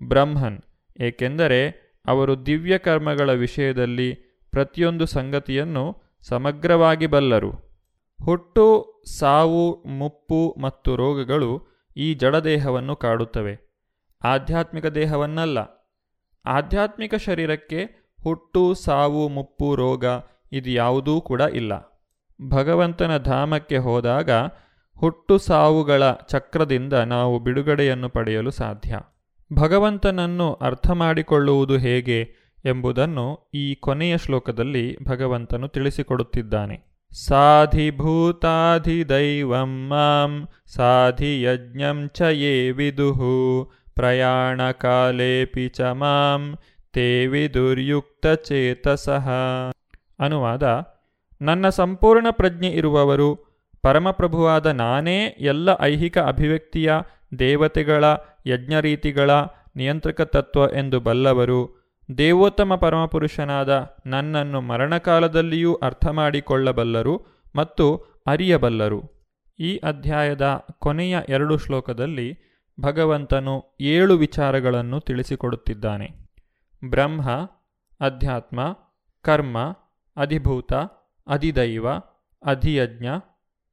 ಬ್ರಹ್ಮನ್, 0.03 0.59
ಏಕೆಂದರೆ 0.99 1.61
ಅವರು 2.07 2.45
ದಿವ್ಯ 2.45 2.77
ಕರ್ಮಗಳ 2.77 3.33
ವಿಷಯದಲ್ಲಿ 3.33 4.32
ಪ್ರತಿಯೊಂದು 4.53 5.05
ಸಂಗತಿಯನ್ನು 5.05 6.01
ಸಮಗ್ರವಾಗಿ 6.21 7.07
ಬಲ್ಲರು. 7.07 7.51
ಹುಟ್ಟು, 8.23 8.93
ಸಾವು, 9.17 9.83
ಮುಪ್ಪು 9.83 10.55
ಮತ್ತು 10.61 10.95
ರೋಗಗಳು 10.95 11.67
ಈ 11.97 12.13
ಜಡದೇಹವನ್ನು 12.13 12.95
ಕಾಡುತ್ತವೆ. 12.95 13.59
ಆಧ್ಯಾತ್ಮಿಕ 14.23 14.85
ದೇಹವನ್ನಲ್ಲ. 14.85 15.57
ಆಧ್ಯಾತ್ಮಿಕ 16.45 17.15
ಶರೀರಕ್ಕೆ 17.15 18.11
ಹುಟ್ಟು, 18.23 18.73
ಸಾವು, 18.73 19.29
ಮುಪ್ಪು, 19.29 19.75
ರೋಗ 19.75 20.05
ಇದು 20.51 20.69
ಯಾವುದೂ 20.69 21.21
ಕೂಡ 21.21 21.41
ಇಲ್ಲ. 21.41 22.03
ಭಗವಂತನ 22.49 23.17
ಧಾಮಕ್ಕೆ 23.17 23.77
ಹೋದಾಗ 23.77 24.29
ಹುಟ್ಟು, 24.97 25.37
ಸಾವುಗಳ 25.37 26.11
ಚಕ್ರದಿಂದ 26.11 26.93
ನಾವು 26.93 27.39
ಬಿಡುಗಡೆಯನ್ನು 27.39 28.09
ಪಡೆಯಲು 28.09 28.51
ಸಾಧ್ಯ. 28.51 28.99
ಭಗವಂತನನ್ನು 29.53 30.53
ಅರ್ಥ 30.53 30.91
ಮಾಡಿಕೊಳ್ಳುವುದು 30.91 31.77
ಹೇಗೆ? 31.77 32.42
ಎಂಬುದನ್ನು 32.65 33.49
ಈ 33.53 33.75
ಕೊನೆಯ 33.75 34.17
ಶ್ಲೋಕದಲ್ಲಿ 34.17 35.03
ಭಗವಂತನು 35.03 35.67
ತಿಳಿಸಿಕೊಡುತ್ತಿದ್ದಾನೆ. 35.67 36.93
ಸಾಧಿಭೂತಾಧಿದೈವಂ 37.11 39.89
ಮಾಂ 39.89 40.47
ಸಾಧಿಯಜ್ಞಂ 40.67 42.09
ಚ 42.13 42.21
ಯೇ 42.21 42.71
ವಿದುಹು 42.71 43.71
ಪ್ರಯಾಣಕಾಲೇಪಿ 43.95 45.69
ಚ 45.69 45.81
ಮಾಂ 45.81 46.57
ತೇ 46.93 47.27
ವಿದುರ್ಯುಕ್ತಚೇತಸಃ 47.27 49.29
ಅನುವಾದ, 50.19 50.81
ನನ್ನ 51.41 51.69
ಸಂಪೂರ್ಣ 51.69 52.27
ಪ್ರಜ್ಞೆ 52.31 52.67
ಇರುವವರು, 52.67 53.39
ಪರಮಪ್ರಭುವಾದ 53.81 54.65
ನಾನೇ 54.65 55.25
ಎಲ್ಲ 55.25 55.69
ಐಹಿಕ 55.81 56.17
ಅಭಿವ್ಯಕ್ತಿಯ 56.17 56.93
ದೇವತೆಗಳ, 57.39 58.03
ಯಜ್ಞರೀತಿಗಳ, 58.45 59.31
ನಿಯಂತ್ರಕ 59.75 60.21
ತತ್ವ 60.21 60.77
ಎಂದು 60.77 60.99
ಬಲ್ಲವರು 60.99 61.82
ದೇವೋತ್ತಮ 62.17 62.75
ಪರಮಪುರುಷನಾದ 62.75 63.95
ನನ್ನನ್ನು 64.05 64.61
ಮರಣಕಾಲದಲ್ಲಿಯೂ 64.61 65.73
ಅರ್ಥ 65.73 66.07
ಮಾಡಿಕೊಳ್ಳಬಲ್ಲರು 66.07 67.25
ಮತ್ತು 67.55 67.97
ಅರಿಯಬಲ್ಲರು. 68.27 69.01
ಈ 69.59 69.77
ಅಧ್ಯಾಯದ 69.77 70.65
ಕೊನೆಯ 70.79 71.17
ಎರಡು 71.29 71.57
ಶ್ಲೋಕದಲ್ಲಿ 71.57 72.37
ಭಗವಂತನು 72.79 73.77
ಏಳು 73.81 74.17
ವಿಚಾರಗಳನ್ನು 74.17 74.99
ತಿಳಿಸಿಕೊಡುತ್ತಿದ್ದಾನೆ. 74.99 76.09
ಬ್ರಹ್ಮ, 76.89 77.31
ಅಧ್ಯಾತ್ಮ, 78.01 78.77
ಕರ್ಮ, 79.21 79.57
ಅಧಿಭೂತ, 80.17 80.73
ಅಧಿದೈವ, 81.27 81.89
ಅಧಿಯಜ್ಞ 82.45 83.05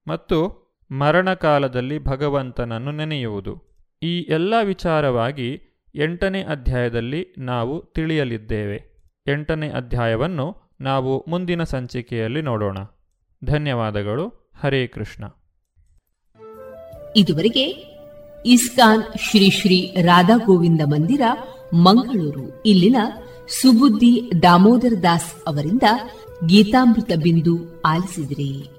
ಮತ್ತು 0.09 0.61
ಮರಣಕಾಲದಲ್ಲಿ 0.91 1.99
ಭಗವಂತನನ್ನು 1.99 2.91
ನೆನೆಯುವುದು. 2.91 3.63
ಈ 4.03 4.21
ಎಲ್ಲ 4.21 4.55
ವಿಚಾರವಾಗಿ 4.65 5.63
ಎಂಟನೇ 5.95 6.43
ಅಧ್ಯಾಯದಲ್ಲಿ 6.43 7.35
ನಾವು 7.39 7.85
ತಿಳಿಯಲಿದ್ದೇವೆ. 7.85 9.03
ಎಂಟನೇ 9.27 9.69
ಅಧ್ಯಾಯವನ್ನು 9.69 10.57
ನಾವು 10.81 11.25
ಮುಂದಿನ 11.29 11.63
ಸಂಚಿಕೆಯಲ್ಲಿ 11.63 12.43
ನೋಡೋಣ. 12.43 12.79
ಧನ್ಯವಾದಗಳು. 13.45 14.51
ಹರೇ 14.63 14.87
ಕೃಷ್ಣ. 14.87 15.25
ಇದುವರೆಗೆ 17.17 17.65
ಇಸ್ಕಾನ್ 18.47 19.03
ಶ್ರೀ 19.03 19.51
ಶ್ರೀ 19.51 19.95
ರಾಧಾ 20.03 20.37
ಗೋವಿಂದ 20.37 20.81
ಮಂದಿರ, 20.85 21.21
ಮಂಗಳೂರು. 21.75 22.63
ಇಲ್ಲಿನ 22.67 22.97
ಸುಬುದ್ದಿ 23.49 24.31
ದಾಮೋದರ 24.43 24.93
ದಾಸ್ 25.03 25.35
ಅವರಿಂದ 25.47 25.83
ಗೀತಾಮೃತ 26.47 27.11
ಬಿಂದು 27.23 27.83
ಆಲಿಸಿದ್ರಿ. 27.83 28.71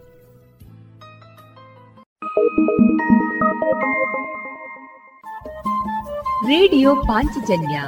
ರೇಡಿಯೋ 6.45 6.95
ಪಾಂಚಜನ್ಯ 6.95 7.81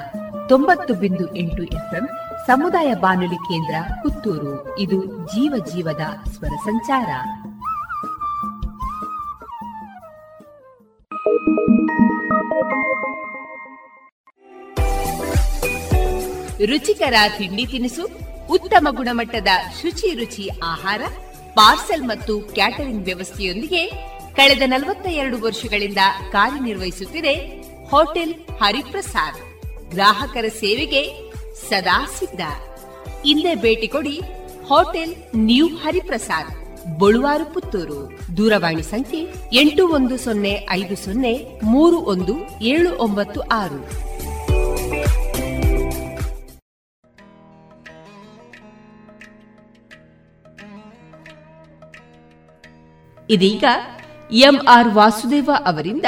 ತೊಂಬತ್ತು 0.49 0.93
ಬಿಂದು 0.93 1.35
ಎಂಟು 1.35 1.63
ಎಫ್ಎಂ 1.63 2.09
ಸಮುದಾಯ 2.47 2.93
ಬಾನುಲಿ 2.93 3.35
ಕೇಂದ್ರ 3.35 3.75
ಪುತ್ತೂರು. 4.03 4.79
ಇದು 4.79 5.05
ಜೀವ 5.27 5.65
ಜೀವದ 5.65 6.29
ಸ್ವರ 6.29 6.47
ಸಂಚಾರ. 6.47 7.09
ರುಚಿಕರ 16.65 17.13
ತಿಂಡಿ 17.37 17.65
ತಿನಿಸು, 17.65 18.07
ಉತ್ತಮ 18.49 18.87
ಗುಣಮಟ್ಟದ 18.91 19.47
ಶುಚಿ 19.81 20.15
ರುಚಿ 20.15 20.49
ಆಹಾರ, 20.63 21.01
ಪಾರ್ಸೆಲ್ 21.53 22.03
ಮತ್ತು 22.03 22.39
ಕ್ಯಾಟರಿಂಗ್ 22.39 23.05
ವ್ಯವಸ್ಥೆಯೊಂದಿಗೆ 23.05 24.13
ಕಳೆದ 24.35 24.61
ನಲವತ್ತ 24.65 25.07
ಎರಡು 25.07 25.41
ವರ್ಷಗಳಿಂದ 25.41 25.97
ಕಾರ್ಯನಿರ್ವಹಿಸುತ್ತಿದೆ 26.31 27.62
ಹೋಟೆಲ್ 27.93 28.31
ಹರಿಪ್ರಸಾದ್. 28.61 29.39
ಗ್ರಾಹಕರ 29.89 30.47
ಸೇವೆಗೆ 30.59 31.01
ಸದಾ 31.69 31.97
ಸಿದ್ಧ. 32.15 32.43
ಇಲ್ಲೇ 33.25 33.51
ಭೇಟಿ 33.65 33.87
ಕೊಡಿ 33.87 34.15
ಹೋಟೆಲ್ 34.69 35.13
ನ್ಯೂ 35.47 35.67
ಹರಿಪ್ರಸಾದ್, 35.83 36.51
ಬಳುವಾರು 36.99 37.45
ಪುತ್ತೂರು. 37.53 37.99
ದೂರವಾಣಿ 38.37 38.83
ಸಂಖ್ಯೆ 38.83 39.21
ಎಂಟು 39.61 39.85
ಒಂದು 39.97 40.17
ಸೊನ್ನೆ 40.25 40.53
ಐದು 40.77 40.97
ಸೊನ್ನೆ 41.03 41.33
ಮೂರು 41.73 41.99
ಒಂದು 42.13 42.35
ಏಳು 42.73 42.91
ಒಂಬತ್ತು 43.05 43.41
ಆರು. 43.61 43.81
ಇದೀಗ 53.29 53.65
ಎಂಆರ್ 54.45 54.93
ವಾಸುದೇವ 54.93 55.49
ಅವರಿಂದ 55.65 56.07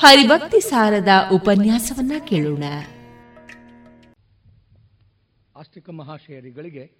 ಹರಿಭಕ್ತಿ 0.00 0.60
ಸಾರದ 0.60 1.08
ಉಪನ್ಯಾಸವನ್ನ 1.32 2.12
ಕೇಳೋಣ. 2.28 2.64
ಆಸ್ತಿಕ 5.56 5.90
ಮಹಾಶಯರಿಗಳಿಗೆ 5.90 6.92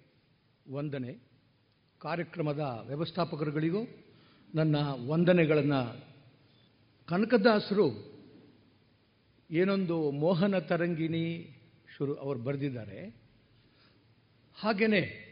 ವಂದನೆ. 0.73 1.13
ಕಾರ್ಯಕ್ರಮದ 1.99 2.83
ವ್ಯವಸ್ಥಾಪಕರುಗಳಿಗೂ 2.87 3.79
ನನ್ನ 4.55 4.75
ವಂದನೆಗಳನ್ನು. 5.07 6.05
ಕನಕದಾಸರು 7.07 8.13
ಏನೊಂದು 9.51 10.11
ಮೋಹನ 10.11 10.59
ತರಂಗಿಣಿ 10.59 11.57
ಶುರು 11.97 12.15
ಅವರು 12.15 12.39
ಬರೆದಿದ್ದಾರೆ. 12.39 13.15
ಹಾಗೆಯೇ 14.61 15.27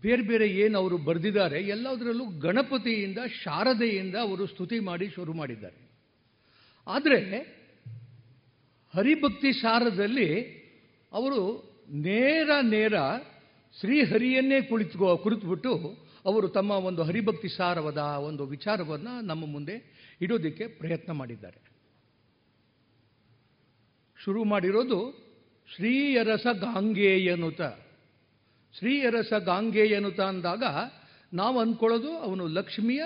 ಬೇರೆ 0.00 0.22
ಬೇರೆ 0.22 0.48
ಏನು 0.48 0.78
ಅವರು 0.78 0.98
ಬರೆದಿದ್ದಾರೆ 0.98 1.60
ಎಲ್ಲದರಲ್ಲೂ 1.60 2.26
ಗಣಪತಿಯಿಂದ, 2.26 3.18
ಶಾರದೆಯಿಂದ 3.44 4.14
ಅವರು 4.16 4.46
ಸ್ತುತಿ 4.46 4.80
ಮಾಡಿ 4.80 5.08
ಶುರು 5.08 5.32
ಮಾಡಿದ್ದಾರೆ. 5.34 5.87
ಆದರೆ 6.88 7.38
ಹರಿಭಕ್ತಿ 8.94 9.52
ಸಾರದಲ್ಲಿ 9.52 10.58
ಅವರು 11.12 11.68
ನೇರ 11.88 12.50
ನೇರ 12.62 12.94
ಶ್ರೀಹರಿಯನ್ನೇ 13.80 14.60
ಕುಳಿತುಕೋ 14.60 15.16
ಕುರಿತುಬಿಟ್ಟು 15.16 15.72
ಅವರು 16.24 16.48
ತಮ್ಮ 16.48 16.70
ಒಂದು 16.70 17.02
ಹರಿಭಕ್ತಿ 17.02 17.48
ಸಾರವಾದ 17.48 17.96
ಒಂದು 17.96 18.46
ವಿಚಾರವನ್ನು 18.46 19.20
ನಮ್ಮ 19.20 19.46
ಮುಂದೆ 19.46 20.06
ಇಡೋದಕ್ಕೆ 20.20 20.66
ಪ್ರಯತ್ನ 20.66 21.12
ಮಾಡಿದ್ದಾರೆ. 21.12 21.68
ಶುರು 24.24 24.44
ಮಾಡಿರೋದು 24.44 25.28
ಶ್ರೀಯರಸ 25.74 26.46
ಗಾಂಗೆಯನುತ 26.60 27.60
ಶ್ರೀಯರಸ 28.78 29.32
ಗಾಂಗೆಯನುತ 29.32 30.20
ಅಂದಾಗ 30.20 30.62
ನಾವು 31.32 31.60
ಅಂದ್ಕೊಳ್ಳೋದು 31.60 32.18
ಅವನು 32.18 32.46
ಲಕ್ಷ್ಮಿಯ 32.46 33.04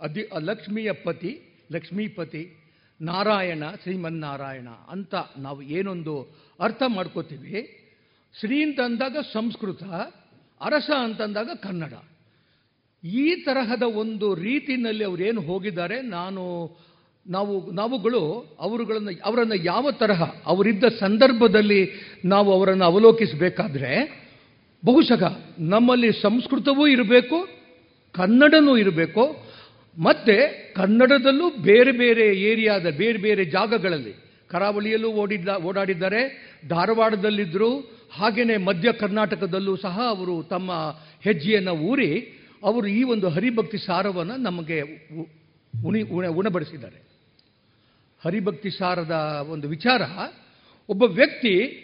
ಅಧಿ 0.00 0.30
ಲಕ್ಷ್ಮಿಯ 0.40 0.92
ಪತಿ. 0.92 1.45
ಲಕ್ಷ್ಮೀಪತಿ 1.72 2.62
ನಾರಾಯಣ 3.00 3.62
ಶ್ರೀಮನ್ನಾರಾಯಣ 3.82 4.68
ಅಂತ 4.68 5.14
ನಾವು 5.38 5.62
ಏನೊಂದು 5.62 6.36
ಅರ್ಥ 6.60 6.82
ಮಾಡ್ಕೋತೀವಿ. 6.86 7.82
ಶ್ರೀ 8.40 8.64
ಅಂತಂದಾಗ 8.64 9.16
ಸಂಸ್ಕೃತ, 9.32 9.82
ಅರಸ 10.60 10.90
ಅಂತಂದಾಗ 10.98 11.50
ಕನ್ನಡ. 11.62 11.92
ಈ 13.06 13.44
ತರಹದ 13.44 13.82
ಒಂದು 13.82 14.34
ರೀತಿಯಲ್ಲಿ 14.34 15.04
ಅವರೇನು 15.04 15.40
ಹೋಗಿದ್ದಾರೆ, 15.40 16.02
ನಾನು, 16.02 16.76
ನಾವು, 17.26 17.72
ನಾವುಗಳು 17.72 18.56
ಅವರುಗಳನ್ನು, 18.60 19.22
ಅವರನ್ನು 19.24 19.54
ಯಾವ 19.54 19.90
ತರಹ 19.90 20.22
ಅವರಿದ್ದ 20.46 20.84
ಸಂದರ್ಭದಲ್ಲಿ 20.84 21.90
ನಾವು 22.24 22.52
ಅವರನ್ನು 22.52 22.84
ಅವಲೋಕಿಸಬೇಕಾದ್ರೆ, 22.84 24.26
ಬಹುಶಃ 24.84 25.38
ನಮ್ಮಲ್ಲಿ 25.58 26.22
ಸಂಸ್ಕೃತವೂ 26.22 26.86
ಇರಬೇಕು, 26.86 27.48
ಕನ್ನಡನೂ 28.12 28.76
ಇರಬೇಕು 28.76 29.45
ಮತ್ತೆ 29.98 30.36
ಕನ್ನಡದಲ್ಲೂ 30.76 31.50
ಬೇರೆ 31.50 31.92
ಬೇರೆ 31.92 32.36
ಏರಿಯಾದ 32.36 32.86
ಬೇರೆ 32.96 33.18
ಬೇರೆ 33.18 33.44
ಜಾಗಗಳಲ್ಲಿ 33.44 34.14
ಕರಾವಳಿಯಲ್ಲೂ 34.48 35.10
ಓಡಿದ್ದ 35.12 35.48
ಓಡಾಡಿದ್ದಾರೆ, 35.48 36.50
ಧಾರವಾಡದಲ್ಲಿದ್ದರು 36.68 37.80
ಹಾಗೆಯೇ 38.12 38.56
ಮಧ್ಯ 38.56 38.92
ಕರ್ನಾಟಕದಲ್ಲೂ 38.92 39.76
ಸಹ 39.76 40.00
ಅವರು 40.08 40.42
ತಮ್ಮ 40.42 40.72
ಹೆಜ್ಜೆಯನ್ನು 41.20 41.72
ಊರಿ 41.72 42.20
ಅವರು 42.62 42.86
ಈ 42.86 43.02
ಒಂದು 43.02 43.28
ಹರಿಭಕ್ತಿ 43.28 43.78
ಸಾರವನ್ನು 43.78 44.36
ನಮಗೆ 44.36 44.80
ಉಣಿ, 45.84 46.02
ಉಣ, 46.02 46.26
ಉಣಬಡಿಸಿದ್ದಾರೆ. 46.26 47.02
ಹರಿಭಕ್ತಿ 48.24 48.70
ಸಾರದ 48.70 49.46
ಒಂದು 49.50 49.68
ವಿಚಾರ, 49.68 50.02
ಒಬ್ಬ 50.88 51.02
ವ್ಯಕ್ತಿ 51.02 51.82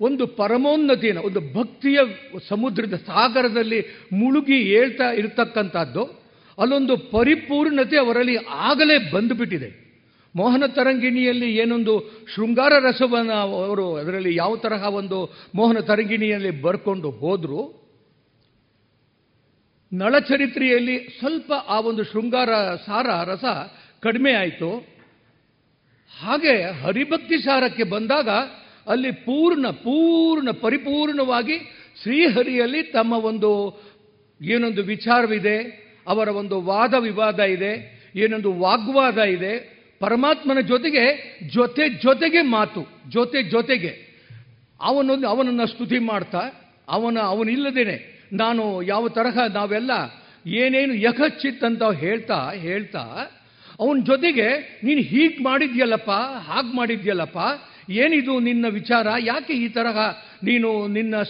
ಒಂದು 0.00 0.26
ಪರಮೋನ್ನತಿಯನ್ನು, 0.26 1.22
ಒಂದು 1.22 1.40
ಭಕ್ತಿಯ 1.40 1.98
ಸಮುದ್ರದ 2.48 2.94
ಸಾಗರದಲ್ಲಿ 2.94 3.80
ಮುಳುಗಿ 4.12 4.60
ಏಳ್ತಾ 4.60 5.12
ಇರತಕ್ಕಂಥದ್ದು 5.12 6.19
ಅಲ್ಲೊಂದು 6.60 6.96
ಪರಿಪೂರ್ಣತೆ 7.10 7.96
ಅವರಲ್ಲಿ 7.98 8.36
ಆಗಲೇ 8.68 8.96
ಬಂದುಬಿಟ್ಟಿದೆ. 9.10 9.70
ಮೋಹನ 10.34 10.66
ತರಂಗಿಣಿಯಲ್ಲಿ 10.66 11.48
ಏನೊಂದು 11.56 11.94
ಶೃಂಗಾರ 12.34 12.72
ರಸವನ್ನು 12.80 13.36
ಅವರು 13.66 13.86
ಅದರಲ್ಲಿ 13.96 14.36
ಯಾವ 14.36 14.56
ತರಹ 14.56 14.82
ಒಂದು 14.94 15.18
ಮೋಹನ 15.54 15.80
ತರಂಗಿಣಿಯಲ್ಲಿ 15.80 16.50
ಬರ್ಕೊಂಡು 16.62 17.10
ಹೋದರು, 17.10 17.62
ನಳಚರಿತ್ರೆಯಲ್ಲಿ 19.92 20.96
ಸ್ವಲ್ಪ 21.18 21.52
ಆ 21.52 21.80
ಒಂದು 21.80 22.02
ಶೃಂಗಾರ 22.04 22.50
ಸಾರ 22.86 23.06
ರಸ 23.24 23.44
ಕಡಿಮೆ 24.02 24.32
ಆಯಿತು. 24.32 24.70
ಹಾಗೆ 26.10 26.54
ಹರಿಭಕ್ತಿ 26.82 27.38
ಸಾರಕ್ಕೆ 27.38 27.82
ಬಂದಾಗ 27.82 28.28
ಅಲ್ಲಿ 28.86 29.12
ಪೂರ್ಣ 29.12 29.66
ಪೂರ್ಣ, 29.66 30.50
ಪರಿಪೂರ್ಣವಾಗಿ 30.50 31.56
ಶ್ರೀಹರಿಯಲ್ಲಿ 32.02 32.82
ತಮ್ಮ 32.82 33.12
ಒಂದು 33.12 33.50
ಏನೊಂದು 34.40 34.82
ವಿಚಾರವಿದೆ. 34.82 35.89
ಅವರ 36.06 36.28
ಒಂದು 36.28 36.60
ವಾದ 36.60 36.94
ವಿವಾದ 36.94 37.40
ಇದೆ, 37.40 37.72
ಏನೊಂದು 38.16 38.52
ವಾಗ್ವಾದ 38.52 39.18
ಇದೆ, 39.18 39.80
ಪರಮಾತ್ಮನ 40.00 40.60
ಜೊತೆಗೆ, 40.60 41.04
ಜೊತೆ 41.48 41.88
ಜೊತೆಗೆ 41.88 42.42
ಮಾತು, 42.42 42.86
ಜೊತೆ 43.10 43.42
ಜೊತೆಗೆ. 43.42 44.10
ಅವನೊಂದು 44.82 45.28
ಅವನನ್ನು 45.28 45.66
ಸ್ತುತಿ 45.66 45.98
ಮಾಡ್ತಾ, 45.98 46.38
ಅವನ, 46.88 47.18
ಅವನಿಲ್ಲದೇನೆ, 47.18 48.28
ನಾನು 48.32 48.82
ಯಾವ 48.82 49.08
ತರಹ 49.08 49.38
ನಾವೆಲ್ಲ 49.52 49.90
ಏನೇನು 50.46 50.94
ಯಕಚ್ಚಿತ್ 50.94 51.64
ಅಂತ 51.64 51.82
ಹೇಳ್ತಾ 51.82 52.50
ಹೇಳ್ತಾ, 52.50 53.00
ಅವನ 53.80 53.98
ಜೊತೆಗೆ, 54.06 54.80
ನೀನು 54.84 55.00
ಹೀಗೆ 55.00 55.42
ಮಾಡಿದ್ಯಲ್ಲಪ್ಪ, 55.42 56.10
ಹಾಗೆ 56.40 56.76
ಮಾಡಿದ್ಯಲ್ಲಪ್ಪ, 56.76 57.38
ಏನಿದು 57.90 58.40
ನಿನ್ನ 58.40 58.66
ವಿಚಾರ, 58.68 59.06
ಯಾಕೆ 59.18 59.52
ಈ 59.52 59.68
ತರಹ 59.68 59.98
ನೀನು 60.44 60.86
ನಿನ್ನ 60.86 61.22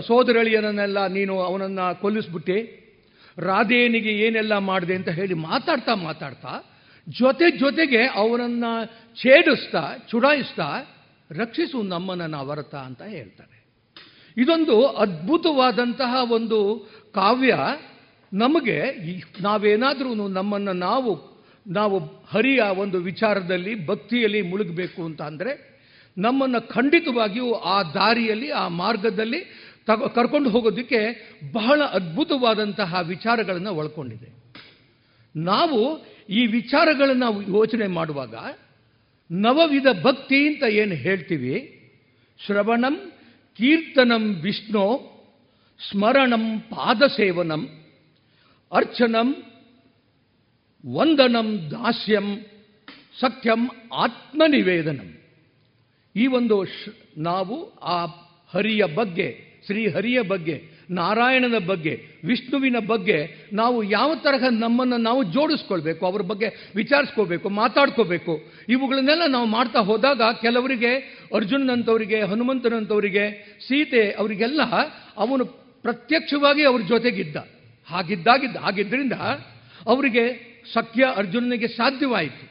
ಸೋದರಳಿಯನನ್ನೆಲ್ಲ 0.00 1.06
ನೀನು 1.06 1.40
ಅವನನ್ನು 1.40 2.00
ಕೊಲ್ಲಿಸ್ಬಿಟ್ಟೆ? 2.00 2.83
ರಾಧೇನಿಗೆ 3.38 4.12
ಏನೆಲ್ಲ 4.12 4.58
ಮಾಡಿದೆ 4.58 4.94
ಅಂತ 4.94 5.08
ಹೇಳಿ 5.08 5.34
ಮಾತಾಡ್ತಾ 5.34 5.94
ಮಾತಾಡ್ತಾ 5.94 6.70
ಜೊತೆ 7.08 7.50
ಜೊತೆಗೆ 7.50 8.06
ಅವನನ್ನು 8.06 8.86
ಛೇಡಿಸ್ತಾ, 9.22 9.96
ಚುಡಾಯಿಸ್ತಾ 10.10 10.86
ರಕ್ಷಿಸು 11.30 11.82
ನಮ್ಮನ್ನ 11.82 12.26
ನಾವರತ 12.26 12.74
ಅಂತ 12.74 13.02
ಹೇಳ್ತಾರೆ 13.02 13.54
ಇದೊಂದು 14.36 14.86
ಅದ್ಭುತವಾದಂತಹ 14.86 16.32
ಒಂದು 16.32 16.78
ಕಾವ್ಯ. 17.14 17.56
ನಮಗೆ 18.32 18.78
ನಾವೇನಾದರೂ 19.40 20.28
ನಮ್ಮನ್ನು 20.28 20.72
ನಾವು 20.72 21.34
ನಾವು 21.66 21.98
ಹರಿಯ 22.30 22.60
ಒಂದು 22.60 22.98
ವಿಚಾರದಲ್ಲಿ, 22.98 23.86
ಭಕ್ತಿಯಲ್ಲಿ 23.86 24.42
ಮುಳುಗಬೇಕು 24.42 25.04
ಅಂತ 25.04 25.22
ಅಂದರೆ 25.22 25.74
ನಮ್ಮನ್ನು 26.18 26.68
ಖಂಡಿತವಾಗಿಯೂ 26.68 27.52
ಆ 27.52 27.82
ದಾರಿಯಲ್ಲಿ, 27.82 28.50
ಆ 28.50 28.68
ಮಾರ್ಗದಲ್ಲಿ 28.68 29.63
ತಗೊ 29.86 30.08
ಕರ್ಕೊಂಡು 30.08 30.50
ಹೋಗೋದಕ್ಕೆ 30.50 31.30
ಬಹಳ 31.52 31.82
ಅದ್ಭುತವಾದಂತಹ 31.82 33.00
ವಿಚಾರಗಳನ್ನು 33.06 33.74
ಒಳ್ಕೊಂಡಿದೆ. 33.74 34.44
ನಾವು 35.36 36.06
ಈ 36.28 36.46
ವಿಚಾರಗಳನ್ನು 36.46 37.42
ಯೋಚನೆ 37.42 37.86
ಮಾಡುವಾಗ 37.86 38.34
ನವವಿಧ 39.30 39.86
ಭಕ್ತಿ 40.02 40.54
ಅಂತ 40.54 40.62
ಏನು 40.62 40.94
ಹೇಳ್ತೀವಿ? 40.94 41.80
ಶ್ರವಣಂ, 42.46 43.12
ಕೀರ್ತನಂ, 43.56 44.34
ವಿಷ್ಣು, 44.34 45.14
ಸ್ಮರಣಂ, 45.90 46.60
ಪಾದಸೇವನಂ, 46.60 47.84
ಅರ್ಚನಂ, 48.72 49.36
ವಂದನಂ, 50.94 51.70
ದಾಸ್ಯಂ 51.70 52.46
ಸತ್ಯಂ 53.20 53.68
ಆತ್ಮನಿವೇದನಂ. 53.94 55.18
ಈ 56.16 56.26
ಒಂದು 56.26 56.64
ನಾವು 57.16 57.74
ಆ 57.74 58.04
ಹರಿಯ 58.48 58.84
ಬಗ್ಗೆ 58.84 59.43
ಶ್ರೀ 59.66 59.88
ಹರಿಯ 59.88 60.22
ಬಗ್ಗೆ, 60.22 60.62
ನಾರಾಯಣನ 60.90 61.58
ಬಗ್ಗೆ, 61.66 61.92
ವಿಷ್ಣುವಿನ 62.24 62.76
ಬಗ್ಗೆ 62.86 63.18
ನಾವು 63.52 63.82
ಯಾವ 63.82 64.14
ತರಹ 64.14 64.44
ನಮ್ಮನ್ನು 64.50 64.96
ನಾವು 64.96 65.22
ಜೋಡಿಸ್ಕೊಳ್ಬೇಕು, 65.22 66.06
ಅವ್ರ 66.06 66.22
ಬಗ್ಗೆ 66.22 66.48
ವಿಚಾರಿಸ್ಕೋಬೇಕು 66.76 67.48
ಮಾತಾಡ್ಕೋಬೇಕು 67.48 68.34
ಇವುಗಳನ್ನೆಲ್ಲ 68.68 69.26
ನಾವು 69.26 69.46
ಮಾಡ್ತಾ 69.46 69.80
ಹೋದಾಗ 69.80 70.22
ಕೆಲವರಿಗೆ 70.42 70.92
ಅರ್ಜುನಂಥವರಿಗೆ 71.34 72.20
ಹನುಮಂತನಂಥವರಿಗೆ 72.22 73.24
ಸೀತೆ 73.68 74.10
ಅವರಿಗೆಲ್ಲ 74.10 74.62
ಅವನು 75.18 75.44
ಪ್ರತ್ಯಕ್ಷವಾಗಿ 75.84 76.62
ಅವ್ರ 76.62 76.80
ಜೊತೆಗಿದ್ದ. 76.88 77.36
ಹಾಗಿದ್ದಾಗಿದ್ದ, 77.88 78.56
ಹಾಗಿದ್ದರಿಂದ 78.56 79.12
ಅವರಿಗೆ 79.86 80.24
ಸಖ್ಯ 80.74 81.04
ಅರ್ಜುನನಿಗೆ 81.16 81.68
ಸಾಧ್ಯವಾಯಿತು. 81.68 82.44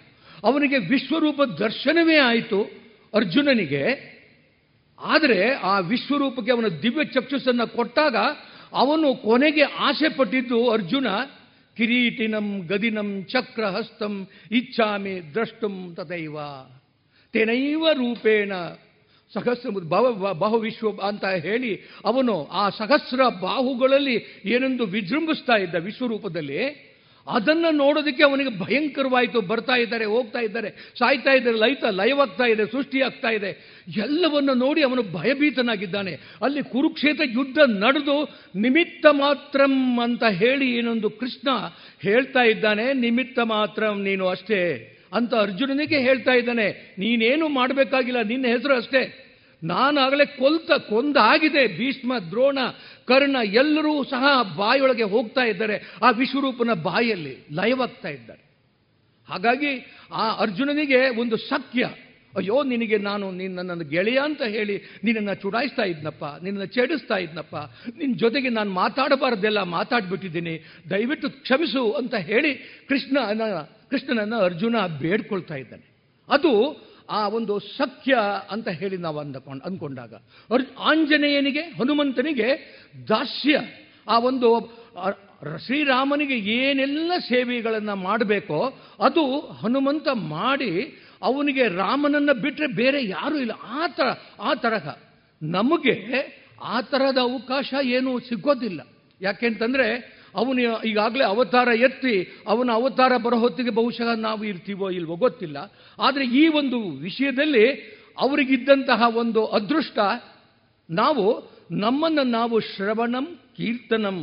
ಅವನಿಗೆ 0.43 0.77
ವಿಶ್ವರೂಪ 0.77 1.41
ದರ್ಶನವೇ 1.41 2.17
ಆಯಿತು. 2.17 2.59
ಅರ್ಜುನನಿಗೆ 3.13 4.12
ಆದರೆ 5.03 5.53
ಆ 5.53 5.79
ವಿಶ್ವರೂಪಕ್ಕೆ 5.79 6.51
ಅವನ 6.51 6.65
ದಿವ್ಯ 6.65 7.05
ಚಕ್ಷುಸನ್ನು 7.05 7.75
ಕೊಟ್ಟಾಗ 7.75 8.15
ಅವನು 8.73 9.15
ಕೊನೆಗೆ 9.15 9.61
ಆಸೆ 9.61 10.09
ಪಟ್ಟಿದ್ದು 10.09 10.69
ಅರ್ಜುನ, 10.69 11.07
ಕಿರೀಟಿನಂ 11.77 12.67
ಗದಿನಂ 12.67 13.23
ಚಕ್ರ 13.23 13.63
ಹಸ್ತಂ 13.63 14.27
ಇಚ್ಛಾಮಿ 14.51 15.33
ದ್ರಷ್ಟುಂ 15.33 15.95
ತಥೈವ. 15.95 16.37
ತೆನೈವ 17.31 17.87
ರೂಪೇಣ 17.93 18.53
ಸಹಸ್ರ 19.33 19.69
ಭವ, 19.69 20.33
ಬಹು 20.33 20.59
ವಿಶ್ವ 20.59 21.07
ಅಂತ 21.07 21.25
ಹೇಳಿ 21.25 21.75
ಅವನು 22.05 22.45
ಆ 22.45 22.69
ಸಹಸ್ರ 22.69 23.19
ಬಾಹುಗಳಲ್ಲಿ 23.41 24.43
ಏನೆಂದು 24.45 24.85
ವಿಜೃಂಭಿಸ್ತಾ 24.85 25.53
ಇದ್ದ 25.53 25.75
ವಿಶ್ವರೂಪದಲ್ಲಿ 25.75 26.92
ಅದನ್ನು 27.27 27.71
ನೋಡೋದಕ್ಕೆ 27.71 28.23
ಅವನಿಗೆ 28.23 28.59
ಭಯಂಕರವಾಯಿತು. 28.59 29.41
ಬರ್ತಾ 29.41 29.75
ಇದ್ದಾರೆ, 29.75 30.05
ಹೋಗ್ತಾ 30.05 30.39
ಇದ್ದಾರೆ, 30.39 30.69
ಸಾಯ್ತಾ 30.99 31.31
ಇದ್ದಾರೆ, 31.31 31.57
ಲೈತ, 31.57 31.83
ಲಯವಾಗ್ತಾ 31.83 32.43
ಇದೆ 32.43 32.65
ಸೃಷ್ಟಿಯಾಗ್ತಾ 32.65 33.29
ಇದೆ. 33.29 33.51
ಎಲ್ಲವನ್ನು 33.97 34.53
ನೋಡಿ 34.53 34.83
ಅವನು 34.83 35.03
ಭಯಭೀತನಾಗಿದ್ದಾನೆ. 35.03 36.13
ಅಲ್ಲಿ 36.41 36.63
ಕುರುಕ್ಷೇತ್ರ 36.63 37.23
ಯುದ್ಧ 37.25 37.57
ನಡೆದು 37.57 38.17
ನಿಮಿತ್ತ 38.55 39.05
ಮಾತ್ರಂ 39.11 39.99
ಅಂತ 39.99 40.23
ಹೇಳಿ 40.23 40.75
ಏನೊಂದು 40.75 41.09
ಕೃಷ್ಣ 41.09 41.49
ಹೇಳ್ತಾ 42.01 42.41
ಇದ್ದಾನೆ, 42.41 42.93
ನಿಮಿತ್ತ 42.93 43.39
ಮಾತ್ರಂ 43.39 44.03
ನೀನು 44.03 44.27
ಅಷ್ಟೇ 44.27 44.89
ಅಂತ 45.13 45.33
ಅರ್ಜುನನಿಗೆ 45.35 45.99
ಹೇಳ್ತಾ 45.99 46.31
ಇದ್ದಾನೆ. 46.31 46.95
ನೀನೇನು 46.99 47.47
ಮಾಡಬೇಕಾಗಿಲ್ಲ, 47.47 48.21
ನಿನ್ನ 48.21 48.45
ಹೆಸರು 48.45 48.75
ಅಷ್ಟೇ. 48.75 49.19
ನಾನಾಗಲೇ 49.63 50.25
ಕೊಲ್ತ 50.25 50.71
ಕೊಂದಾಗಿದೆ 50.71 51.77
ಭೀಷ್ಮ, 51.77 52.17
ದ್ರೋಣ 52.17 52.57
ಕರ್ಣ 53.07 53.37
ಎಲ್ಲರೂ 53.53 53.93
ಸಹ 54.03 54.23
ಬಾಯೊಳಗೆ 54.57 55.05
ಹೋಗ್ತಾ 55.13 55.43
ಇದ್ದಾರೆ. 55.51 55.75
ಆ 56.03 56.09
ವಿಶ್ವರೂಪನ 56.21 56.73
ಬಾಯಲ್ಲಿ 56.83 57.35
ಲಯವಾಗ್ತಾ 57.51 58.09
ಇದ್ದಾರೆ. 58.09 58.43
ಹಾಗಾಗಿ 59.29 59.73
ಆ 60.11 60.23
ಅರ್ಜುನನಿಗೆ 60.43 61.01
ಒಂದು 61.21 61.37
ಸತ್ಯ 61.49 61.83
ಅಯ್ಯೋ 62.37 62.55
ನಿನಗೆ 62.63 62.97
ನಾನು 62.97 63.25
ನಿನ್ನ 63.31 63.61
ನನ್ನ 63.61 63.83
ಗೆಳೆಯ 63.89 64.19
ಅಂತ 64.23 64.41
ಹೇಳಿ 64.41 64.75
ನಿನ್ನನ್ನು 65.03 65.33
ಚುಡಾಯಿಸ್ತಾ 65.41 65.83
ಇದ್ನಪ್ಪ, 65.83 66.23
ನಿನ್ನನ್ನು 66.43 66.69
ಚೇಡಿಸ್ತಾ 66.75 67.17
ಇದ್ನಪ್ಪ 67.17 67.55
ನಿನ್ನ 67.97 68.13
ಜೊತೆಗೆ 68.19 68.49
ನಾನು 68.49 68.71
ಮಾತಾಡಬಾರ್ದೆಲ್ಲ 68.73 69.61
ಮಾತಾಡ್ಬಿಟ್ಟಿದ್ದೀನಿ, 69.77 70.55
ದಯವಿಟ್ಟು 70.89 71.29
ಕ್ಷಮಿಸು 71.29 71.83
ಅಂತ 71.91 72.15
ಹೇಳಿ 72.29 72.53
ಕೃಷ್ಣ 72.89 73.17
ಕೃಷ್ಣನನ್ನು 73.91 74.37
ಅರ್ಜುನ 74.39 74.75
ಬೇಡ್ಕೊಳ್ತಾ 75.01 75.55
ಇದ್ದಾನೆ. 75.55 75.85
ಅದು 76.29 76.51
ಆ 77.09 77.27
ಒಂದು 77.27 77.59
ಸತ್ಯ 77.59 78.17
ಅಂತ 78.51 78.67
ಹೇಳಿ 78.67 78.97
ನಾವು 78.97 79.19
ಅಂದಕೊಂಡು 79.19 79.63
ಅಂದ್ಕೊಂಡಾಗ. 79.65 80.13
ಆಂಜನೇಯನಿಗೆ, 80.79 81.61
ಹನುಮಂತನಿಗೆ 81.61 82.77
ದಾಸ್ಯ. 83.09 83.59
ಆ 84.07 84.19
ಒಂದು 84.19 84.73
ಶ್ರೀರಾಮನಿಗೆ 85.65 86.35
ಏನೆಲ್ಲ 86.37 87.11
ಸೇವೆಗಳನ್ನು 87.19 87.95
ಮಾಡಬೇಕೋ 87.95 88.79
ಅದು 88.99 89.39
ಹನುಮಂತ 89.39 90.07
ಮಾಡಿ 90.13 90.99
ಅವನಿಗೆ 91.21 91.67
ರಾಮನನ್ನ 91.67 92.31
ಬಿಟ್ಟರೆ 92.31 92.67
ಬೇರೆ 92.67 93.05
ಯಾರೂ 93.05 93.37
ಇಲ್ಲ. 93.37 93.51
ಆ 93.63 93.87
ಥರ 93.87 94.03
ಆ 94.41 94.53
ತರಹ. 94.53 94.95
ನಮಗೆ 95.43 96.03
ಆ 96.63 96.81
ಥರದ 96.81 97.17
ಅವಕಾಶ 97.17 97.73
ಏನೂ 97.83 98.19
ಸಿಗೋದಿಲ್ಲ. 98.19 98.87
ಯಾಕೆಂತಂದ್ರೆ 99.21 100.12
ಅವನು 100.35 100.83
ಈಗಾಗಲೇ 100.83 101.23
ಅವತಾರ 101.23 101.67
ಎತ್ತಿ 101.67 102.15
ಅವನ 102.47 102.69
ಅವತಾರ 102.73 103.17
ಬರೋ 103.17 103.37
ಹೊತ್ತಿಗೆ 103.37 103.69
ಬಹುಶಃ 103.69 104.09
ನಾವು 104.17 104.43
ಇರ್ತೀವೋ 104.43 104.89
ಇಲ್ವೋ 104.89 105.15
ಗೊತ್ತಿಲ್ಲ. 105.15 105.57
ಆದರೆ 105.99 106.25
ಈ 106.25 106.47
ಒಂದು 106.47 106.79
ವಿಷಯದಲ್ಲಿ 106.97 107.65
ಅವರಿಗಿದ್ದಂತಹ 108.19 109.01
ಒಂದು 109.15 109.45
ಅದೃಷ್ಟ, 109.45 109.99
ನಾವು 110.89 111.25
ನಮ್ಮನ್ನು 111.71 112.23
ನಾವು 112.23 112.59
ಶ್ರವಣಂ 112.59 113.25
ಕೀರ್ತನಂ 113.57 114.17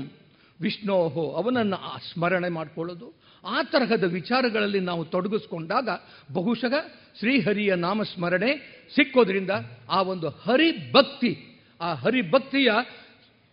ವಿಷ್ಣೋಹೋ 0.60 1.24
ಅವನನ್ನು 1.30 1.78
ಸ್ಮರಣೆ 2.12 2.48
ಮಾಡಿಕೊಳ್ಳೋದು. 2.48 3.06
ಆ 3.44 3.62
ತರಹದ 3.62 4.04
ವಿಚಾರಗಳಲ್ಲಿ 4.04 4.80
ನಾವು 4.80 5.04
ತೊಡಗಿಸ್ಕೊಂಡಾಗ 5.04 5.88
ಬಹುಶಃ 6.32 6.74
ಶ್ರೀಹರಿಯ 7.18 7.74
ನಾಮಸ್ಮರಣೆ 7.74 8.50
ಸಿಕ್ಕೋದ್ರಿಂದ 8.94 9.50
ಆ 9.90 10.02
ಒಂದು 10.02 10.28
ಹರಿಭಕ್ತಿ, 10.28 11.32
ಆ 11.80 11.94
ಹರಿಭಕ್ತಿಯ 11.94 12.70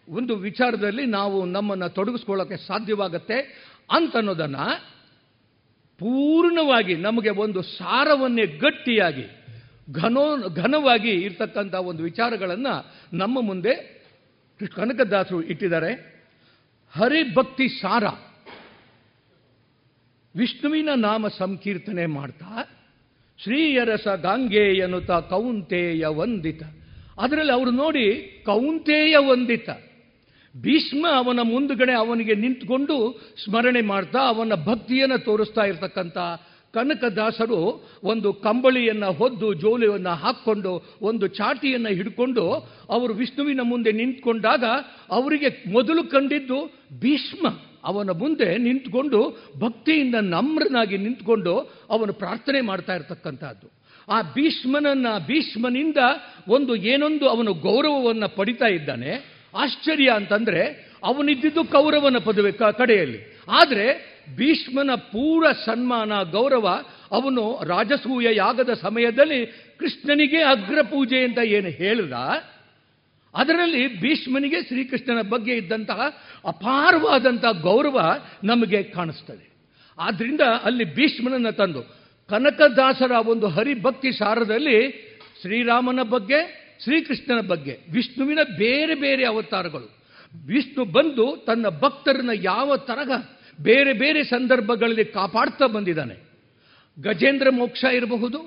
ಒಂದು 0.10 0.36
ವಿಚಾರದಲ್ಲಿ 0.36 1.06
ನಾವು 1.06 1.46
ನಮ್ಮನ್ನು 1.46 1.90
ತೊಡಗಿಸ್ಕೊಳ್ಳೋಕ್ಕೆ 1.90 2.58
ಸಾಧ್ಯವಾಗುತ್ತೆ 2.58 3.40
ಅಂತನ್ನೋದನ್ನು 3.92 4.98
ಪೂರ್ಣವಾಗಿ 6.00 6.96
ನಮಗೆ 6.96 7.30
ಒಂದು 7.30 7.62
ಸಾರವನ್ನೇ 7.62 8.46
ಗಟ್ಟಿಯಾಗಿ, 8.46 9.26
ಘನೋ, 9.94 10.38
ಘನವಾಗಿ 10.56 11.10
ಇರ್ತಕ್ಕಂಥ 11.10 11.74
ಒಂದು 11.74 12.04
ವಿಚಾರಗಳನ್ನು 12.04 12.94
ನಮ್ಮ 13.14 13.42
ಮುಂದೆ 13.42 13.98
ಕನಕದಾಸರು 14.76 15.42
ಇಟ್ಟಿದ್ದಾರೆ. 15.42 16.18
ಹರಿಭಕ್ತಿ 16.96 17.68
ಸಾರ. 17.68 18.04
ವಿಷ್ಣುವಿನ 20.36 20.90
ನಾಮ 20.96 21.28
ಸಂಕೀರ್ತನೆ 21.28 22.06
ಮಾಡ್ತಾ, 22.06 22.70
ಶ್ರೀಯರಸ 23.44 24.08
ಗಾಂಗೇಯನುತ 24.08 25.12
ಕೌಂತೇಯ 25.12 26.06
ವಂದಿತ. 26.06 26.64
ಅದರಲ್ಲಿ 27.22 27.54
ಅವರು 27.54 27.72
ನೋಡಿ 27.72 28.22
ಕೌಂತೇಯ 28.46 29.16
ವಂದಿತ. 29.18 29.70
ಭೀಷ್ಮ 30.62 31.08
ಅವನ 31.16 31.40
ಮುಂದುಗಡೆ 31.44 31.94
ಅವನಿಗೆ 31.94 32.36
ನಿಂತ್ಕೊಂಡು 32.36 33.20
ಸ್ಮರಣೆ 33.44 33.82
ಮಾಡ್ತಾ 33.82 34.20
ಅವನ 34.20 34.54
ಭಕ್ತಿಯನ್ನು 34.66 35.18
ತೋರಿಸ್ತಾ 35.18 35.62
ಇರತಕ್ಕಂಥ 35.62 36.18
ಕನಕದಾಸರು 36.74 37.90
ಒಂದು 38.04 38.34
ಕಂಬಳಿಯನ್ನು 38.34 39.12
ಹೊದ್ದು 39.12 39.54
ಜೋಲಿಯನ್ನು 39.54 40.10
ಹಾಕ್ಕೊಂಡು 40.10 40.98
ಒಂದು 41.02 41.28
ಚಾಟಿಯನ್ನು 41.28 41.90
ಹಿಡ್ಕೊಂಡು 41.90 42.50
ಅವರು 42.90 43.14
ವಿಷ್ಣುವಿನ 43.14 43.60
ಮುಂದೆ 43.64 43.92
ನಿಂತ್ಕೊಂಡಾಗ 43.92 44.64
ಅವರಿಗೆ 45.10 45.72
ಮೊದಲು 45.72 46.04
ಕಂಡಿದ್ದು 46.04 46.66
ಭೀಷ್ಮ. 47.00 47.48
ಅವನ 47.84 48.10
ಮುಂದೆ 48.10 48.58
ನಿಂತ್ಕೊಂಡು 48.58 49.30
ಭಕ್ತಿಯಿಂದ 49.60 50.16
ನಮ್ರನಾಗಿ 50.22 50.98
ನಿಂತ್ಕೊಂಡು 50.98 51.58
ಅವನು 51.90 52.14
ಪ್ರಾರ್ಥನೆ 52.14 52.62
ಮಾಡ್ತಾ 52.62 52.96
ಇರತಕ್ಕಂಥದ್ದು. 52.96 53.72
ಆ 54.14 54.22
ಭೀಷ್ಮನನ್ನ 54.22 55.08
ಭೀಷ್ಮನಿಂದ 55.28 55.98
ಒಂದು 56.48 56.76
ಏನೊಂದು 56.76 57.30
ಅವನು 57.30 57.54
ಗೌರವವನ್ನು 57.54 58.36
ಪಡಿತಾ 58.36 58.66
ಇದ್ದಾನೆ 58.66 59.37
ಆಶ್ಚರ್ಯ 59.58 60.10
ಅಂತಂದ್ರೆ 60.10 60.88
ಅವನಿದ್ದಿದ್ದು 61.04 61.64
ಕೌರವನ 61.64 62.18
ಪದವಿ 62.18 62.54
ಕಡೆಯಲ್ಲಿ. 62.78 63.38
ಆದರೆ 63.50 64.18
ಭೀಷ್ಮನ 64.36 64.90
ಪೂರ 64.96 65.52
ಸನ್ಮಾನ, 65.66 66.24
ಗೌರವ 66.32 66.82
ಅವನು 67.12 67.64
ರಾಜಸೂಯ 67.64 68.28
ಯಾಗದ 68.32 68.70
ಸಮಯದಲ್ಲಿ 68.74 69.46
ಕೃಷ್ಣನಿಗೆ 69.80 70.44
ಅಗ್ರ 70.44 70.82
ಪೂಜೆ 70.82 71.24
ಅಂತ 71.24 71.38
ಏನು 71.38 71.68
ಹೇಳಿದ. 71.68 72.14
ಅದರಲ್ಲಿ 73.36 74.02
ಭೀಷ್ಮನಿಗೆ 74.02 74.62
ಶ್ರೀಕೃಷ್ಣನ 74.62 75.22
ಬಗ್ಗೆ 75.30 75.54
ಇದ್ದಂತಹ 75.54 76.00
ಅಪಾರವಾದಂತಹ 76.46 77.52
ಗೌರವ 77.52 78.20
ನಮಗೆ 78.44 78.84
ಕಾಣಿಸ್ತದೆ. 78.84 79.48
ಆದ್ರಿಂದ 80.00 80.42
ಅಲ್ಲಿ 80.42 80.96
ಭೀಷ್ಮನನ್ನು 80.96 81.52
ತಂದು 81.52 81.82
ಕನಕದಾಸರ 82.30 83.12
ಒಂದು 83.12 83.48
ಹರಿಭಕ್ತಿ 83.48 84.12
ಸಾರದಲ್ಲಿ 84.12 84.92
ಶ್ರೀರಾಮನ 85.42 86.00
ಬಗ್ಗೆ 86.02 86.67
ಶ್ರೀಕೃಷ್ಣನ 86.84 87.48
ಬಗ್ಗೆ, 87.48 87.80
ವಿಷ್ಣುವಿನ 87.92 88.40
ಬೇರೆ 88.58 88.96
ಬೇರೆ 88.96 89.26
ಅವತಾರಗಳು. 89.26 89.98
ವಿಷ್ಣು 90.46 90.86
ಬಂದು 90.86 91.44
ತನ್ನ 91.48 91.70
ಭಕ್ತರನ್ನ 91.70 92.30
ಯಾವ 92.34 92.78
ತರಹ 92.78 93.24
ಬೇರೆ 93.62 93.94
ಬೇರೆ 93.94 94.24
ಸಂದರ್ಭಗಳಲ್ಲಿ 94.24 95.06
ಕಾಪಾಡ್ತಾ 95.06 95.66
ಬಂದಿದ್ದಾನೆ. 95.66 96.16
ಗಜೇಂದ್ರ 97.00 97.50
ಮೋಕ್ಷ 97.50 97.84
ಇರಬಹುದು, 97.84 98.38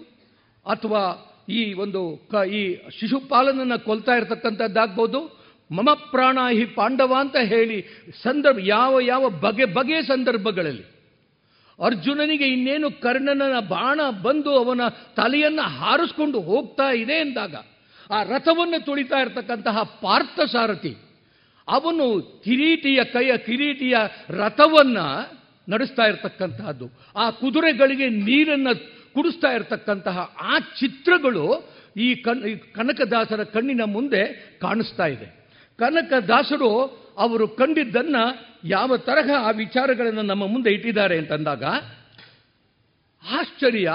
ಅಥವಾ 0.66 1.26
ಈ 1.48 1.72
ಒಂದು 1.72 2.28
ಕ, 2.32 2.34
ಈ 2.46 2.76
ಶಿಶುಪಾಲನನ್ನು 3.00 3.84
ಕೊಲ್ತಾ 3.84 4.12
ಇರತಕ್ಕಂಥದ್ದಾಗ್ಬೋದು. 4.12 5.40
ಮಮ 5.70 5.88
ಪ್ರಾಣ 6.10 6.38
ಹಿ 6.52 6.64
ಪಾಂಡವ 6.64 7.14
ಅಂತ 7.20 7.36
ಹೇಳಿ 7.36 7.84
ಸಂದರ್ಭ, 8.22 8.58
ಯಾವ 8.60 9.00
ಯಾವ 9.00 9.28
ಬಗೆ 9.28 9.64
ಬಗೆಯ 9.64 10.02
ಸಂದರ್ಭಗಳಲ್ಲಿ. 10.02 10.82
ಅರ್ಜುನನಿಗೆ 11.84 12.44
ಇನ್ನೇನು 12.44 12.90
ಕರ್ಣನ 12.90 13.60
ಬಾಣ 13.68 14.00
ಬಂದು 14.22 14.50
ಅವನ 14.50 14.80
ತಲೆಯನ್ನು 15.16 15.62
ಹಾರಿಸ್ಕೊಂಡು 15.62 16.40
ಹೋಗ್ತಾ 16.40 16.94
ಇದೆ 16.94 17.12
ಎಂದಾಗ 17.12 17.54
ಆ 18.10 18.22
ರಥವನ್ನು 18.22 18.84
ತುಳಿತಾ 18.84 19.18
ಇರತಕ್ಕಂತಹ 19.20 19.82
ಪಾರ್ಥಸಾರಥಿ, 19.82 20.96
ಅವನು 21.68 22.06
ಕಿರೀಟಿಯ 22.44 23.04
ಕೈಯ 23.04 23.38
ಕಿರೀಟಿಯ 23.38 23.96
ರಥವನ್ನ 24.28 24.98
ನಡೆಸ್ತಾ 25.68 26.02
ಇರತಕ್ಕಂತಹದ್ದು. 26.02 26.86
ಆ 27.16 27.30
ಕುದುರೆಗಳಿಗೆ 27.30 28.08
ನೀರನ್ನು 28.08 28.72
ಕುಡಿಸ್ತಾ 29.14 29.48
ಇರತಕ್ಕಂತಹ 29.48 30.18
ಆ 30.42 30.58
ಚಿತ್ರಗಳು 30.58 31.44
ಈ 31.96 32.14
ಕನ್ 32.14 32.42
ಕನಕದಾಸರ 32.74 33.44
ಕಣ್ಣಿನ 33.44 33.82
ಮುಂದೆ 33.86 34.22
ಕಾಣಿಸ್ತಾ 34.60 35.06
ಇದೆ. 35.06 35.28
ಕನಕದಾಸರು 35.78 36.70
ಅವರು 37.18 37.48
ಕಂಡಿದ್ದನ್ನ 37.48 38.16
ಯಾವ 38.64 38.96
ತರಹ 38.96 39.30
ಆ 39.38 39.50
ವಿಚಾರಗಳನ್ನು 39.50 40.22
ನಮ್ಮ 40.22 40.46
ಮುಂದೆ 40.46 40.70
ಇಟ್ಟಿದ್ದಾರೆ 40.70 41.18
ಅಂತಂದಾಗ, 41.18 41.64
ಆಶ್ಚರ್ಯ 43.22 43.92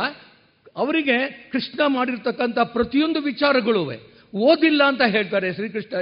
ಅವರಿಗೆ 0.76 1.50
ಕೃಷ್ಣ 1.52 1.82
ಮಾಡಿರ್ತಕ್ಕಂಥ 1.88 2.60
ಪ್ರತಿಯೊಂದು 2.60 3.22
ವಿಚಾರಗಳುವೆ. 3.22 4.16
ಓದಿಲ್ಲ 4.36 4.84
ಅಂತ 4.84 5.02
ಹೇಳ್ತಾರೆ 5.02 5.54
ಶ್ರೀಕೃಷ್ಣ 5.54 5.96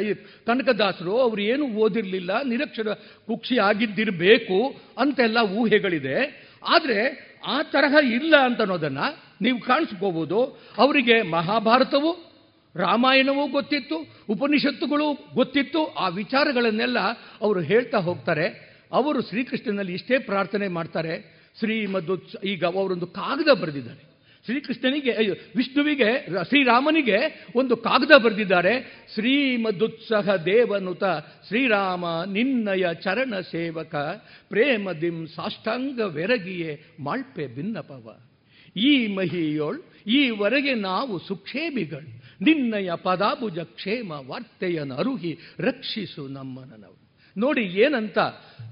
ಕನಕದಾಸರು, 0.45 1.17
ಅವರು 1.17 1.41
ಏನು 1.41 1.67
ಓದಿರಲಿಲ್ಲ, 1.67 2.41
ನಿರಕ್ಷರ 2.43 2.93
ಕುಕ್ಷಿ 3.27 3.57
ಆಗಿದ್ದಿರಬೇಕು 3.57 4.75
ಅಂತೆಲ್ಲ 4.97 5.37
ಊಹೆಗಳಿದೆ. 5.39 6.47
ಆದರೆ 6.67 7.33
ಆ 7.47 7.61
ತರಹ 7.63 8.13
ಇಲ್ಲ 8.13 8.35
ಅಂತ 8.37 8.59
ಅನ್ನೋದನ್ನು 8.59 9.23
ನೀವು 9.41 9.59
ಕಾಣಿಸ್ಕೋಬೋದು. 9.59 10.43
ಅವರಿಗೆ 10.77 11.21
ಮಹಾಭಾರತವು, 11.21 12.33
ರಾಮಾಯಣವೂ 12.75 13.47
ಗೊತ್ತಿತ್ತು, 13.47 13.95
ಉಪನಿಷತ್ತುಗಳು 14.29 15.29
ಗೊತ್ತಿತ್ತು. 15.33 15.85
ಆ 15.85 16.07
ವಿಚಾರಗಳನ್ನೆಲ್ಲ 16.07 16.99
ಅವರು 17.41 17.59
ಹೇಳ್ತಾ 17.59 17.97
ಹೋಗ್ತಾರೆ. 17.97 18.73
ಅವರು 18.91 19.21
ಶ್ರೀಕೃಷ್ಣನಲ್ಲಿ 19.21 19.93
ಇಷ್ಟೇ 19.93 20.17
ಪ್ರಾರ್ಥನೆ 20.17 20.67
ಮಾಡ್ತಾರೆ. 20.67 21.43
ಶ್ರೀಮದ್ 21.59 22.45
ಈಗ 22.45 22.65
ಅವರೊಂದು 22.65 23.07
ಕಾಗದ 23.07 23.53
ಬರೆದಿದ್ದಾರೆ. 23.53 24.12
ಶ್ರೀಕೃಷ್ಣನಿಗೆ 24.45 25.11
ವಿಷ್ಣುವಿಗೆ, 25.55 26.25
ಶ್ರೀರಾಮನಿಗೆ 26.43 27.45
ಒಂದು 27.55 27.77
ಕಾಗದ 27.77 28.17
ಬರೆದಿದ್ದಾರೆ. 28.17 28.73
ಶ್ರೀಮದುತ್ಸಹ 29.13 30.35
ದೇವನುತ 30.35 31.03
ಶ್ರೀರಾಮ, 31.47 32.05
ನಿನ್ನಯ 32.31 32.85
ಚರಣ 32.93 33.33
ಸೇವಕ, 33.51 33.95
ಪ್ರೇಮದಿಂ 34.49 35.27
ಸಾಷ್ಟಾಂಗ 35.27 35.99
ವೆರಗಿಯೇ 35.99 36.81
ಮಾಳ್ಪೆ 36.99 37.55
ಭಿನ್ನಪವ 37.55 38.17
ಈ 38.75 39.07
ಮಹಿಯೋಳ್ 39.07 39.79
ಈವರೆಗೆ 40.07 40.73
ನಾವು 40.73 41.19
ಸುಕ್ಷೇಮಿಗಳು. 41.19 42.09
ನಿನ್ನಯ 42.43 42.89
ಪದಾಭುಜ 43.03 43.59
ಕ್ಷೇಮ 43.59 44.11
ವಾರ್ತೆಯನ್ನು 44.11 44.95
ಅರುಹಿ 44.95 45.39
ರಕ್ಷಿಸು 45.59 46.27
ನಮ್ಮನನವರು 46.27 47.02
ನೋಡಿ 47.37 47.61
ಏನಂತ? 47.61 48.17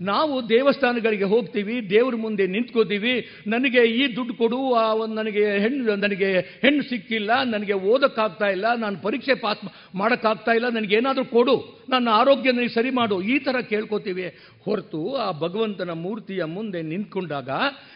ನಾವು 0.01 0.49
ದೇವಸ್ಥಾನಗಳಿಗೆ 0.49 1.23
ಹೋಗ್ತೀವಿ, 1.23 1.89
ದೇವ್ರ 1.89 2.15
ಮುಂದೆ 2.15 2.47
ನಿಂತ್ಕೋತೀವಿ, 2.47 3.29
ನನಗೆ 3.47 3.81
ಈ 3.83 4.15
ದುಡ್ಡು 4.15 4.33
ಕೊಡು, 4.33 4.73
ಆ 4.73 4.93
ಒಂದು 4.93 5.15
ನನಗೆ 5.15 5.59
ಹೆಣ್ಣು 5.59 5.95
ನನಗೆ 5.95 6.39
ಹೆಣ್ಣು 6.39 6.83
ಸಿಕ್ಕಿಲ್ಲ, 6.83 7.31
ನನಗೆ 7.43 7.73
ಓದೋಕ್ಕಾಗ್ತಾ 7.73 8.45
ಇಲ್ಲ, 8.45 8.65
ನಾನು 8.75 8.99
ಪರೀಕ್ಷೆ 8.99 9.35
ಪಾಸ್ 9.35 9.95
ಮಾಡೋಕ್ಕಾಗ್ತಾ 9.95 10.51
ಇಲ್ಲ, 10.51 10.69
ನನಗೆ 10.69 10.95
ಏನಾದರೂ 10.95 11.25
ಕೊಡು, 11.25 11.85
ನನ್ನ 11.89 12.09
ಆರೋಗ್ಯ 12.09 12.51
ನನಗೆ 12.51 12.69
ಸರಿ 12.69 12.89
ಮಾಡು, 12.89 13.21
ಈ 13.21 13.39
ಥರ 13.39 13.55
ಕೇಳ್ಕೋತೀವಿ. 13.59 14.23
ಹೊರತು 14.65 15.15
ಆ 15.15 15.31
ಭಗವಂತನ 15.31 15.89
ಮೂರ್ತಿಯ 15.89 16.43
ಮುಂದೆ 16.43 16.81
ನಿಂತ್ಕೊಂಡಾಗ 16.81 17.49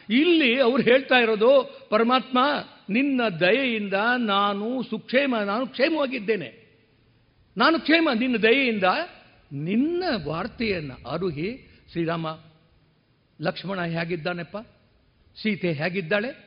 ಇಲ್ಲಿ 0.09 0.59
ಅವ್ರು 0.59 0.83
ಹೇಳ್ತಾ 0.83 1.19
ಇರೋದು, 1.19 1.87
ಪರಮಾತ್ಮ, 1.89 2.39
ನಿನ್ನ 2.89 3.21
ದಯೆಯಿಂದ 3.39 3.93
ನಾನು 4.17 4.83
ಸುಕ್ಷೇಮ, 4.83 5.35
ನಾನು 5.37 5.67
ಕ್ಷೇಮವಾಗಿದ್ದೇನೆ. 5.67 6.65
ನಾನು 7.57 7.79
ಕ್ಷೇಮ, 7.79 8.09
ನಿನ್ನ 8.19 8.37
ದಯೆಯಿಂದ 8.37 8.83
ನಿನ್ನ 9.51 10.03
ವಾರ್ತೆಯನ್ನು 10.25 11.09
ಅರುಹಿ 11.09 11.67
ಶ್ರೀರಾಮ, 11.91 12.27
ಲಕ್ಷ್ಮಣ 13.41 13.83
ಹೇಗಿದ್ದಾನೆಪ್ಪ? 13.83 14.57
ಸೀತೆ 15.41 15.71
ಹೇಗಿದ್ದಾಳೆ? 15.71 16.45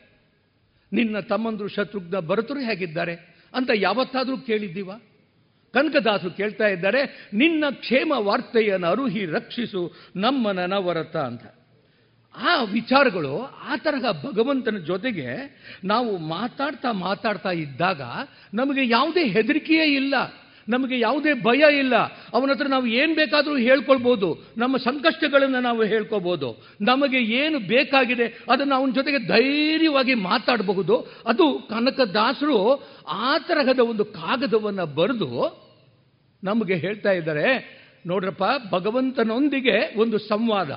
ನಿನ್ನ 0.93 1.21
ತಮ್ಮಂದರು 1.21 1.69
ಶತ್ರುಘ್ನ 1.69 2.19
ಭರತರು 2.21 2.61
ಹೇಗಿದ್ದಾರೆ 2.61 3.15
ಅಂತ 3.55 3.71
ಯಾವತ್ತಾದರೂ 3.75 4.39
ಕೇಳಿದ್ದೀವ? 4.39 4.91
ಕನಕದಾಸರು 5.73 6.31
ಕೇಳ್ತಾ 6.31 6.69
ಇದ್ದಾರೆ, 6.69 7.31
ನಿನ್ನ 7.33 7.65
ಕ್ಷೇಮ 7.71 8.13
ವಾರ್ತೆಯನ್ನು 8.17 8.87
ಅರುಹಿ 8.87 9.25
ರಕ್ಷಿಸು 9.25 9.93
ನಮ್ಮ 10.17 10.51
ನನವರತ 10.51 11.17
ಅಂತ. 11.17 11.43
ಆ 12.37 12.63
ವಿಚಾರಗಳು 12.63 13.39
ಆ 13.43 13.77
ತರಹ 13.77 14.23
ಭಗವಂತನ 14.23 14.77
ಜೊತೆಗೆ 14.77 15.27
ನಾವು 15.85 16.19
ಮಾತಾಡ್ತಾ 16.19 16.93
ಮಾತಾಡ್ತಾ 16.93 17.51
ಇದ್ದಾಗ 17.51 18.01
ನಮಗೆ 18.55 18.89
ಯಾವುದೇ 18.89 19.25
ಹೆದರಿಕೆಯೇ 19.25 19.95
ಇಲ್ಲ. 19.95 20.15
ನಮಗೆ 20.69 20.99
ಯಾವುದೇ 20.99 21.33
ಭಯ 21.33 21.79
ಇಲ್ಲ. 21.79 21.97
ಅವನ 22.35 22.51
ಹತ್ರ 22.51 22.67
ನಾವು 22.67 22.87
ಏನು 22.87 23.15
ಬೇಕಾದರೂ 23.15 23.57
ಹೇಳ್ಕೊಳ್ಬೋದು. 23.57 24.45
ನಮ್ಮ 24.57 24.77
ಸಂಕಷ್ಟಗಳನ್ನು 24.77 25.61
ನಾವು 25.61 25.83
ಹೇಳ್ಕೋಬೋದು 25.83 26.63
ನಮಗೆ 26.81 27.21
ಏನು 27.23 27.59
ಬೇಕಾಗಿದೆ 27.59 28.45
ಅದನ್ನು 28.51 28.75
ಅವನ 28.75 28.91
ಜೊತೆಗೆ 28.91 29.19
ಧೈರ್ಯವಾಗಿ 29.19 30.15
ಮಾತಾಡಬಹುದು. 30.15 30.97
ಅದು 31.27 31.67
ಕನಕದಾಸರು 31.69 32.87
ಆ 33.09 33.39
ತರಹದ 33.39 33.79
ಒಂದು 33.79 34.05
ಕಾಗದವನ್ನು 34.05 34.87
ಬರೆದು 34.87 35.69
ನಮಗೆ 36.45 36.75
ಹೇಳ್ತಾ 36.75 37.11
ಇದ್ದಾರೆ. 37.11 37.79
ನೋಡ್ರಪ್ಪ, 38.07 38.45
ಭಗವಂತನೊಂದಿಗೆ 38.71 40.01
ಒಂದು 40.01 40.19
ಸಂವಾದ. 40.19 40.71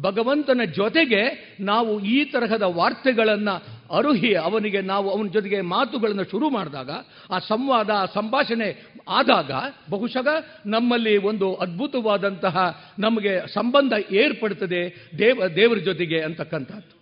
ಭಗವಂತನ 0.00 0.60
ಜೊತೆಗೆ 0.76 1.54
ನಾವು 1.60 2.00
ಈ 2.00 2.24
ತರಹದ 2.24 2.62
ವಾರ್ತೆಗಳನ್ನು 2.62 3.78
ಅರುಹಿ 3.94 4.34
ಅವನಿಗೆ 4.34 4.80
ನಾವು 4.80 5.10
ಅವನ 5.10 5.26
ಜೊತೆಗೆ 5.28 5.60
ಮಾತುಗಳನ್ನು 5.60 6.24
ಶುರು 6.24 6.50
ಮಾಡಿದಾಗ, 6.50 6.90
ಆ 7.30 7.38
ಸಂವಾದ, 7.38 7.90
ಆ 7.90 8.04
ಸಂಭಾಷಣೆ 8.04 8.92
ಆದಾಗ 9.08 9.50
ಬಹುಶಃ 9.90 10.26
ನಮ್ಮಲ್ಲಿ 10.66 11.16
ಒಂದು 11.16 11.54
ಅದ್ಭುತವಾದಂತಹ 11.54 12.82
ನಮಗೆ 12.98 13.54
ಸಂಬಂಧ 13.54 13.92
ಏರ್ಪಡ್ತದೆ 14.10 15.08
ದೇವ, 15.18 15.46
ದೇವರ 15.46 15.76
ಜೊತೆಗೆ 15.76 16.20
ಅಂತಕ್ಕಂಥದ್ದು. 16.20 16.98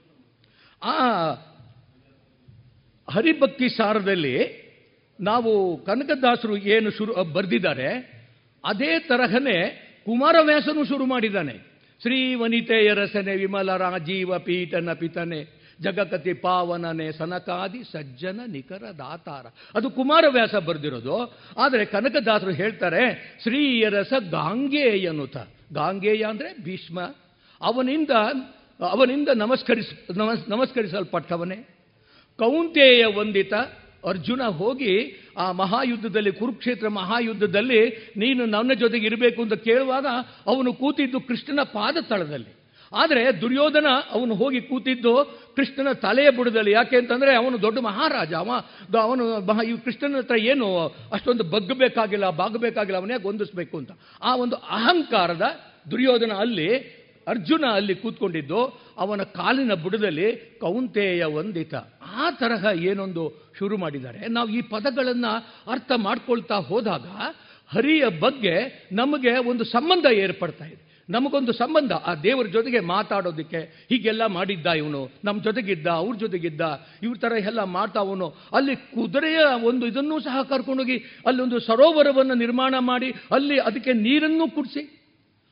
ಆ 0.83 0.95
ಹರಿಭಕ್ತಿ 3.11 3.69
ಸಾರದಲ್ಲಿ 3.69 4.67
ನಾವು 5.21 5.77
ಕನಕದಾಸರು 5.85 6.57
ಏನು 6.57 6.91
ಶುರು, 6.91 7.25
ಬರೆದಿದ್ದಾರೆ, 7.25 8.17
ಅದೇ 8.65 8.99
ತರಹನೇ 8.99 9.83
ಕುಮಾರವ್ಯಾಸನು 10.05 10.85
ಶುರು 10.85 11.07
ಮಾಡಿದ್ದಾನೆ. 11.07 11.76
ಶ್ರೀ 12.03 12.35
ವನಿತೆಯ 12.35 12.95
ರಸನೆ 12.95 13.37
ವಿಮಲ 13.37 13.77
ರಾಜೀವ 13.77 14.39
ಪೀಠನ 14.39 14.93
ಪಿತನೆ 14.93 15.57
ಜಗಕತಿ 15.81 16.33
ಪಾವನನೆ 16.33 17.13
ಸನಕಾದಿ 17.13 17.85
ಸಜ್ಜನ 17.93 18.41
ನಿಖರ 18.47 18.83
ದಾತಾರ. 18.99 19.47
ಅದು 19.75 19.91
ಕುಮಾರವ್ಯಾಸ 19.91 20.55
ಬರೆದಿರೋದು. 20.55 21.39
ಆದರೆ 21.59 21.85
ಕನಕದಾಸರು 21.85 22.51
ಹೇಳ್ತಾರೆ 22.51 23.37
ಶ್ರೀಯರಸ 23.43 24.13
ಗಾಂಗೇಯನುತ. 24.31 25.37
ಗಾಂಗೇಯ 25.73 26.23
ಅಂದರೆ 26.23 26.65
ಭೀಷ್ಮ. 26.65 27.01
ಅವನಿಂದ 27.61 28.11
ಅವನಿಂದ 28.81 29.29
ನಮಸ್ಕರಿಸ, 29.35 29.87
ನಮಸ್, 30.17 30.49
ನಮಸ್ಕರಿಸಲ್ಪಟ್ಟವನೇ. 30.49 31.57
ಕೌಂತೆಯ 32.39 33.05
ವಂದಿತ 33.07 33.55
ಅರ್ಜುನ 34.09 34.43
ಹೋಗಿ 34.43 35.26
ಆ 35.37 35.47
ಮಹಾಯುದ್ಧದಲ್ಲಿ, 35.53 36.33
ಕುರುಕ್ಷೇತ್ರ 36.33 36.89
ಮಹಾಯುದ್ಧದಲ್ಲಿ 37.01 37.81
ನೀನು 38.23 38.43
ನನ್ನ 38.57 38.73
ಜೊತೆಗೆ 38.83 39.07
ಇರಬೇಕು 39.07 39.41
ಅಂತ 39.43 39.57
ಕೇಳುವಾಗ 39.69 40.07
ಅವನು 40.53 40.71
ಕೂತಿದ್ದು 40.83 41.21
ಕೃಷ್ಣನ 41.31 41.63
ಪಾದ 41.79 41.97
ತಳದಲ್ಲಿ 42.11 42.53
ಆದರೆ 42.93 43.23
ದುರ್ಯೋಧನ 43.41 43.89
ಅವನು 44.17 44.33
ಹೋಗಿ 44.41 44.61
ಕೂತಿದ್ದು 44.69 45.13
ಕೃಷ್ಣನ 45.57 45.91
ತಲೆಯ 46.05 46.29
ಬುಡದಲ್ಲಿ. 46.37 46.71
ಯಾಕೆ 46.71 46.97
ಅಂತಂದರೆ 46.97 47.33
ಅವನು 47.35 47.57
ದೊಡ್ಡ 47.65 47.79
ಮಹಾರಾಜ. 47.87 48.33
ಅವ 48.43 48.51
ಅವನು 49.07 49.25
ಮಹಾ 49.49 49.63
ಈ 49.63 49.73
ಕೃಷ್ಣನ 49.87 50.21
ಹತ್ರ 50.23 50.37
ಏನು 50.51 50.67
ಅಷ್ಟೊಂದು 51.17 51.45
ಬಗ್ಗಬೇಕಾಗಿಲ್ಲ, 51.55 52.27
ಬಾಗಬೇಕಾಗಿಲ್ಲ 52.43 52.99
ಅವನೇ 53.03 53.19
ಗೊಂದಿಸ್ಬೇಕು 53.27 53.75
ಅಂತ. 53.81 53.93
ಆ 54.23 54.31
ಒಂದು 54.45 54.57
ಅಹಂಕಾರದ 54.77 55.47
ದುರ್ಯೋಧನ 55.91 56.33
ಅಲ್ಲಿ 56.45 56.69
ಅರ್ಜುನ 57.27 57.65
ಅಲ್ಲಿ 57.73 57.95
ಕೂತ್ಕೊಂಡಿದ್ದು, 57.95 58.81
ಅವನ 58.99 59.23
ಕಾಲಿನ 59.23 59.75
ಬುಡದಲ್ಲಿ 59.75 60.59
ಕೌಂತೆಯ 60.61 61.25
ವಂದಿತ 61.25 61.75
ಆ 62.17 62.31
ತರಹ 62.31 62.67
ಏನೊಂದು 62.83 63.53
ಶುರು 63.59 63.77
ಮಾಡಿದ್ದಾರೆ. 63.77 64.29
ನಾವು 64.29 64.49
ಈ 64.49 64.61
ಪದಗಳನ್ನು 64.61 65.33
ಅರ್ಥ 65.71 65.93
ಮಾಡ್ಕೊಳ್ತಾ 65.97 66.55
ಹೋದಾಗ, 66.55 67.07
ಹರಿಯ 67.73 68.09
ಬಗ್ಗೆ 68.21 68.87
ನಮಗೆ 68.93 69.39
ಒಂದು 69.39 69.65
ಸಂಬಂಧ 69.65 70.07
ಏರ್ಪಡ್ತಾ 70.13 70.65
ಇದೆ. 70.65 70.87
ನಮಗೊಂದು 71.11 71.53
ಸಂಬಂಧ, 71.53 71.93
ಆ 71.93 72.15
ದೇವರ 72.15 72.47
ಜೊತೆಗೆ 72.47 72.81
ಮಾತಾಡೋದಕ್ಕೆ 72.81 73.87
ಹೀಗೆಲ್ಲ 73.89 74.27
ಮಾಡಿದ್ದ 74.27 74.67
ಇವನು. 74.67 75.11
ನಮ್ಮ 75.25 75.43
ಜೊತೆಗಿದ್ದ, 75.43 75.87
ಅವ್ರ 75.87 76.17
ಜೊತೆಗಿದ್ದ, 76.17 76.61
ಇವ್ರ 77.03 77.19
ಥರ 77.19 77.33
ಎಲ್ಲ 77.39 77.65
ಮಾಡ್ತಾ 77.65 78.01
ಅವನು. 78.01 78.29
ಅಲ್ಲಿ 78.29 78.77
ಕುದುರೆಯ 78.77 79.39
ಒಂದು 79.63 79.87
ಇದನ್ನೂ 79.87 80.21
ಸಹ 80.21 80.43
ಕರ್ಕೊಂಡೋಗಿ, 80.43 80.97
ಅಲ್ಲೊಂದು 81.27 81.61
ಸರೋವರವನ್ನು 81.61 82.35
ನಿರ್ಮಾಣ 82.35 82.75
ಮಾಡಿ, 82.79 83.11
ಅಲ್ಲಿ 83.11 83.61
ಅದಕ್ಕೆ 83.61 83.93
ನೀರನ್ನು 83.93 84.55
ಕುಡಿಸಿ. 84.55 84.96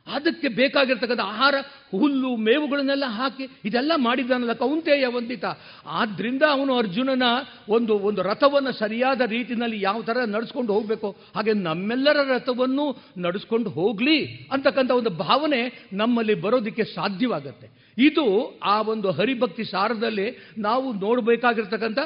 ಅದಕ್ಕೆ 0.06 0.48
ಬೇಕಾಗಿರ್ತಕ್ಕಂಥ 0.48 1.20
ಆಹಾರ, 1.20 1.55
ಹುಲ್ಲು, 1.90 2.36
ಮೇವುಗಳನ್ನೆಲ್ಲ 2.36 3.05
ಹಾಕಿ 3.09 3.44
ಇದೆಲ್ಲ 3.64 3.93
ಮಾಡಿದ್ದಾನಲ್ಲ 3.97 4.52
ಕೌಂತೆಯ 4.52 5.06
ವಂದಿತ. 5.06 5.44
ಆದ್ದರಿಂದ 5.86 6.43
ಅವನು 6.51 6.78
ಅರ್ಜುನನ 6.78 7.22
ಒಂದು 7.68 7.98
ಒಂದು 7.98 8.22
ರಥವನ್ನು 8.22 8.72
ಸರಿಯಾದ 8.72 9.20
ರೀತಿಯಲ್ಲಿ 9.26 9.82
ಯಾವ 9.82 10.02
ಥರ 10.02 10.16
ನಡೆಸ್ಕೊಂಡು 10.26 10.72
ಹೋಗಬೇಕು, 10.72 11.10
ಹಾಗೆ 11.35 11.52
ನಮ್ಮೆಲ್ಲರ 11.52 12.16
ರಥವನ್ನು 12.31 12.86
ನಡೆಸ್ಕೊಂಡು 13.16 13.70
ಹೋಗಲಿ 13.70 14.48
ಅಂತಕ್ಕಂಥ 14.52 14.90
ಒಂದು 14.90 15.10
ಭಾವನೆ 15.10 15.62
ನಮ್ಮಲ್ಲಿ 15.93 16.35
ಬರೋದಕ್ಕೆ 16.35 16.85
ಸಾಧ್ಯವಾಗತ್ತೆ. 16.85 17.66
ಇದು 17.98 18.26
ಆ 18.62 18.82
ಒಂದು 18.82 19.10
ಹರಿಭಕ್ತಿ 19.10 19.64
ಸಾರದಲ್ಲಿ 19.64 20.28
ನಾವು 20.59 20.93
ನೋಡಬೇಕಾಗಿರ್ತಕ್ಕಂಥ, 20.93 21.98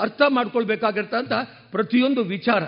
ಅರ್ಥ 0.00 0.22
ಮಾಡ್ಕೊಳ್ಬೇಕಾಗಿರ್ತಕ್ಕಂಥ 0.28 1.32
ಪ್ರತಿಯೊಂದು 1.70 2.24
ವಿಚಾರ. 2.24 2.64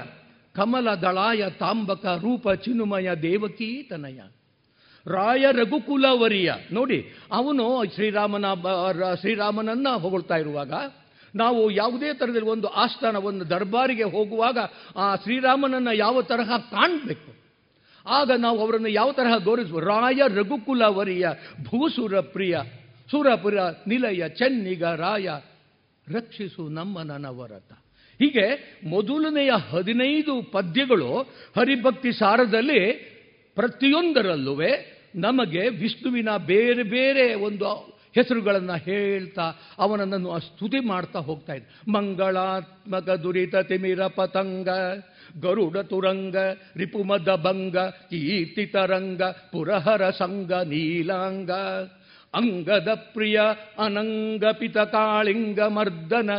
ಕಮಲ 0.55 0.89
ದಳಾಯ 0.95 1.45
ತಾಂಬಕ 1.51 2.07
ರೂಪ 2.07 2.49
ಚಿನ್ನುಮಯ 2.51 3.15
ದೇವಕೀ 3.23 3.83
ತನಯ 3.83 4.21
ರಾಯ 5.07 5.45
ರಘುಕುಲವರಿಯ. 5.53 6.53
ನೋಡಿ, 6.73 7.13
ಅವನು 7.33 7.85
ಶ್ರೀರಾಮನ 7.95 8.45
ಶ್ರೀರಾಮನನ್ನ 9.21 9.89
ಹೊಗಳ್ತಾ 9.89 10.37
ಇರುವಾಗ, 10.37 10.73
ನಾವು 11.35 11.71
ಯಾವುದೇ 11.71 12.15
ಥರದಲ್ಲಿ 12.15 12.49
ಒಂದು 12.49 12.69
ಆಸ್ಥಾನ 12.69 13.17
ಒಂದು 13.17 13.51
ದರ್ಬಾರಿಗೆ 13.51 14.03
ಹೋಗುವಾಗ 14.03 14.59
ಆ 14.97 15.17
ಶ್ರೀರಾಮನನ್ನ 15.17 15.89
ಯಾವ 15.95 16.23
ತರಹ 16.23 16.57
ಕಾಣಬೇಕು? 16.57 17.35
ಆಗ 18.07 18.31
ನಾವು 18.39 18.59
ಅವರನ್ನು 18.61 18.89
ಯಾವ 18.89 19.13
ತರಹ 19.13 19.37
ಗೌರವಿಸುವ? 19.45 19.81
ರಾಯ 19.81 20.21
ರಘುಕುಲವರಿಯ 20.29 21.29
ಭೂಸುರ 21.63 22.21
ಪ್ರಿಯ, 22.21 22.59
ಸುರಪುರ 23.11 23.55
ನಿಲಯ 23.87 24.29
ಚೆನ್ನಿಗ 24.29 24.85
ರಾಯ, 24.85 25.29
ರಕ್ಷಿಸು 26.09 26.69
ನಮ್ಮ 26.69 27.03
ನನವರತ. 27.03 27.73
ಹೀಗೆ 28.21 28.79
ಮೊದಲನೆಯ 28.89 29.53
ಹದಿನೈದು 29.71 30.43
ಪದ್ಯಗಳು 30.53 31.19
ಹರಿಭಕ್ತಿ 31.57 32.13
ಸಾರದಲ್ಲಿ 32.13 32.93
ಪ್ರತಿಯೊಂದರಲ್ಲೂ 33.55 34.55
ನಮಗೆ 35.15 35.69
ವಿಷ್ಣುವಿನ 35.69 36.29
ಬೇರೆ 36.37 36.83
ಬೇರೆ 36.83 37.35
ಒಂದು 37.35 37.95
ಹೆಸರುಗಳನ್ನು 38.15 38.73
ಹೇಳ್ತಾ 38.73 39.43
ಅವನನ್ನು 39.79 40.41
ಸ್ತುತಿ 40.41 40.81
ಮಾಡ್ತಾ 40.81 41.19
ಹೋಗ್ತಾ 41.19 41.55
ಇದ್ದ. 41.55 41.91
ಮಂಗಳಾತ್ಮಕ 41.91 43.09
ದುರಿತ 43.11 43.57
ತಿಮಿರ 43.57 44.07
ಪತಂಗ, 44.07 44.69
ಗರುಡ 45.41 45.79
ತುರಂಗ, 45.79 46.37
ರಿಪುಮದ 46.77 47.41
ಭಂಗ, 47.43 47.77
ಕೀರ್ತಿ 47.79 48.67
ತರಂಗ, 48.67 49.23
ಪುರಹರ 49.23 50.11
ಸಂಗ, 50.11 50.53
ನೀಲಾಂಗ, 50.53 51.51
ಅಂಗದ 52.35 52.89
ಪ್ರಿಯ 52.95 53.41
ಅನಂಗ 53.79 54.45
ಪಿತ 54.45 54.79
ಕಾಳಿಂಗ 54.79 55.61
ಮರ್ದನ 55.61 56.31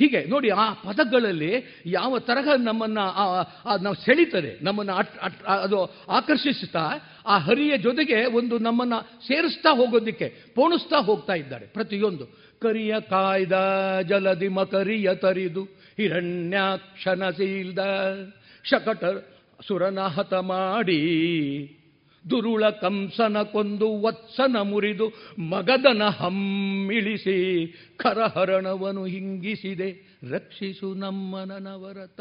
ಹೀಗೆ 0.00 0.20
ನೋಡಿ 0.24 0.48
ಆ 0.48 0.66
ಪದಗಳಲ್ಲಿ 0.72 1.52
ಯಾವ 1.86 2.18
ತರಹ 2.18 2.48
ನಮ್ಮನ್ನು 2.58 3.04
ನಾವು 3.82 3.96
ಸೆಳೀತದೆ, 4.04 4.52
ನಮ್ಮನ್ನು 4.64 4.94
ಅದು 5.60 5.78
ಆಕರ್ಷಿಸುತ್ತಾ, 6.08 6.84
ಆ 7.26 7.34
ಹರಿಯ 7.38 7.72
ಜೊತೆಗೆ 7.78 8.18
ಒಂದು 8.24 8.58
ನಮ್ಮನ್ನು 8.58 8.98
ಸೇರಿಸ್ತಾ 9.26 9.70
ಹೋಗೋದಕ್ಕೆ, 9.76 10.28
ಪೋಣಿಸ್ತಾ 10.54 10.98
ಹೋಗ್ತಾ 11.08 11.34
ಇದ್ದಾರೆ 11.34 11.66
ಪ್ರತಿಯೊಂದು. 11.66 12.26
ಕರಿಯ 12.62 12.94
ಕಾಯ್ದ 13.00 13.56
ಜಲದಿ 14.08 14.48
ಮಕರಿಯ 14.48 15.08
ತರಿದು, 15.14 15.62
ಹಿರಣ್ಯಾಕ್ಷನ 15.96 17.30
ಸೀಲ್ದ 17.30 17.80
ಶಕಟ 18.64 19.04
ಸುರನ 19.66 20.00
ಹತ 20.16 20.34
ಮಾಡಿ 20.34 21.00
ದುರುಳ 22.30 22.70
ಕಂಸನ 22.70 23.42
ಕೊಂದು 23.42 24.00
ವತ್ಸನ 24.00 24.56
ಮುರಿದು 24.60 25.12
ಮಗದನ 25.38 26.02
ಹಮ್ಮಿಳಿಸಿ 26.02 27.66
ಕರಹರಣವನು 27.96 29.04
ಹಿಂಗಿಸಿದೆ. 29.04 30.18
ರಕ್ಷಿಸು 30.32 30.94
ನಮ್ಮನನ 30.94 31.68
ವರತ 31.74 32.20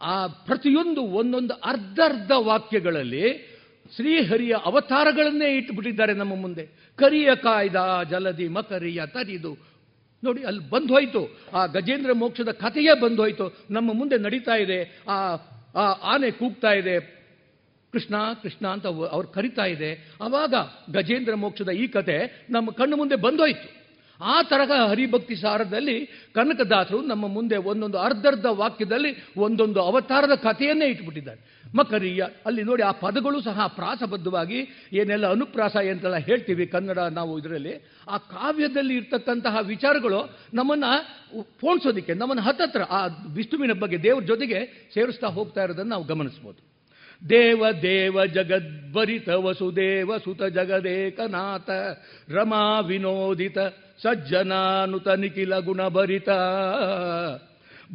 ಆ 0.00 0.26
ಪ್ರತಿಯೊಂದು 0.26 1.02
ಒಂದೊಂದು 1.02 1.54
ಅರ್ಧರ್ಧ 1.54 2.32
ವಾಕ್ಯಗಳಲ್ಲಿ 2.36 3.56
ಶ್ರೀಹರಿಯ 3.96 4.54
ಅವತಾರಗಳನ್ನೇ 4.64 5.56
ಇಟ್ಟುಬಿಟ್ಟಿದ್ದಾರೆ 5.56 6.14
ನಮ್ಮ 6.14 6.34
ಮುಂದೆ. 6.34 6.68
ಕರಿಯ 6.96 7.28
ಕಾಯ್ದ, 7.34 7.76
ಜಲದಿ 8.10 8.48
ಮಕರಿಯ 8.48 9.02
ತರಿದು. 9.06 9.56
ನೋಡಿ, 10.24 10.44
ಅಲ್ಲಿ 10.44 10.70
ಬಂದು 10.70 10.94
ಹೋಯ್ತು 10.94 11.38
ಆ 11.54 11.66
ಗಜೇಂದ್ರ 11.66 12.12
ಮೋಕ್ಷದ 12.12 12.48
ಕಥೆಯೇ 12.48 13.00
ಬಂದು 13.00 13.22
ಹೋಯ್ತು 13.22 13.56
ನಮ್ಮ 13.70 13.92
ಮುಂದೆ 13.92 14.18
ನಡೀತಾ 14.18 14.56
ಇದೆ. 14.56 15.02
ಆ 15.08 15.36
ಆನೆ 16.14 16.30
ಕೂಗ್ತಾ 16.30 16.72
ಇದೆ. 16.72 17.16
ಕೃಷ್ಣ 17.96 18.16
ಕೃಷ್ಣ 18.42 18.66
ಅಂತ 18.66 18.86
ಅವ್ರು 18.86 19.28
ಕರಿತಾ 19.28 19.64
ಇದೆ. 19.64 19.90
ಆವಾಗ 20.22 20.54
ಗಜೇಂದ್ರ 20.92 21.34
ಮೋಕ್ಷದ 21.34 21.68
ಈ 21.68 21.86
ಕತೆ 21.86 22.46
ನಮ್ಮ 22.50 22.70
ಕಣ್ಣು 22.70 22.96
ಮುಂದೆ 22.96 23.16
ಬಂದೋಯ್ತು. 23.16 23.68
ಆ 24.20 24.42
ತರಹ 24.42 24.88
ಹರಿಭಕ್ತಿ 24.88 25.36
ಸಾರದಲ್ಲಿ 25.36 26.06
ಕನಕದಾಸರು 26.34 27.00
ನಮ್ಮ 27.00 27.26
ಮುಂದೆ 27.28 27.56
ಒಂದೊಂದು 27.56 27.98
ಅರ್ಧರ್ಧ 27.98 28.46
ವಾಕ್ಯದಲ್ಲಿ 28.46 29.24
ಒಂದೊಂದು 29.36 29.80
ಅವತಾರದ 29.82 30.34
ಕಥೆಯನ್ನೇ 30.34 30.86
ಇಟ್ಬಿಟ್ಟಿದ್ದಾರೆ. 30.86 31.40
ಮಕರಿಯ 31.76 32.24
ಅಲ್ಲಿ 32.46 32.62
ನೋಡಿ 32.62 32.82
ಆ 32.82 32.90
ಪದಗಳು 32.90 33.40
ಸಹ 33.40 33.66
ಪ್ರಾಸಬದ್ಧವಾಗಿ 33.66 34.88
ಏನೆಲ್ಲ 34.92 35.30
ಅನುಪ್ರಾಸ 35.30 35.76
ಎಂತೆಲ್ಲ 35.76 36.16
ಹೇಳ್ತೀವಿ 36.16 36.66
ಕನ್ನಡ 36.66 36.98
ನಾವು 36.98 37.38
ಇದರಲ್ಲಿ. 37.38 37.88
ಆ 38.10 38.18
ಕಾವ್ಯದಲ್ಲಿ 38.18 38.96
ಇರ್ತಕ್ಕಂತಹ 38.96 39.56
ವಿಚಾರಗಳು 39.62 40.38
ನಮ್ಮನ್ನ 40.54 40.84
ಪೋಣಿಸೋದಿಕ್ಕೆ, 41.60 42.14
ನಮ್ಮನ್ನ 42.14 42.40
ಹತ್ತತ್ರ 42.40 42.82
ಆ 42.82 43.06
ವಿಷ್ಣುವಿನ 43.34 43.72
ಬಗ್ಗೆ 43.72 44.02
ದೇವ್ರ 44.02 44.24
ಜೊತೆಗೆ 44.24 44.90
ಸೇರಿಸ್ತಾ 44.94 45.26
ಹೋಗ್ತಾ 45.26 45.64
ಇರೋದನ್ನು 45.64 45.90
ನಾವು 45.90 46.04
ಗಮನಿಸ್ಬೋದು. 46.04 46.65
ದೇವ 47.26 47.64
ದೇವ 47.82 48.24
ಜಗದ್ಭರಿತ 48.24 49.28
ವಸುದೇವ 49.28 50.18
ಸುತ 50.24 50.42
ಜಗದೇಕನಾಥ 50.42 51.70
ರಮಾ 52.28 52.80
ವಿನೋದಿತ 52.80 53.58
ಸಜ್ಜನಾನುತ 54.02 55.08
ನಿಖಿಲ 55.08 55.58
ಗುಣಭರಿತ 55.58 56.28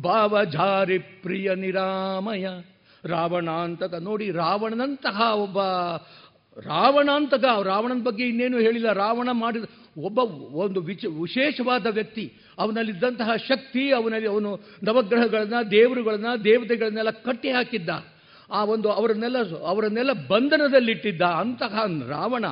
ಭಾವಜಾರಿ 0.03 0.97
ಪ್ರಿಯ 0.97 1.55
ನಿರಾಮಯ 1.55 2.47
ರಾವಣಾಂತಕ 3.05 3.93
ನೋಡಿ 3.93 4.31
ರಾವಣನಂತಹ 4.31 5.21
ಒಬ್ಬ 5.33 5.59
ರಾವಣಾಂತಕ 6.57 7.43
ರಾವಣನ 7.63 7.99
ಬಗ್ಗೆ 8.03 8.27
ಇನ್ನೇನು 8.27 8.57
ಹೇಳಿಲ್ಲ 8.57 8.93
ರಾವಣ 8.93 9.29
ಮಾಡಿದ 9.31 9.63
ಒಬ್ಬ 9.97 10.19
ಒಂದು 10.53 10.81
ವಿಚ 10.81 11.05
ವಿಶೇಷವಾದ 11.21 11.85
ವ್ಯಕ್ತಿ 11.85 12.31
ಅವನಲ್ಲಿದ್ದಂತಹ 12.57 13.35
ಶಕ್ತಿ 13.35 13.91
ಅವನಲ್ಲಿ 13.91 14.27
ಅವನು 14.27 14.59
ನವಗ್ರಹಗಳನ್ನ 14.83 15.53
ದೇವರುಗಳನ್ನ 15.71 16.25
ದೇವತೆಗಳನ್ನೆಲ್ಲ 16.43 17.09
ಕಟ್ಟಿ 17.09 17.49
ಹಾಕಿದ್ದ 17.49 17.89
ಆ 18.51 18.63
ಒಂದು 18.63 18.91
ಅವರನ್ನೆಲ್ಲ 18.91 19.57
ಅವರನ್ನೆಲ್ಲ 19.59 20.11
ಬಂಧನದಲ್ಲಿಟ್ಟಿದ್ದ 20.27 21.21
ಅಂತಹ 21.21 21.83
ರಾವಣ 22.09 22.45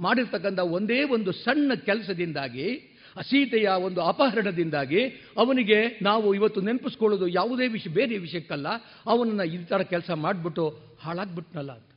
ಮಾಡಿರ್ತಕ್ಕಂಥ 0.00 0.58
ಒಂದೇ 0.58 1.02
ಒಂದು 1.02 1.32
ಸಣ್ಣ 1.32 1.74
ಕೆಲಸದಿಂದಾಗಿ 1.74 2.90
ಸೀತೆಯ 3.22 3.68
ಒಂದು 3.68 4.00
ಅಪಹರಣದಿಂದಾಗಿ 4.00 5.04
ಅವನಿಗೆ 5.36 5.98
ನಾವು 6.02 6.34
ಇವತ್ತು 6.34 6.60
ನೆನಪಿಸ್ಕೊಳ್ಳೋದು 6.60 7.28
ಯಾವುದೇ 7.28 7.66
ವಿಷಯ 7.66 7.90
ಬೇರೆ 7.90 8.18
ವಿಷಯಕ್ಕಲ್ಲ. 8.18 8.66
ಅವನನ್ನು 9.06 9.44
ಈ 9.44 9.64
ಥರ 9.64 9.82
ಕೆಲಸ 9.82 10.10
ಮಾಡಿಬಿಟ್ಟು 10.10 10.78
ಹಾಳಾಗ್ಬಿಟ್ನಲ್ಲ 11.02 11.72
ಅಂತ. 11.72 11.90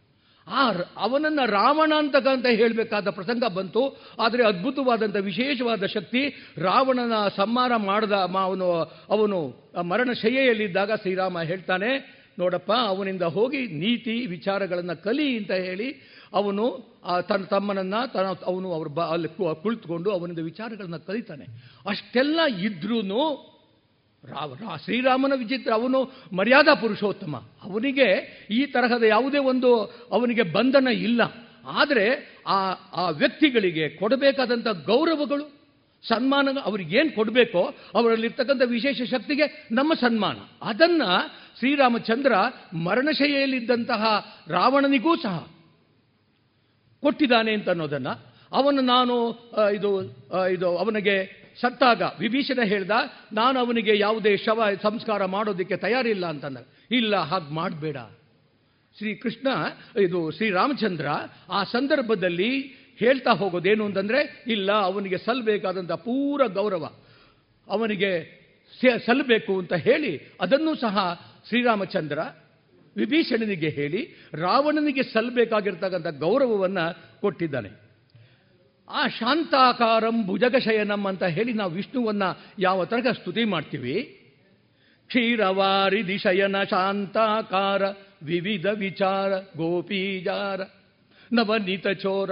ಆ 0.48 0.72
ಅವನನ್ನು 0.98 1.50
ರಾವಣ 1.50 1.94
ಅಂತಕ್ಕಂತ 1.98 2.34
ಅಂತ 2.34 2.46
ಹೇಳಬೇಕಾದ 2.46 3.10
ಪ್ರಸಂಗ 3.10 3.44
ಬಂತು. 3.46 3.98
ಆದರೆ 4.20 4.48
ಅದ್ಭುತವಾದಂಥ 4.48 5.16
ವಿಶೇಷವಾದ 5.16 5.86
ಶಕ್ತಿ 5.86 6.54
ರಾವಣನ 6.58 7.28
ಸಂಹಾರ 7.28 7.76
ಮಾಡಿದ 7.76 8.12
ಅವನು 8.12 8.74
ಅವನು 9.10 9.68
ಮರಣ 9.82 10.12
ಶಯ್ಯೆಯಲ್ಲಿದ್ದಾಗ 10.14 10.92
ಶ್ರೀರಾಮ 10.96 11.42
ಹೇಳ್ತಾನೆ 11.42 12.17
ನೋಡಪ್ಪ, 12.40 12.72
ಅವನಿಂದ 12.72 13.22
ಹೋಗಿ 13.22 13.62
ನೀತಿ 13.68 14.26
ವಿಚಾರಗಳನ್ನು 14.26 15.04
ಕಲಿ 15.04 15.38
ಅಂತ 15.38 15.52
ಹೇಳಿ 15.52 15.90
ಅವನು 16.34 16.64
ತನ್ನ 17.30 17.44
ತಮ್ಮನನ್ನು, 17.44 18.00
ತನ್ನ, 18.14 18.28
ಅವನು 18.46 18.74
ಅವ್ರ 18.74 18.88
ಬ, 18.88 19.02
ಅಲ್ಲಿ 19.02 19.30
ಕುಳಿತುಕೊಂಡು 19.62 20.10
ಅವನಿಂದ 20.12 20.40
ವಿಚಾರಗಳನ್ನು 20.40 21.00
ಕಲಿತಾನೆ. 21.08 21.46
ಅಷ್ಟೆಲ್ಲ 21.90 22.40
ಇದ್ರೂ 22.62 23.00
ಶ್ರೀರಾಮನ 24.84 25.34
ವಿಚಿತ್ರ, 25.36 25.72
ಅವನು 25.74 26.00
ಮರ್ಯಾದಾ 26.36 26.74
ಪುರುಷೋತ್ತಮ. 26.74 27.36
ಅವನಿಗೆ 27.64 28.08
ಈ 28.52 28.66
ತರಹದ 28.66 29.04
ಯಾವುದೇ 29.04 29.38
ಒಂದು 29.38 29.70
ಅವನಿಗೆ 30.12 30.44
ಬಂಧನ 30.44 30.88
ಇಲ್ಲ. 30.88 31.22
ಆದರೆ 31.66 32.06
ಆ 32.48 32.58
ಆ 32.94 33.10
ವ್ಯಕ್ತಿಗಳಿಗೆ 33.10 33.90
ಕೊಡಬೇಕಾದಂಥ 33.90 34.68
ಗೌರವಗಳು 34.68 35.46
ಸನ್ಮಾನ 36.04 36.48
ಅವ್ರಿಗೇನು 36.64 37.16
ಕೊಡಬೇಕೋ, 37.16 37.64
ಅವರಲ್ಲಿರ್ತಕ್ಕಂಥ 37.96 38.62
ವಿಶೇಷ 38.66 39.02
ಶಕ್ತಿಗೆ 39.02 39.68
ನಮ್ಮ 39.72 39.94
ಸನ್ಮಾನ. 39.94 40.38
ಅದನ್ನ 40.62 41.02
ಶ್ರೀರಾಮಚಂದ್ರ 41.60 42.34
ಮರಣಶೈಲಿದ್ದಂತಹ 42.86 44.04
ರಾವಣನಿಗೂ 44.48 45.14
ಸಹ 45.18 45.48
ಕೊಟ್ಟಿದ್ದಾನೆ 47.04 47.54
ಅಂತ 47.54 47.70
ಅನ್ನೋದನ್ನು 47.70 48.14
ಅವನು 48.52 48.82
ನಾನು 48.82 49.16
ಇದು 49.74 49.90
ಇದು 50.52 50.78
ಅವನಿಗೆ 50.78 51.16
ಸತ್ತಾಗ 51.62 52.02
ವಿಭೀಷಣ 52.20 52.60
ಹೇಳ್ದ, 52.64 52.92
ನಾನು 53.34 53.60
ಅವನಿಗೆ 53.60 53.98
ಯಾವುದೇ 53.98 54.38
ಶವ 54.38 54.64
ಸಂಸ್ಕಾರ 54.82 55.26
ಮಾಡೋದಕ್ಕೆ 55.26 55.78
ತಯಾರಿಲ್ಲ 55.78 56.26
ಅಂತಂದ. 56.26 56.58
ಇಲ್ಲ, 56.92 57.16
ಹಾಗೆ 57.30 57.54
ಮಾಡಬೇಡ. 57.54 57.98
ಶ್ರೀಕೃಷ್ಣ, 58.98 59.48
ಇದು 60.02 60.32
ಶ್ರೀರಾಮಚಂದ್ರ 60.32 61.08
ಆ 61.50 61.64
ಸಂದರ್ಭದಲ್ಲಿ 61.64 62.52
ಹೇಳ್ತಾ 62.98 63.32
ಹೋಗೋದೇನು 63.32 63.86
ಅಂತಂದರೆ, 63.86 64.44
ಇಲ್ಲ, 64.48 64.72
ಅವನಿಗೆ 64.72 65.18
ಸಲ್ಲಬೇಕಾದಂಥ 65.18 65.92
ಪೂರ 65.92 66.46
ಗೌರವ. 66.46 66.86
ಅವನಿಗೆ 67.68 68.12
ಸಲ್ಲಬೇಕು 69.06 69.60
ಅಂತ 69.60 69.74
ಹೇಳಿ, 69.74 70.14
ಅದನ್ನು 70.42 70.76
ಸಹ 70.76 70.98
ಶ್ರೀರಾಮಚಂದ್ರ 71.48 72.20
ವಿಭೀಷಣನಿಗೆ 72.96 73.70
ಹೇಳಿ 73.70 74.02
ರಾವಣನಿಗೆ 74.34 75.04
ಸಲ್ಲಬೇಕಾಗಿರ್ತಕ್ಕಂಥ 75.04 76.08
ಗೌರವವನ್ನು 76.08 77.20
ಕೊಟ್ಟಿದ್ದಾನೆ. 77.22 77.70
ಆ 78.90 79.08
ಶಾಂತಾಕಾರಂ 79.08 80.28
ಭುಜಗಶಯನಂ 80.28 81.06
ಅಂತ 81.06 81.24
ಹೇಳಿ 81.24 81.54
ನಾವು 81.54 81.72
ವಿಷ್ಣುವನ್ನ 81.72 82.24
ಯಾವ 82.60 82.86
ತರಗ 82.86 83.08
ಸ್ತುತಿ 83.08 83.44
ಮಾಡ್ತೀವಿ? 83.44 84.24
ಕ್ಷೀರವಾರಿ 85.08 86.08
ದಿಶಯನ 86.08 86.64
ಶಾಂತಾಕಾರ 86.64 87.82
ವಿವಿಧ 88.24 88.66
ವಿಚಾರ 88.66 89.38
ಗೋಪೀಜಾರ 89.58 90.62
ನವನೀತ 91.34 91.88
ಚೋರ 91.88 92.30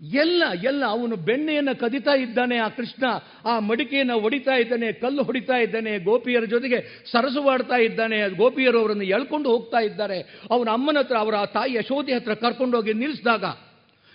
ಎಲ್ಲ 0.00 0.42
ಎಲ್ಲ, 0.64 0.84
ಅವನು 0.86 1.16
ಬೆಣ್ಣೆಯನ್ನು 1.16 1.80
ಕದಿತಾ 1.80 2.14
ಇದ್ದಾನೆ 2.14 2.58
ಆ 2.58 2.68
ಕೃಷ್ಣ. 2.68 3.04
ಆ 3.44 3.58
ಮಡಿಕೆಯನ್ನು 3.58 4.20
ಹೊಡಿತಾ 4.20 4.52
ಇದ್ದಾನೆ, 4.52 4.92
ಕಲ್ಲು 4.92 5.22
ಹೊಡಿತಾ 5.22 5.56
ಇದ್ದಾನೆ, 5.56 5.98
ಗೋಪಿಯರ 5.98 6.44
ಜೊತೆಗೆ 6.44 7.08
ಸರಸುವಾಡ್ತಾ 7.12 7.76
ಇದ್ದಾನೆ 7.76 8.36
ಗೋಪಿಯರು 8.36 8.80
ಅವರನ್ನು 8.80 9.04
ಎಳ್ಕೊಂಡು 9.04 9.50
ಹೋಗ್ತಾ 9.50 9.78
ಇದ್ದಾರೆ. 9.78 10.20
ಅವನ 10.50 10.68
ಅಮ್ಮನ 10.68 10.98
ಹತ್ರ, 10.98 11.16
ಅವರ 11.16 11.46
ತಾಯಿ 11.46 11.74
ಯಶೋಧಿ 11.74 12.12
ಹತ್ರ 12.12 12.34
ಕರ್ಕೊಂಡೋಗಿ 12.34 12.92
ನಿಲ್ಲಿಸಿದಾಗ, 12.92 13.44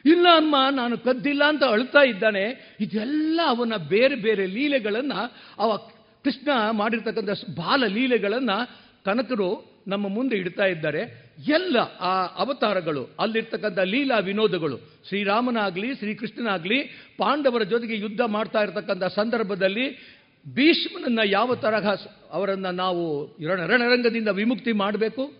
ಇಲ್ಲ 0.05 0.27
ಅಮ್ಮ, 0.35 0.55
ನಾನು 0.71 0.97
ಕದ್ದಿಲ್ಲ 0.97 1.43
ಅಂತ 1.47 1.63
ಅಳ್ತಾ 1.63 2.03
ಇದ್ದಾನೆ. 2.03 2.75
ಇದೆಲ್ಲ 2.79 3.41
ಅವನ 3.47 3.73
ಬೇರೆ 3.89 4.15
ಬೇರೆ 4.15 4.45
ಲೀಲೆಗಳನ್ನು, 4.45 5.33
ಅವ 5.59 5.77
ಕೃಷ್ಣ 6.23 6.71
ಮಾಡಿರ್ತಕ್ಕಂಥ 6.71 7.29
ಬಾಲ 7.29 7.83
ಲೀಲೆಗಳನ್ನು 7.87 8.57
ಕನಕರು 9.05 9.74
ನಮ್ಮ 9.87 10.07
ಮುಂದೆ 10.07 10.35
ಇಡ್ತಾ 10.35 10.65
ಇದ್ದಾರೆ 10.65 10.99
ಎಲ್ಲ 11.47 11.77
ಆ 11.99 12.25
ಅವತಾರಗಳು, 12.25 13.09
ಅಲ್ಲಿರ್ತಕ್ಕಂಥ 13.19 13.79
ಲೀಲಾ 13.79 14.17
ವಿನೋದಗಳು. 14.19 14.77
ಶ್ರೀರಾಮನಾಗಲಿ, 14.77 15.95
ಶ್ರೀಕೃಷ್ಣನಾಗಲಿ, 15.95 16.83
ಪಾಂಡವರ 17.17 17.63
ಜೊತೆಗೆ 17.63 17.95
ಯುದ್ಧ 17.97 18.21
ಮಾಡ್ತಾ 18.27 18.59
ಇರತಕ್ಕಂಥ 18.59 19.03
ಸಂದರ್ಭದಲ್ಲಿ 19.03 20.15
ಭೀಷ್ಮನನ್ನ 20.53 21.19
ಯಾವ 21.25 21.55
ತರಹ 21.55 21.93
ಅವರನ್ನು 22.31 22.71
ನಾವು 22.71 23.25
ರಣರಂಗದಿಂದ 23.47 24.27
ವಿಮುಕ್ತಿ 24.27 24.71
ಮಾಡಬೇಕು? 24.71 25.33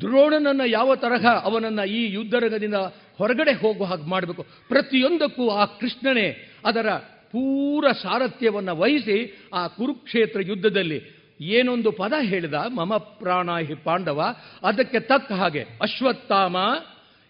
ದ್ರೋಣನನ್ನು 0.00 0.66
ಯಾವ 0.68 0.94
ತರಹ 0.94 1.26
ಅವನನ್ನು 1.44 1.88
ಈ 1.88 2.12
ಯುದ್ಧರಂಗದಿಂದ 2.12 2.74
ಹೊರಗಡೆ 3.18 3.52
ಹೋಗುವ 3.52 3.86
ಹಾಗೆ 3.86 4.02
ಮಾಡಬೇಕು? 4.02 4.42
ಪ್ರತಿಯೊಂದಕ್ಕೂ 4.68 5.48
ಆ 5.48 5.64
ಕೃಷ್ಣನೇ 5.64 6.28
ಅದರ 6.64 6.88
ಪೂರ 7.32 7.92
ಸಾರಥ್ಯವನ್ನು 7.92 8.76
ವಹಿಸಿ 8.76 9.48
ಆ 9.54 9.66
ಕುರುಕ್ಷೇತ್ರ 9.66 10.40
ಯುದ್ಧದಲ್ಲಿ 10.46 11.21
ಏನೊಂದು 11.40 11.92
ಪದ 11.92 12.12
ಹೇಳಿದ, 12.20 12.54
ಮಮ 12.54 12.96
ಪ್ರಾಣ 12.96 13.50
ಹಿ 13.50 13.74
ಪಾಂಡವ, 13.74 14.22
ಅದಕ್ಕೆ 14.62 15.00
ತಕ್ಕ 15.00 15.32
ಹಾಗೆ, 15.32 15.60
ಅಶ್ವತ್ಥಾಮ 15.60 16.56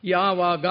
ಯಾವಾಗ 0.04 0.66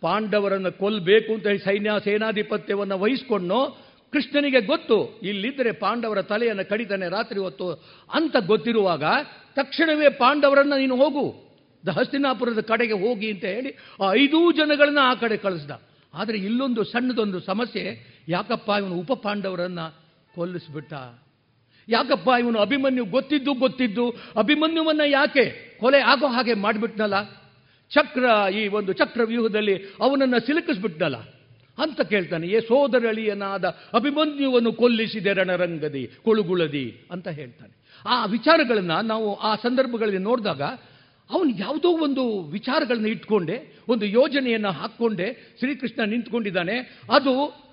ಪಾಂಡವರನ್ನು 0.00 0.78
ಕೊಲ್ಲಬೇಕು 0.78 1.34
ಅಂತ 1.34 1.46
ಹೇಳಿ 1.46 1.58
ಸೈನ್ಯ 1.58 1.90
ಸೇನಾಧಿಪತ್ಯವನ್ನು 2.04 2.98
ವಹಿಸ್ಕೊಂಡು 2.98 3.88
ಕೃಷ್ಣನಿಗೆ 4.12 4.60
ಗೊತ್ತು, 4.60 5.20
ಇಲ್ಲಿದ್ದರೆ 5.22 5.72
ಪಾಂಡವರ 5.72 6.22
ತಲೆಯನ್ನು 6.22 6.68
ಕಡಿತಾನೆ 6.68 7.08
ರಾತ್ರಿ 7.08 7.40
ಹೊತ್ತು 7.40 7.72
ಅಂತ 8.12 8.36
ಗೊತ್ತಿರುವಾಗ, 8.46 9.04
ತಕ್ಷಣವೇ 9.54 10.08
ಪಾಂಡವರನ್ನು 10.08 10.78
ನೀನು 10.78 10.96
ಹೋಗು 10.96 11.48
ಹಸ್ತಿನಾಪುರದ 11.96 12.60
ಕಡೆಗೆ 12.60 12.92
ಹೋಗಿ 12.92 13.30
ಅಂತ 13.30 13.44
ಹೇಳಿ 13.44 13.76
ಆ 14.02 14.12
ಐದೂ 14.12 14.52
ಜನಗಳನ್ನ 14.52 14.98
ಆ 15.02 15.14
ಕಡೆ 15.14 15.36
ಕಳಿಸ್ದ. 15.36 15.70
ಆದರೆ 16.14 16.38
ಇಲ್ಲೊಂದು 16.38 16.84
ಸಣ್ಣದೊಂದು 16.84 17.40
ಸಮಸ್ಯೆ, 17.40 18.06
ಯಾಕಪ್ಪ 18.28 18.70
ಇವನು 18.78 18.94
ಉಪ 18.94 19.12
ಪಾಂಡವರನ್ನು 19.12 19.94
ಕೊಲ್ಲಿಸ್ಬಿಟ್ಟ? 20.34 20.92
ಯಾಕಪ್ಪ 21.88 22.28
ಇವನು 22.40 22.58
ಅಭಿಮನ್ಯು 22.58 23.04
ಗೊತ್ತಿದ್ದು 23.04 23.54
ಗೊತ್ತಿದ್ದು? 23.54 24.10
ಅಭಿಮನ್ಯುವನ್ನ 24.36 25.00
ಯಾಕೆ 25.06 25.76
ಕೊಲೆ 25.80 26.00
ಆಗೋ 26.00 26.26
ಹಾಗೆ 26.26 26.54
ಮಾಡಿಬಿಟ್ನಲ್ಲ? 26.54 27.22
ಚಕ್ರ, 27.90 28.52
ಈ 28.52 28.68
ಒಂದು 28.68 28.92
ಚಕ್ರ 28.92 29.20
ವ್ಯೂಹದಲ್ಲಿ 29.24 29.74
ಅವನನ್ನು 30.00 30.46
ಸಿಲುಕಿಸ್ಬಿಟ್ನಲ್ಲ? 30.46 31.16
ಅಂತ 31.78 32.00
ಕೇಳ್ತಾನೆ, 32.00 32.46
ಏ 32.46 32.60
ಸೋದರಳಿಯನಾದ 32.60 33.64
ಅಭಿಮನ್ಯುವನ್ನು 33.94 34.72
ಕೊಲ್ಲಿಸಿದೆ 34.72 35.32
ರಣರಂಗದಿ, 35.32 36.10
ಕೊಳುಗುಳದಿ, 36.24 37.00
ಅಂತ 37.10 37.28
ಹೇಳ್ತಾನೆ. 37.28 37.74
ಆ 38.06 38.26
ವಿಚಾರಗಳನ್ನು 38.26 39.00
ನಾವು 39.02 39.34
ಆ 39.34 39.54
ಸಂದರ್ಭಗಳಲ್ಲಿ 39.54 40.18
ನೋಡಿದಾಗ 40.18 40.62
ಅವನು 41.30 41.58
ಯಾವುದೋ 41.58 41.88
ಒಂದು 41.88 42.42
ವಿಚಾರಗಳನ್ನ 42.42 43.06
ಇಟ್ಕೊಂಡೆ, 43.06 43.78
ಒಂದು 43.88 44.06
ಯೋಜನೆಯನ್ನು 44.06 44.70
ಹಾಕ್ಕೊಂಡೆ, 44.70 45.56
ಶ್ರೀಕೃಷ್ಣ 45.58 46.02
ನಿಂತ್ಕೊಂಡಿದ್ದಾನೆ. 46.04 46.76
ಅದು 47.12 47.67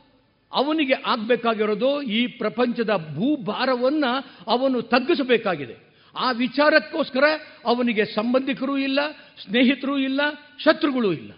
ಅವನಿಗೆ 0.56 0.96
ಆಗಬೇಕಾಗಿರೋದು 1.06 2.02
ಈ 2.02 2.28
ಪ್ರಪಂಚದ 2.28 2.94
ಭೂಭಾರವನ್ನು 3.16 4.12
ಅವನು 4.48 4.82
ತಗ್ಗಿಸಬೇಕಾಗಿದೆ. 4.82 5.76
ಆ 6.16 6.32
ವಿಚಾರಕ್ಕೋಸ್ಕರ 6.32 7.24
ಅವನಿಗೆ 7.66 8.06
ಸಂಬಂಧಿಕರೂ 8.06 8.78
ಇಲ್ಲ, 8.78 9.00
ಸ್ನೇಹಿತರೂ 9.44 9.98
ಇಲ್ಲ, 9.98 10.22
ಶತ್ರುಗಳೂ 10.64 11.12
ಇಲ್ಲ. 11.14 11.32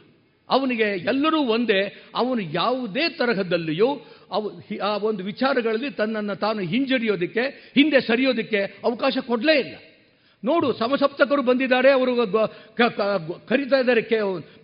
ಅವನಿಗೆ 0.49 0.83
ಎಲ್ಲರೂ 0.83 1.39
ಒಂದೇ, 1.39 1.81
ಅವನು 2.15 2.41
ಯಾವುದೇ 2.41 3.09
ತರಹದಲ್ಲಿಯೂ 3.09 3.89
ಅವು 4.31 4.47
ಆ 4.83 4.97
ಒಂದು 4.97 5.23
ವಿಚಾರಗಳಲ್ಲಿ 5.23 5.91
ತನ್ನನ್ನು 5.91 6.35
ತಾನು 6.35 6.61
ಹಿಂಜರಿಯೋದಕ್ಕೆ, 6.61 7.73
ಹಿಂದೆ 7.75 7.99
ಸರಿಯೋದಕ್ಕೆ 8.01 8.61
ಅವಕಾಶ 8.83 9.17
ಕೊಡಲೇ 9.27 9.59
ಇಲ್ಲ. 9.59 9.75
ನೋಡು, 10.43 10.73
ಸಮಸಪ್ತಕರು 10.73 11.41
ಬಂದಿದ್ದಾರೆ, 11.41 11.89
ಅವರು 11.91 12.15
ಕರಿತಾ 13.47 13.77
ಇದ್ದಾರೆ 13.77 14.01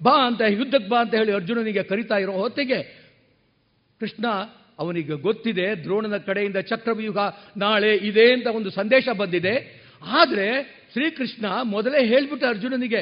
ಬಾ 0.03 0.15
ಅಂತ, 0.25 0.41
ಯುದ್ಧಕ್ಕೆ 0.41 0.89
ಬಾ 0.89 0.99
ಅಂತ 1.01 1.15
ಹೇಳಿ 1.15 1.31
ಅರ್ಜುನನಿಗೆ 1.31 1.83
ಕರಿತಾ 1.83 2.17
ಇರೋ 2.17 2.31
ಹೊತ್ತಿಗೆ 2.31 3.02
ಕೃಷ್ಣ 4.03 4.25
ಅವನಿಗೆ 4.79 5.15
ಗೊತ್ತಿದೆ, 5.25 5.83
ದ್ರೋಣನ 5.83 6.17
ಕಡೆಯಿಂದ 6.17 6.57
ಚಕ್ರವ್ಯೂಹ 6.57 7.17
ನಾಳೆ 7.57 7.91
ಇದೆ 8.09 8.25
ಅಂತ 8.33 8.47
ಒಂದು 8.47 8.69
ಸಂದೇಶ 8.69 9.07
ಬಂದಿದೆ. 9.17 9.53
ಆದರೆ 10.01 10.47
ಶ್ರೀಕೃಷ್ಣ 10.93 11.45
ಮೊದಲೇ 11.63 11.99
ಹೇಳ್ಬಿಟ್ಟು 12.07 12.45
ಅರ್ಜುನನಿಗೆ, 12.47 13.01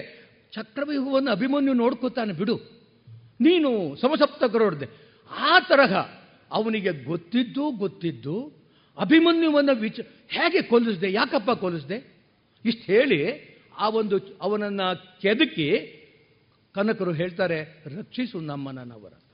ಚಕ್ರವ್ಯೂಹವನ್ನು 0.53 1.31
ಅಭಿಮನ್ಯು 1.31 1.73
ನೋಡ್ಕೋತಾನೆ 1.73 2.33
ಬಿಡು. 2.33 2.55
ನೀನು 3.41 3.69
ಸಮಸಪ್ತಕರೊಡ್ದೆ 4.01 4.87
ಆ 5.31 5.53
ತರಹ 5.59 5.93
ಅವನಿಗೆ 6.51 6.91
ಗೊತ್ತಿದ್ದು 7.03 7.63
ಗೊತ್ತಿದ್ದು 7.71 8.35
ಅಭಿಮನ್ಯುವನ್ನು 8.97 9.73
ವಿಚ, 9.75 9.99
ಹೇಗೆ 10.27 10.61
ಕೊಲ್ಲಿಸ್ದೆ, 10.61 11.09
ಯಾಕಪ್ಪ 11.11 11.51
ಕೊಲ್ಲಿಸ್ದೆ? 11.51 11.97
ಇಷ್ಟು 12.65 12.85
ಹೇಳಿ 12.93 13.19
ಆ 13.79 13.89
ಒಂದು 13.89 14.15
ಅವನನ್ನು 14.41 14.87
ಕೆದಕಿ 15.21 15.67
ಕನಕರು 16.75 17.11
ಹೇಳ್ತಾರೆ, 17.11 17.59
ರಕ್ಷಿಸು 17.97 18.39
ನಮ್ಮನವರ 18.39 19.13
ಆ 19.13 19.30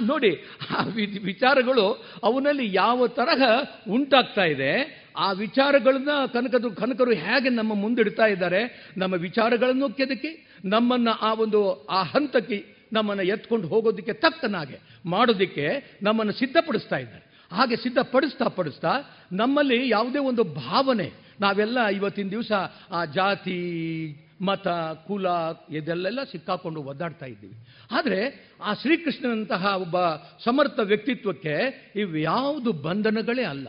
ನೋಡಿ, 0.00 0.44
ಆ 0.76 0.82
ವಿಚಾರಗಳು 1.24 2.04
ಅವನಲ್ಲಿ 2.22 2.74
ಯಾವ 2.74 3.06
ತರಹ 3.06 3.42
ಉಂಟಾಗ್ತಾ 3.90 4.44
ಇದೆ, 4.44 4.98
ಆ 5.16 5.32
ವಿಚಾರಗಳನ್ನ 5.32 6.08
ಕನಕದು 6.32 6.70
ಕನಕರು 6.70 7.10
ಹೇಗೆ 7.10 7.48
ನಮ್ಮ 7.48 7.74
ಮುಂದಿಡ್ತಾ 7.74 8.26
ಇದ್ದಾರೆ, 8.26 8.92
ನಮ್ಮ 8.96 9.14
ವಿಚಾರಗಳನ್ನು 9.14 9.96
ಕೆದಕಿ, 9.96 10.60
ನಮ್ಮನ್ನ 10.64 11.08
ಆ 11.20 11.34
ಒಂದು, 11.34 11.86
ಆ 11.86 12.02
ಹಂತಕ್ಕೆ 12.02 12.64
ನಮ್ಮನ್ನು 12.92 13.22
ಎತ್ಕೊಂಡು 13.22 13.68
ಹೋಗೋದಕ್ಕೆ 13.68 14.12
ತಕ್ಕನಾಗೆ 14.12 14.80
ಮಾಡೋದಕ್ಕೆ 15.06 15.98
ನಮ್ಮನ್ನು 16.02 16.32
ಸಿದ್ಧಪಡಿಸ್ತಾ 16.32 16.96
ಇದ್ದಾರೆ. 16.96 17.46
ಹಾಗೆ 17.52 17.76
ಸಿದ್ಧಪಡಿಸ್ತಾ 17.76 18.44
ಪಡಿಸ್ತಾ 18.44 18.92
ನಮ್ಮಲ್ಲಿ 19.32 19.88
ಯಾವುದೇ 19.88 20.18
ಒಂದು 20.18 20.44
ಭಾವನೆ, 20.44 21.12
ನಾವೆಲ್ಲ 21.40 21.86
ಇವತ್ತಿನ 21.86 22.28
ದಿವಸ 22.28 22.52
ಆ 22.92 23.04
ಜಾತಿ 23.04 23.58
ಮತ, 24.40 24.68
ಕುಲ, 25.06 25.26
ಇದೆಲ್ಲೆಲ್ಲ 25.70 26.22
ಸಿಕ್ಕಾಕೊಂಡು 26.22 26.82
ಒದ್ದಾಡ್ತಾ 26.82 27.26
ಇದ್ದೀವಿ. 27.26 27.68
ಆದರೆ 27.90 28.48
ಆ 28.64 28.74
ಶ್ರೀಕೃಷ್ಣನಂತಹ 28.74 29.74
ಒಬ್ಬ 29.80 29.96
ಸಮರ್ಥ 30.44 30.78
ವ್ಯಕ್ತಿತ್ವಕ್ಕೆ 30.82 31.54
ಇವ್ಯಾವುದು 31.96 32.72
ಬಂಧನಗಳೇ 32.72 33.42
ಅಲ್ಲ. 33.42 33.68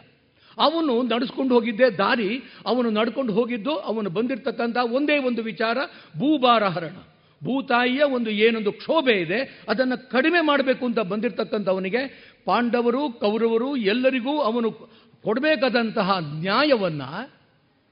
ಅವನು 0.57 1.03
ನಡೆಸ್ಕೊಂಡು 1.03 1.55
ಹೋಗಿದ್ದೇ 1.55 1.89
ದಾರಿ, 1.89 2.37
ಅವನು 2.65 2.89
ನಡ್ಕೊಂಡು 2.89 3.33
ಹೋಗಿದ್ದು, 3.33 3.75
ಅವನು 3.75 4.09
ಬಂದಿರತಕ್ಕಂಥ 4.09 4.77
ಒಂದೇ 4.77 5.17
ಒಂದು 5.17 5.43
ವಿಚಾರ 5.43 5.77
ಭೂಭಾರ 6.17 6.63
ಹರಣ 6.63 6.95
ಭೂತಾಯಿಯ 7.43 8.03
ಒಂದು 8.03 8.29
ಏನೊಂದು 8.29 8.71
ಕ್ಷೋಭೆ 8.71 9.21
ಇದೆ, 9.21 9.65
ಅದನ್ನು 9.69 10.09
ಕಡಿಮೆ 10.09 10.41
ಮಾಡಬೇಕು 10.41 10.85
ಅಂತ 10.85 10.99
ಬಂದಿರತಕ್ಕಂಥವನಿಗೆ 10.99 12.31
ಪಾಂಡವರು, 12.45 13.11
ಕೌರವರು 13.11 13.75
ಎಲ್ಲರಿಗೂ 13.75 14.39
ಅವನು 14.41 14.71
ಕೊಡಬೇಕಾದಂತಹ 15.23 16.17
ನ್ಯಾಯವನ್ನ 16.19 17.01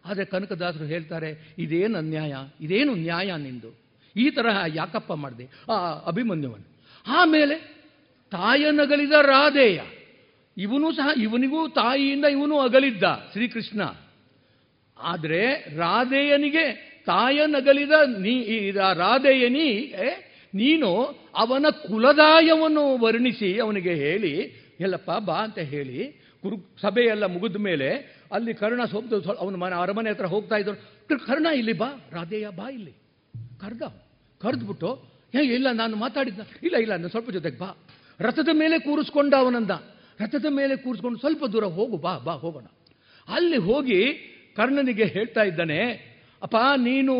ಆದರೆ 0.07 0.25
ಕನಕದಾಸರು 0.25 0.85
ಹೇಳ್ತಾರೆ, 0.85 1.29
ಇದೇನು 1.57 1.97
ಅನ್ಯಾಯ? 1.97 2.33
ಇದೇನು 2.61 2.91
ನ್ಯಾಯ 2.97 3.29
ನಿಂದು? 3.37 3.71
ಈ 4.15 4.25
ತರಹ 4.29 4.57
ಯಾಕಪ್ಪ 4.75 5.11
ಮಾಡಿದೆ? 5.13 5.45
ಆ 5.71 5.75
ಅಭಿಮನ್ಯುವನು, 6.11 6.67
ಆಮೇಲೆ 7.05 7.55
ತಾಯನಗಲಿದ 8.31 9.15
ರಾಧೇಯ, 9.25 9.79
ಇವನು 10.57 10.87
ಸಹ, 10.91 11.07
ಇವನಿಗೂ 11.21 11.61
ತಾಯಿಯಿಂದ 11.71 12.25
ಇವನು 12.35 12.55
ಅಗಲಿದ್ದ 12.59 13.03
ಶ್ರೀಕೃಷ್ಣ. 13.33 13.81
ಆದರೆ 14.97 15.41
ರಾಧೇಯನಿಗೆ 15.77 16.63
ತಾಯನಗಲಿದ 17.07 17.95
ನೀ 18.17 18.35
ರಾಧೇಯನಿ 18.71 19.67
ನೀನು 20.53 20.89
ಅವನ 21.35 21.65
ಕುಲದಾಯವನ್ನು 21.81 22.83
ವರ್ಣಿಸಿ 23.03 23.49
ಅವನಿಗೆ 23.59 23.93
ಹೇಳಿ, 23.95 24.33
ಎಲ್ಲಪ್ಪ 24.79 25.11
ಬಾ 25.27 25.37
ಅಂತ 25.39 25.59
ಹೇಳಿ, 25.73 25.97
ಕುರು, 26.43 26.57
ಸಭೆಯೆಲ್ಲ 26.81 27.25
ಮುಗಿದ 27.25 27.59
ಮೇಲೆ 27.59 27.89
ಅಲ್ಲಿ 28.31 28.53
ಕರ್ಣ 28.53 28.85
ಸೊಪ್ಪು 28.85 29.31
ಅವನ 29.31 29.55
ಮನೆ 29.55 29.75
ಅರಮನೆ 29.81 30.09
ಹತ್ರ 30.09 30.25
ಹೋಗ್ತಾ 30.25 30.57
ಇದ್ರು 30.57 30.75
ಕರ್ಣ 31.27 31.47
ಇಲ್ಲಿ 31.55 31.73
ಬಾ, 31.73 31.89
ರಾಧೆಯ 32.11 32.47
ಬಾ 32.49 32.69
ಇಲ್ಲಿ. 32.69 32.93
ಕರ್ದ, 33.61 33.81
ಕರೆದ್ಬಿಟ್ಟು 34.41 34.89
ಹೇ 35.33 35.41
ಇಲ್ಲ, 35.55 35.67
ನಾನು 35.71 35.95
ಮಾತಾಡಿದ್ದ 35.97 36.39
ಇಲ್ಲ 36.63 36.75
ಇಲ್ಲ, 36.75 36.91
ನಾನು 36.91 37.09
ಸ್ವಲ್ಪ 37.09 37.29
ಜೊತೆಗೆ 37.29 37.57
ಬಾ. 37.57 37.69
ರಥದ 38.19 38.49
ಮೇಲೆ 38.53 38.79
ಕೂರಿಸ್ಕೊಂಡ 38.79 39.33
ಅವನಂದ. 39.33 39.71
ರಥದ 40.19 40.45
ಮೇಲೆ 40.49 40.75
ಕೂರಿಸ್ಕೊಂಡು 40.75 41.19
ಸ್ವಲ್ಪ 41.19 41.45
ದೂರ 41.45 41.65
ಹೋಗು, 41.65 41.97
ಬಾ 41.97 42.17
ಬಾ, 42.17 42.33
ಹೋಗೋಣ. 42.33 42.65
ಅಲ್ಲಿ 43.27 43.57
ಹೋಗಿ 43.57 44.13
ಕರ್ಣನಿಗೆ 44.55 45.05
ಹೇಳ್ತಾ 45.05 45.43
ಇದ್ದಾನೆ, 45.43 45.79
ಅಪ್ಪ, 46.41 46.55
ನೀನು 46.77 47.15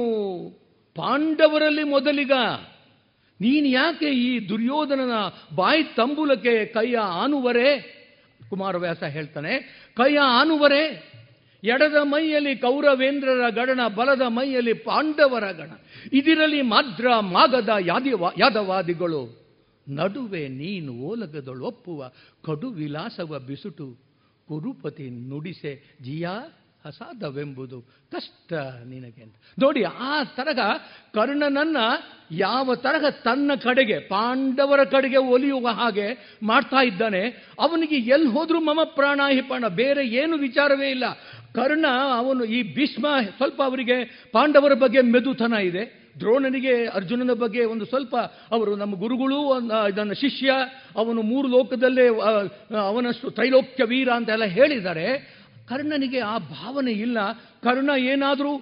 ಪಾಂಡವರಲ್ಲಿ 0.96 1.84
ಮೊದಲಿಗ. 1.84 2.32
ನೀನು 3.42 3.68
ಯಾಕೆ 3.68 4.06
ಈ 4.06 4.50
ದುರ್ಯೋಧನನ 4.50 5.12
ಬಾಯಿ 5.56 5.84
ತಂಬುಲಕ್ಕೆ 5.84 6.66
ಕೈಯ 6.66 6.98
ಆನುವರೆ? 6.98 7.97
ಕುಮಾರವ್ಯಾಸ 8.50 9.04
ಹೇಳ್ತಾನೆ, 9.04 9.58
ಕೈಯ 9.98 10.20
ಆನುವರೆ, 10.20 11.18
ಎಡದ 11.64 11.96
ಮೈಯಲ್ಲಿ 12.04 12.58
ಕೌರವೇಂದ್ರರ 12.58 13.50
ಗಣ 13.50 13.88
ಬಲದ 13.88 14.22
ಮೈಯಲ್ಲಿ 14.28 14.74
ಪಾಂಡವರ 14.74 15.52
ಗಣ. 15.52 15.70
ಇದಿರಲಿ 16.14 16.62
ಮಾದ್ರ 16.62 17.08
ಮಾಗದ 17.20 17.70
ಯಾದಿವ, 17.80 18.24
ಯಾದವಾದಿಗಳು. 18.38 19.48
ನಡುವೆ 19.90 20.48
ನೀನು 20.48 20.94
ಓಲಗದಳು 20.94 21.66
ಒಪ್ಪುವ 21.66 22.08
ಕಡು 22.46 22.70
ವಿಲಾಸವ 22.70 23.40
ಬಿಸುಟು, 23.40 23.98
ಕುರುಪತಿ 24.48 25.10
ನುಡಿಸೆ, 25.10 25.98
ಜಿಯಾ 26.02 26.40
ಅಸಾಧವೆಂಬುದು 26.86 27.82
ಕಷ್ಟ 28.12 28.54
ನಿನಗೆ 28.86 29.22
ಅಂತ. 29.24 29.36
ನೋಡಿ, 29.60 29.84
ಆ 29.84 30.24
ತರಹ 30.24 30.60
ಕರ್ಣನನ್ನ 31.14 31.78
ಯಾವ 32.32 32.76
ತರಹ 32.76 33.10
ತನ್ನ 33.10 33.52
ಕಡೆಗೆ, 33.64 34.00
ಪಾಂಡವರ 34.00 34.84
ಕಡೆಗೆ 34.84 35.18
ಒಲಿಯುವ 35.18 35.68
ಹಾಗೆ 35.68 36.38
ಮಾಡ್ತಾ 36.44 36.82
ಇದ್ದಾನೆ, 36.82 37.22
ಅವನಿಗೆ 37.60 37.96
ಎಲ್ಲಿ 37.96 38.28
ಹೋದ್ರೂ 38.28 38.60
ಮಮ 38.60 38.80
ಪ್ರಾಣಾಹಿ 38.84 39.42
ಪ್ರಾಣ 39.42 39.68
ಬೇರೆ 39.68 40.08
ಏನು 40.08 40.38
ವಿಚಾರವೇ 40.38 40.90
ಇಲ್ಲ. 40.90 41.04
ಕರ್ಣ 41.54 41.86
ಅವನು 42.16 42.44
ಈ 42.44 42.76
ಭೀಷ್ಮ 42.76 43.08
ಸ್ವಲ್ಪ 43.38 43.62
ಅವರಿಗೆ 43.62 44.04
ಪಾಂಡವರ 44.32 44.74
ಬಗ್ಗೆ 44.74 45.02
ಮೆದುತನ 45.02 45.54
ಇದೆ, 45.54 45.84
ದ್ರೋಣನಿಗೆ, 46.20 46.86
ಅರ್ಜುನನ 46.86 47.34
ಬಗ್ಗೆ 47.34 47.66
ಒಂದು 47.66 47.86
ಸ್ವಲ್ಪ 47.86 48.16
ಅವರು 48.52 48.76
ನಮ್ಮ 48.76 48.96
ಗುರುಗಳು 48.96 49.40
ನನ್ನ 49.96 50.14
ಶಿಷ್ಯ, 50.14 50.52
ಅವನು 50.96 51.22
ಮೂರು 51.22 51.48
ಲೋಕದಲ್ಲೇ 51.48 52.08
ಅವನಷ್ಟು 52.78 53.30
ತ್ರೈಲೋಕ್ಯ 53.30 53.84
ವೀರ 53.84 54.10
ಅಂತೆಲ್ಲ 54.10 54.44
ಹೇಳಿದ್ದಾರೆ 54.44 55.37
ಕರ್ಣನಿಗೆ 55.68 56.20
ಆ 56.20 56.38
ಭಾವನೆ 56.38 56.92
ಇಲ್ಲ. 56.92 57.32
ಕರ್ಣ 57.64 57.90
ಏನಾದರೂ 57.98 58.60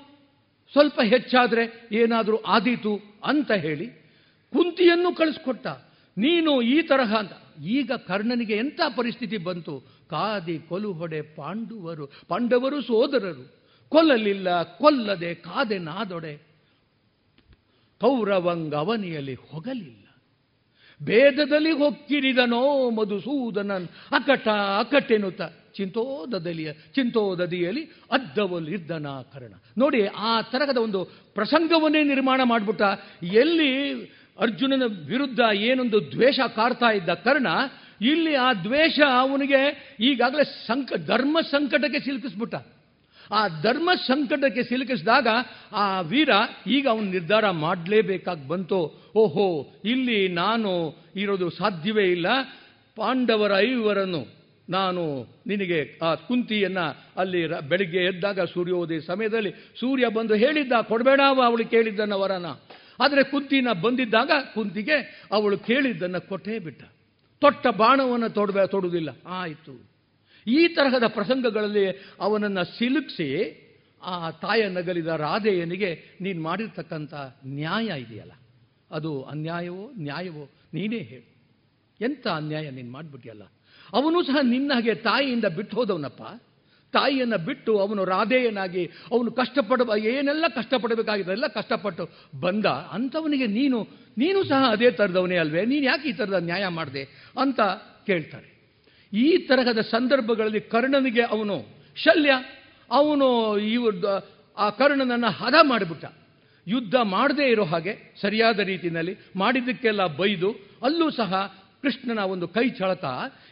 ಸ್ವಲ್ಪ 0.72 1.02
ಹೆಚ್ಚಾದರೆ 1.02 1.90
ಏನಾದರೂ 1.92 2.38
ಆದೀತು 2.38 3.00
ಅಂತ 3.26 3.52
ಹೇಳಿ 3.52 3.88
ಕುಂತಿಯನ್ನು 4.54 5.16
ಕಳಿಸ್ಕೊಟ್ಟ. 5.16 5.68
ನೀನು 6.18 6.62
ಈ 6.62 6.82
ತರಹ 6.82 7.16
ಅಂತ. 7.16 7.32
ಈಗ 7.64 7.92
ಕರ್ಣನಿಗೆ 7.92 8.54
ಎಂಥ 8.58 8.82
ಪರಿಸ್ಥಿತಿ 8.96 9.38
ಬಂತು? 9.38 9.84
ಕಾದಿ 10.10 10.60
ಕೊಲು 10.60 10.94
ಹೊಡೆ 10.94 11.22
ಪಾಂಡುವರು, 11.22 12.08
ಪಾಂಡವರು 12.28 12.82
ಸೋದರರು. 12.82 13.56
ಕೊಲ್ಲಲಿಲ್ಲ, 13.90 14.64
ಕೊಲ್ಲದೆ 14.64 15.36
ಕಾದೆ 15.36 15.78
ನಾದೊಡೆ. 15.78 16.38
ಕೌರವಂಗವನಿಯಲ್ಲಿ 18.02 19.34
ಹೊಗಲಿಲ್ಲ. 19.34 20.06
ಭೇದದಲ್ಲಿ 21.04 21.72
ಹೊಕ್ಕಿರಿದನೋ 21.72 22.90
ಮಧುಸೂದನನ್. 22.90 23.88
ಅಕಟ 24.12 24.48
ಅಕಟೆನುತ. 24.80 25.42
ಚಿಂತೋದದಲಿಯ 25.78 26.70
ಚಿಂತೋದದಿಯಲ್ಲಿ 26.96 27.84
ಅದ್ದವಲ್ಲಿದ್ದನ 28.12 29.08
ಕರ್ಣ 29.34 29.54
ನೋಡಿ, 29.78 30.02
ಆ 30.30 30.34
ತರಹದ 30.52 30.80
ಒಂದು 30.88 31.02
ಪ್ರಸಂಗವನ್ನೇ 31.38 32.04
ನಿರ್ಮಾಣ 32.04 32.42
ಮಾಡಿಬಿಟ್ಟ 32.44 32.82
ಎಲ್ಲಿ 33.44 33.72
ಅರ್ಜುನನ 34.46 34.86
ವಿರುದ್ಧ 35.12 35.42
ಏನೊಂದು 35.70 36.00
ದ್ವೇಷ 36.14 36.40
ಕಾರ್ತಾ 36.56 36.90
ಇದ್ದ 36.92 37.12
ಕರ್ಣ, 37.26 37.48
ಇಲ್ಲಿ 38.12 38.34
ಆ 38.36 38.48
ದ್ವೇಷ 38.64 38.98
ಅವನಿಗೆ 39.20 39.62
ಈಗಾಗಲೇ 40.10 40.46
ಸಂಕ, 40.68 40.90
ಧರ್ಮ 41.08 41.38
ಸಂಕಟಕ್ಕೆ 41.52 42.00
ಸಿಲುಕಿಸ್ಬಿಟ್ಟ. 42.00 42.56
ಆ 43.32 43.42
ಧರ್ಮ 43.62 43.90
ಸಂಕಟಕ್ಕೆ 44.08 44.64
ಸಿಲುಕಿಸಿದಾಗ 44.64 45.28
ಆ 45.74 45.86
ವೀರ 46.02 46.30
ಈಗ 46.68 46.86
ಅವನು 46.90 47.08
ನಿರ್ಧಾರ 47.12 47.46
ಮಾಡಲೇಬೇಕಾಗಿ 47.64 48.46
ಬಂತು, 48.48 48.80
ಓಹೋ, 49.16 49.48
ಇಲ್ಲಿ 49.86 50.20
ನಾನು 50.34 50.72
ಇರೋದು 51.16 51.48
ಸಾಧ್ಯವೇ 51.50 52.06
ಇಲ್ಲ, 52.12 52.28
ಪಾಂಡವರ 52.98 53.54
ಐವರನ್ನು 53.70 54.22
ನಾನು 54.70 55.28
ನಿನಗೆ 55.48 56.00
ಆ 56.04 56.16
ಕುಂತಿಯನ್ನು 56.16 57.06
ಅಲ್ಲಿ 57.18 57.48
ಬೆಳಿಗ್ಗೆ 57.48 57.98
ಎದ್ದಾಗ 57.98 58.40
ಸೂರ್ಯೋದಯ 58.40 59.00
ಸಮಯದಲ್ಲಿ 59.00 59.52
ಸೂರ್ಯ 59.52 60.08
ಬಂದು 60.08 60.36
ಹೇಳಿದ್ದ 60.36 60.72
ಕೊಡಬೇಡ 60.82 61.20
ಅವಳು 61.28 61.70
ಕೇಳಿದ್ದನ್ನ 61.70 62.14
ವರನ. 62.14 62.46
ಆದರೆ 63.00 63.24
ಕುಂತಿನ 63.24 63.68
ಬಂದಿದ್ದಾಗ 63.82 64.32
ಕುಂತಿಗೆ 64.54 65.28
ಅವಳು 65.32 65.58
ಕೇಳಿದ್ದನ್ನು 65.58 66.30
ಕೊಟ್ಟೇ 66.30 66.60
ಬಿಟ್ಟ. 66.60 66.84
ತೊಟ್ಟ 67.42 67.68
ಬಾಣವನ್ನು 67.68 68.30
ತೊಡಬೇ 68.30 68.68
ತೊಡುವುದಿಲ್ಲ 68.68 69.10
ಆಯಿತು. 69.28 69.90
ಈ 70.48 70.68
ತರಹದ 70.68 71.04
ಪ್ರಸಂಗಗಳಲ್ಲಿ 71.08 72.16
ಅವನನ್ನು 72.20 72.78
ಸಿಲುಕಿಸಿ 72.78 73.62
ಆ 74.04 74.32
ತಾಯ 74.32 74.70
ನಗಲಿದ 74.70 75.08
ರಾಧೆಯನಿಗೆ 75.08 76.18
ನೀನು 76.22 76.42
ಮಾಡಿರ್ತಕ್ಕಂಥ 76.42 77.14
ನ್ಯಾಯ 77.46 78.02
ಇದೆಯಲ್ಲ. 78.02 78.32
ಅದು 78.92 79.24
ಅನ್ಯಾಯವೋ, 79.24 79.92
ನ್ಯಾಯವೋ 79.98 80.50
ನೀನೇ 80.74 80.98
ಹೇಳು. 80.98 81.36
ಎಂಥ 82.02 82.28
ಅನ್ಯಾಯ 82.28 82.70
ನೀನು 82.70 82.92
ಮಾಡಿಬಿಟ್ಟಿಯಲ್ಲ 82.92 83.42
ಅವನು 83.96 84.24
ಸಹ 84.24 84.38
ನಿನ್ನ 84.42 84.74
ಹಾಗೆ 84.74 84.96
ತಾಯಿಯಿಂದ 84.96 85.46
ಬಿಟ್ಟು 85.46 85.76
ಹೋದವನಪ್ಪ 85.78 86.22
ತಾಯಿಯನ್ನು 86.94 87.46
ಬಿಟ್ಟು 87.46 87.80
ಅವನು 87.80 88.06
ರಾಧೆಯನಾಗಿ 88.06 88.92
ಅವನು 89.12 89.32
ಕಷ್ಟಪಡ 89.32 89.82
ಏನೆಲ್ಲ 89.98 90.46
ಕಷ್ಟಪಡಬೇಕಾಗಿದೆ 90.56 91.32
ಎಲ್ಲ 91.32 91.48
ಕಷ್ಟಪಟ್ಟು 91.48 92.10
ಬಂದ 92.40 92.66
ಅಂಥವನಿಗೆ 92.66 93.48
ನೀನು 93.48 93.88
ನೀನು 94.18 94.44
ಸಹ 94.44 94.70
ಅದೇ 94.72 94.92
ಥರದವನೇ 94.92 95.38
ಅಲ್ವೇ? 95.38 95.66
ನೀನು 95.66 95.86
ಯಾಕೆ 95.86 96.10
ಈ 96.10 96.12
ಥರದ 96.12 96.34
ನ್ಯಾಯ 96.34 96.68
ಮಾಡಿದೆ? 96.68 97.04
ಅಂತ 97.40 97.62
ಕೇಳ್ತಾರೆ. 98.06 98.48
ಈ 99.14 99.38
ತರಹದ 99.38 99.78
ಸಂದರ್ಭಗಳಲ್ಲಿ 99.78 100.62
ಕರ್ಣನಿಗೆ 100.62 101.22
ಅವನು 101.22 101.66
ಶಲ್ಯ. 101.96 102.32
ಅವನು 102.92 103.58
ಇವ್ರದ್ದು 103.58 104.36
ಆ 104.58 104.70
ಕರ್ಣನನ್ನು 104.70 105.32
ಹದ 105.32 105.54
ಮಾಡಿಬಿಟ್ಟ. 105.62 106.06
ಯುದ್ಧ 106.68 106.96
ಮಾಡದೇ 106.96 107.48
ಇರೋ 107.50 107.64
ಹಾಗೆ, 107.64 108.16
ಸರಿಯಾದ 108.22 108.60
ರೀತಿಯಲ್ಲಿ 108.60 109.18
ಮಾಡಿದ್ದಕ್ಕೆಲ್ಲ 109.36 110.06
ಬೈದು, 110.06 110.56
ಅಲ್ಲೂ 110.84 111.12
ಸಹ 111.12 111.56
ಕೃಷ್ಣನ 111.86 112.22
ಒಂದು 112.34 112.48
ಕೈ 112.48 112.66
ಚಳತ 112.70 113.06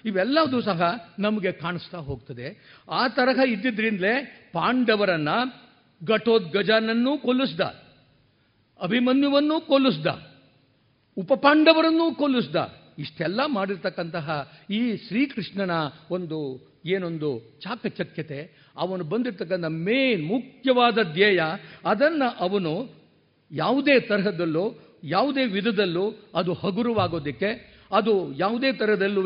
ಇವೆಲ್ಲವೂ 0.06 0.60
ಸಹ 0.62 0.82
ನಮಗೆ 1.20 1.52
ಕಾಣಿಸ್ತಾ 1.52 2.00
ಹೋಗ್ತದೆ. 2.10 2.48
ಆ 2.90 3.02
ತರಹ 3.08 3.40
ಇದ್ದಿದ್ರಿಂದಲೇ 3.50 4.14
ಪಾಂಡವರನ್ನ 4.54 5.32
ಘಟೋದ್ಗಜನನ್ನೂ 6.02 7.12
ಕೊಲ್ಲಿಸ್ದ, 7.18 7.62
ಅಭಿಮನ್ಯುವನ್ನೂ 8.80 9.58
ಕೊಲ್ಲಿಸ್ದ, 9.62 10.08
ಉಪಪಾಂಡವರನ್ನೂ 11.18 12.08
ಕೊಲ್ಲಿಸ್ದ. 12.12 12.56
ಇಷ್ಟೆಲ್ಲ 13.00 13.42
ಮಾಡಿರ್ತಕ್ಕಂತಹ 13.48 14.28
ಈ 14.70 14.82
ಶ್ರೀಕೃಷ್ಣನ 14.98 15.74
ಒಂದು 16.12 16.40
ಏನೊಂದು 16.86 17.30
ಚಾಕಚಕ್ಯತೆ, 17.62 18.40
ಅವನು 18.78 19.04
ಬಂದಿರ್ತಕ್ಕಂಥ 19.04 19.70
ಮೇನ್ 19.88 20.24
ಮುಖ್ಯವಾದ 20.28 20.98
ಧ್ಯೇಯ, 21.14 21.42
ಅದನ್ನು 21.86 22.28
ಅವನು 22.40 22.74
ಯಾವುದೇ 23.52 23.96
ತರಹದಲ್ಲೂ, 24.00 24.66
ಯಾವುದೇ 25.08 25.46
ವಿಧದಲ್ಲೂ 25.46 26.06
ಅದು 26.36 26.52
ಹಗುರವಾಗೋದಕ್ಕೆ 26.54 27.73
ಅದು 27.94 28.14
ಯಾವುದೇ 28.38 28.72
ಥರದಲ್ಲೂ 28.72 29.24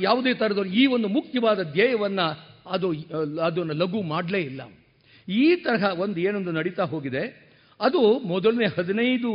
ಯಾವುದೇ 0.00 0.32
ಥರದಲ್ಲೂ 0.34 0.72
ಈ 0.72 0.86
ಒಂದು 0.86 1.08
ಮುಖ್ಯವಾದ 1.08 1.60
ಧ್ಯೇಯವನ್ನು 1.62 2.26
ಅದು, 2.66 2.88
ಅದನ್ನು 3.42 3.74
ಲಘು 3.74 4.02
ಮಾಡಲೇ 4.02 4.40
ಇಲ್ಲ. 4.40 4.62
ಈ 5.28 5.56
ತರಹ 5.56 6.00
ಒಂದು 6.00 6.18
ಏನೊಂದು 6.20 6.52
ನಡೀತಾ 6.52 6.84
ಹೋಗಿದೆ, 6.84 7.22
ಅದು 7.80 8.00
ಮೊದಲನೇ 8.18 8.66
ಹದಿನೈದು 8.78 9.30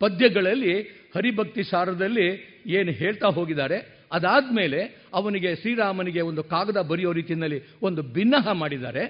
ಪದ್ಯಗಳಲ್ಲಿ, 0.00 0.74
ಹರಿಭಕ್ತಿ 1.14 1.62
ಸಾರದಲ್ಲಿ 1.62 2.26
ಏನು 2.66 2.92
ಹೇಳ್ತಾ 2.92 3.28
ಹೋಗಿದ್ದಾರೆ, 3.28 3.78
ಅದಾದಮೇಲೆ 4.12 4.80
ಅವನಿಗೆ 5.14 5.50
ಶ್ರೀರಾಮನಿಗೆ 5.56 6.20
ಒಂದು 6.20 6.42
ಕಾಗದ 6.44 6.80
ಬರೆಯೋ 6.80 7.12
ರೀತಿಯಲ್ಲಿ 7.12 7.58
ಒಂದು 7.82 8.02
ಭಿನ್ನಹ 8.02 8.52
ಮಾಡಿದ್ದಾರೆ. 8.52 9.04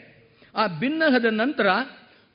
ಆ 0.54 0.64
ಭಿನ್ನಹದ 0.80 1.28
ನಂತರ 1.30 1.66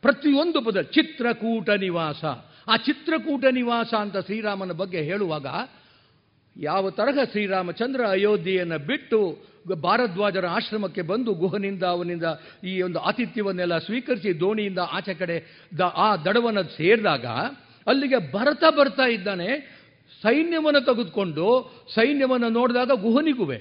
ಪ್ರತಿಯೊಂದು 0.03 0.61
ಪದ, 0.61 0.81
ಚಿತ್ರಕೂಟ 0.81 1.69
ನಿವಾಸ. 1.69 2.23
ಆ 2.67 2.75
ಚಿತ್ರಕೂಟ 2.77 3.45
ನಿವಾಸ 3.51 3.93
ಅಂತ 3.93 4.17
ಶ್ರೀರಾಮನ 4.17 4.71
ಬಗ್ಗೆ 4.71 5.01
ಹೇಳುವಾಗ 5.01 5.47
ಯಾವ 6.59 6.89
ತರಹ 6.89 7.23
ಶ್ರೀರಾಮಚಂದ್ರ 7.31 8.07
ಅಯೋಧ್ಯೆಯನ್ನು 8.07 8.85
ಬಿಟ್ಟು 8.85 9.19
ಭಾರದ್ವಾಜರ 9.81 10.47
ಆಶ್ರಮಕ್ಕೆ 10.47 11.01
ಬಂದು 11.01 11.33
ಗುಹನಿಂದ 11.33 11.83
ಅವನಿಂದ 11.83 12.23
ಈ 12.63 12.81
ಒಂದು 12.81 12.99
ಆತಿಥ್ಯವನ್ನೆಲ್ಲ 12.99 13.77
ಸ್ವೀಕರಿಸಿ 13.77 14.39
ದೋಣಿಯಿಂದ 14.39 14.77
ಆಚೆ 14.91 15.13
ಕಡೆ 15.13 15.67
ದ 15.77 15.81
ಆ 15.81 16.15
ದಡವನ್ನು 16.15 16.63
ಸೇರಿದಾಗ 16.63 17.25
ಅಲ್ಲಿಗೆ 17.87 18.33
ಭರತ 18.33 18.63
ಬರ್ತಾ 18.77 19.03
ಇದ್ದಾನೆ. 19.03 19.79
ಸೈನ್ಯವನ್ನು 20.21 20.85
ತೆಗೆದುಕೊಂಡು 20.85 21.45
ಸೈನ್ಯವನ್ನು 21.95 22.49
ನೋಡಿದಾಗ 22.49 22.91
ಗುಹನಿಗುವೆ 22.91 23.57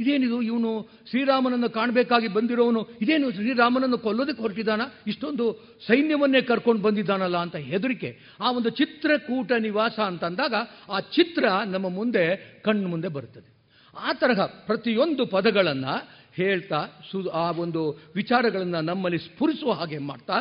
ಇದೇನಿದು? 0.00 0.42
ಇವನು 0.42 0.88
ಶ್ರೀರಾಮನನ್ನು 1.10 1.70
ಕಾಣಬೇಕಾಗಿ 1.70 2.28
ಬಂದಿರೋವನು. 2.28 2.88
ಇದೇನು 3.00 3.30
ಶ್ರೀರಾಮನನ್ನು 3.30 3.98
ಕೊಲ್ಲೋದಕ್ಕೆ 3.98 4.42
ಹೊರಟಿದ್ದಾನ? 4.42 4.80
ಇಷ್ಟೊಂದು 5.06 5.76
ಸೈನ್ಯವನ್ನೇ 5.86 6.40
ಕರ್ಕೊಂಡು 6.40 6.82
ಬಂದಿದ್ದಾನಲ್ಲ 6.82 7.36
ಅಂತ 7.36 7.56
ಹೆದರಿಕೆ. 7.56 8.18
ಆ 8.40 8.50
ಒಂದು 8.50 8.70
ಚಿತ್ರಕೂಟ 8.70 9.52
ನಿವಾಸ 9.52 10.00
ಅಂತಂದಾಗ 10.00 10.54
ಆ 10.90 11.00
ಚಿತ್ರ 11.00 11.44
ನಮ್ಮ 11.66 11.88
ಮುಂದೆ 11.88 12.36
ಕಣ್ಣು 12.64 12.88
ಮುಂದೆ 12.88 13.08
ಬರುತ್ತದೆ. 13.08 13.56
ಆ 13.98 14.12
ತರಹ 14.12 14.46
ಪ್ರತಿಯೊಂದು 14.46 15.26
ಪದಗಳನ್ನು 15.26 16.08
ಹೇಳ್ತಾ, 16.34 16.86
ಸು, 17.10 17.28
ಆ 17.28 17.50
ಒಂದು 17.50 18.02
ವಿಚಾರಗಳನ್ನು 18.14 18.80
ನಮ್ಮಲ್ಲಿ 18.80 19.18
ಸ್ಫುರಿಸುವ 19.18 19.72
ಹಾಗೆ 19.72 19.98
ಮಾಡ್ತಾ, 19.98 20.40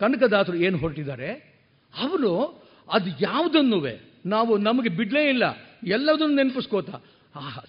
ಕನಕದಾಸರು 0.00 0.56
ಏನು 0.56 0.78
ಹೊರಟಿದ್ದಾರೆ? 0.78 1.32
ಅವರು 2.02 2.62
ಅದು 2.92 3.10
ಯಾವುದನ್ನುವೆ? 3.20 4.10
ನಾವು 4.26 4.58
ನಮಗೆ 4.58 4.88
ಬಿಡಲೇ 4.88 5.28
ಇಲ್ಲ. 5.28 5.42
ಎಲ್ಲದನ್ನು 5.86 6.34
ನೆನಪಿಸ್ಕೋತಾ 6.34 6.92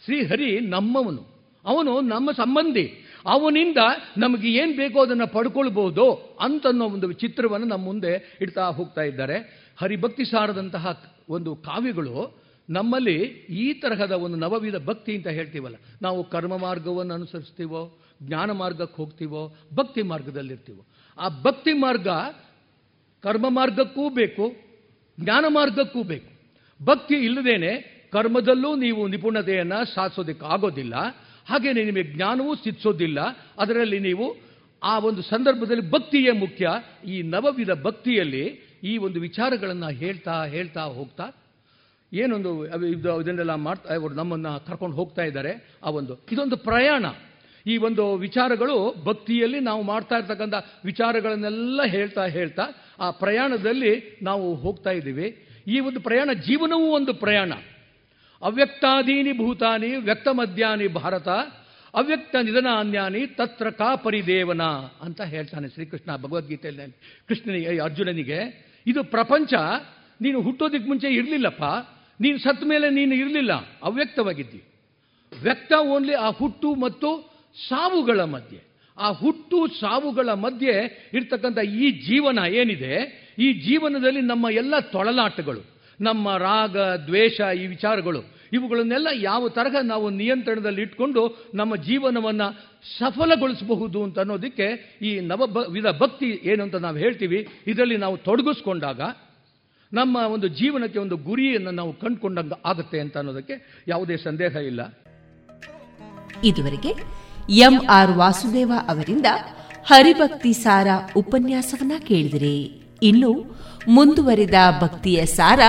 ಶ್ರೀಹರಿ 0.05 0.59
ನಮ್ಮವನು. 0.59 1.41
ಅವನು 1.65 2.01
ನಮ್ಮ 2.01 2.31
ಸಂಬಂಧಿ. 2.31 3.05
ಅವನಿಂದ 3.25 3.77
ನಮಗೆ 4.17 4.51
ಏನು 4.51 4.75
ಬೇಕೋ 4.75 5.01
ಅದನ್ನು 5.01 5.27
ಪಡ್ಕೊಳ್ಬೋದು 5.27 6.11
ಅಂತನ್ನೋ 6.39 6.85
ಒಂದು 6.85 7.11
ಚಿತ್ರವನ್ನು 7.11 7.67
ನಮ್ಮ 7.67 7.85
ಮುಂದೆ 7.85 8.37
ಇಡ್ತಾ 8.41 8.61
ಹೋಗ್ತಾ 8.61 9.01
ಇದ್ದಾರೆ. 9.01 9.61
ಹರಿಭಕ್ತಿ 9.79 10.25
ಸಾರದಂತಹ 10.25 11.03
ಒಂದು 11.29 11.55
ಕಾವ್ಯಗಳು 11.55 12.41
ನಮ್ಮಲ್ಲಿ 12.69 13.15
ಈ 13.49 13.73
ತರಹದ 13.73 14.11
ಒಂದು 14.11 14.37
ನವವಿಧ 14.37 14.75
ಭಕ್ತಿ 14.75 15.15
ಅಂತ 15.15 15.27
ಹೇಳ್ತೀವಲ್ಲ. 15.27 15.75
ನಾವು 16.01 16.23
ಕರ್ಮ 16.23 16.57
ಮಾರ್ಗವನ್ನು 16.57 17.13
ಅನುಸರಿಸ್ತೀವೋ, 17.13 17.97
ಜ್ಞಾನ 18.23 18.51
ಮಾರ್ಗಕ್ಕೆ 18.51 18.97
ಹೋಗ್ತೀವೋ, 18.97 19.55
ಭಕ್ತಿ 19.73 20.01
ಮಾರ್ಗದಲ್ಲಿರ್ತೀವೋ. 20.01 20.85
ಆ 21.19 21.29
ಭಕ್ತಿ 21.29 21.73
ಮಾರ್ಗ 21.73 22.07
ಕರ್ಮ 23.23 23.45
ಮಾರ್ಗಕ್ಕೂ 23.49 24.09
ಬೇಕು, 24.09 24.51
ಜ್ಞಾನ 25.19 25.45
ಮಾರ್ಗಕ್ಕೂ 25.47 26.03
ಬೇಕು. 26.03 26.31
ಭಕ್ತಿ 26.85 27.15
ಇಲ್ಲದೇನೆ 27.15 28.00
ಕರ್ಮದಲ್ಲೂ 28.13 28.75
ನೀವು 28.75 29.01
ನಿಪುಣತೆಯನ್ನು 29.07 29.79
ಸಾಧಿಸೋದಕ್ಕೆ 29.93 30.45
ಆಗೋದಿಲ್ಲ 30.53 30.95
ಹಾಗೆಯೇ 31.49 31.73
ನಿಮಗೆ 31.73 32.03
ಜ್ಞಾನವೂ 32.15 32.55
ಸಿದ್ಧಿಸೋದಿಲ್ಲ 32.55 33.19
ಅದರಲ್ಲಿ 33.59 33.99
ನೀವು 33.99 34.25
ಆ 34.83 34.93
ಒಂದು 34.99 35.21
ಸಂದರ್ಭದಲ್ಲಿ 35.21 35.91
ಭಕ್ತಿಯೇ 35.91 36.31
ಮುಖ್ಯ. 36.31 36.69
ಈ 37.05 37.21
ನವವಿಧ 37.21 37.71
ಭಕ್ತಿಯಲ್ಲಿ 37.83 38.43
ಈ 38.83 38.97
ಒಂದು 38.97 39.19
ವಿಚಾರಗಳನ್ನು 39.19 39.89
ಹೇಳ್ತಾ 39.89 40.35
ಹೇಳ್ತಾ 40.45 40.83
ಹೋಗ್ತಾ, 40.97 41.25
ಏನೊಂದು 42.13 42.51
ಇದನ್ನೆಲ್ಲ 43.21 43.55
ಮಾಡ್ತಾ 43.55 43.95
ಅವರು 43.95 44.13
ನಮ್ಮನ್ನು 44.13 44.65
ಕರ್ಕೊಂಡು 44.67 44.95
ಹೋಗ್ತಾ 44.95 45.23
ಇದ್ದಾರೆ. 45.23 45.51
ಆ 45.83 45.89
ಒಂದು, 45.89 46.13
ಇದೊಂದು 46.31 46.57
ಪ್ರಯಾಣ. 46.57 47.05
ಈ 47.65 47.77
ಒಂದು 47.77 48.03
ವಿಚಾರಗಳು 48.15 48.75
ಭಕ್ತಿಯಲ್ಲಿ 49.05 49.59
ನಾವು 49.59 49.81
ಮಾಡ್ತಾ 49.81 50.15
ಇರ್ತಕ್ಕಂಥ 50.17 50.55
ವಿಚಾರಗಳನ್ನೆಲ್ಲ 50.85 51.81
ಹೇಳ್ತಾ 51.83 52.25
ಹೇಳ್ತಾ, 52.25 52.63
ಆ 52.99 53.11
ಪ್ರಯಾಣದಲ್ಲಿ 53.11 54.19
ನಾವು 54.23 54.55
ಹೋಗ್ತಾ 54.55 54.91
ಇದ್ದೀವಿ. 54.91 55.27
ಈ 55.67 55.79
ಒಂದು 55.79 55.99
ಪ್ರಯಾಣ 56.01 56.29
ಜೀವನವೂ 56.47 56.87
ಒಂದು 56.95 57.13
ಪ್ರಯಾಣ. 57.13 57.53
ಅವ್ಯಕ್ತಾದೀನಿ 58.43 59.31
ಭೂತಾನಿ 59.31 59.95
ವ್ಯಕ್ತ 59.95 60.27
ಮಧ್ಯಾನಿ 60.27 60.87
ಭಾರತ, 60.87 61.27
ಅವ್ಯಕ್ತ 61.95 62.35
ನಿಧನಾನ್ಯಾನಿ, 62.35 63.27
ತತ್ರ 63.27 63.69
ಕಾ 63.69 63.95
ಪರಿದೇವನ 63.95 64.61
ಅಂತ 65.01 65.21
ಹೇಳ್ತಾನೆ 65.21 65.67
ಶ್ರೀಕೃಷ್ಣ 65.67 66.17
ಭಗವದ್ಗೀತೆಯಲ್ಲಿ. 66.17 66.99
ಕೃಷ್ಣನಿಗೆ 67.27 67.79
ಅರ್ಜುನನಿಗೆ, 67.79 68.71
ಇದು 68.87 69.03
ಪ್ರಪಂಚ, 69.03 69.53
ನೀನು 70.21 70.41
ಹುಟ್ಟೋದಕ್ಕೆ 70.41 70.87
ಮುಂಚೆ 70.87 71.07
ಇರಲಿಲ್ಲಪ್ಪ, 71.07 71.63
ನೀನು 72.21 72.37
ಸತ್ತ 72.37 72.63
ಮೇಲೆ 72.63 72.89
ನೀನು 72.89 73.15
ಇರಲಿಲ್ಲ, 73.15 73.53
ಅವ್ಯಕ್ತವಾಗಿದ್ದಿ. 73.83 74.63
ವ್ಯಕ್ತ 75.43 75.73
ಓನ್ಲಿ 75.73 76.13
ಆ 76.13 76.29
ಹುಟ್ಟು 76.29 76.75
ಮತ್ತು 76.75 77.31
ಸಾವುಗಳ 77.69 78.23
ಮಧ್ಯೆ. 78.23 78.71
ಆ 78.97 79.11
ಹುಟ್ಟು 79.11 79.67
ಸಾವುಗಳ 79.67 80.29
ಮಧ್ಯೆ 80.33 80.73
ಇರ್ತಕ್ಕಂಥ 81.13 81.57
ಈ 81.57 81.91
ಜೀವನ 81.91 82.39
ಏನಿದೆ, 82.45 83.21
ಈ 83.39 83.53
ಜೀವನದಲ್ಲಿ 83.53 84.21
ನಮ್ಮ 84.21 84.47
ಎಲ್ಲ 84.51 84.79
ತೊಳಲಾಟಗಳು 84.79 85.70
ನಮ್ಮ 86.01 86.37
ರಾಗ, 86.37 86.77
ದ್ವೇಷ, 87.05 87.41
ಈ 87.61 87.67
ವಿಚಾರಗಳು, 87.67 88.21
ಇವುಗಳನ್ನೆಲ್ಲ 88.53 89.07
ಯಾವ 89.21 89.49
ತರಹ 89.49 89.75
ನಾವು 89.83 90.09
ನಿಯಂತ್ರಣದಲ್ಲಿ 90.09 90.81
ಇಟ್ಕೊಂಡು 90.81 91.21
ನಮ್ಮ 91.53 91.75
ಜೀವನವನ್ನು 91.75 92.47
ಸಫಲಗೊಳಿಸಬಹುದು 92.99 94.03
ಅಂತ 94.03 94.19
ಅನ್ನೋದಕ್ಕೆ 94.19 94.67
ಈ 95.01 95.19
ನವ 95.19 95.41
ವಿಧ 95.71 95.85
ಭಕ್ತಿ 95.99 96.29
ಏನು 96.43 96.63
ಅಂತ 96.63 96.75
ನಾವು 96.75 96.97
ಹೇಳ್ತೀವಿ, 96.97 97.39
ಇದರಲ್ಲಿ 97.67 97.97
ನಾವು 97.97 98.17
ತೊಡಗಿಸ್ಕೊಂಡಾಗ 98.17 99.01
ನಮ್ಮ 99.93 100.17
ಒಂದು 100.17 100.47
ಜೀವನಕ್ಕೆ 100.47 100.99
ಒಂದು 100.99 101.17
ಗುರಿಯನ್ನು 101.17 101.71
ನಾವು 101.71 101.93
ಕಂಡುಕೊಂಡಂಗೆ 101.93 102.57
ಆಗುತ್ತೆ 102.65 102.99
ಅಂತ 102.99 103.17
ಅನ್ನೋದಕ್ಕೆ 103.17 103.85
ಯಾವುದೇ 103.87 104.17
ಸಂದೇಹ 104.17 104.55
ಇಲ್ಲ. 104.55 104.81
ಇದುವರೆಗೆ 106.43 106.91
ಎಂ 107.67 107.75
ಆರ್ 107.89 108.11
ವಾಸುದೇವ 108.11 108.71
ಅವರಿಂದ 108.87 109.25
ಹರಿಭಕ್ತಿ 109.87 110.53
ಸಾರ 110.53 110.87
ಉಪನ್ಯಾಸವನ್ನ 111.17 111.91
ಕೇಳಿದಿರಿ. 112.07 112.57
ಇನ್ನು 113.03 113.31
ಮುಂದುವರಿದ 113.87 114.53
ಭಕ್ತಿಯ 114.81 115.25
ಸಾರ 115.25 115.59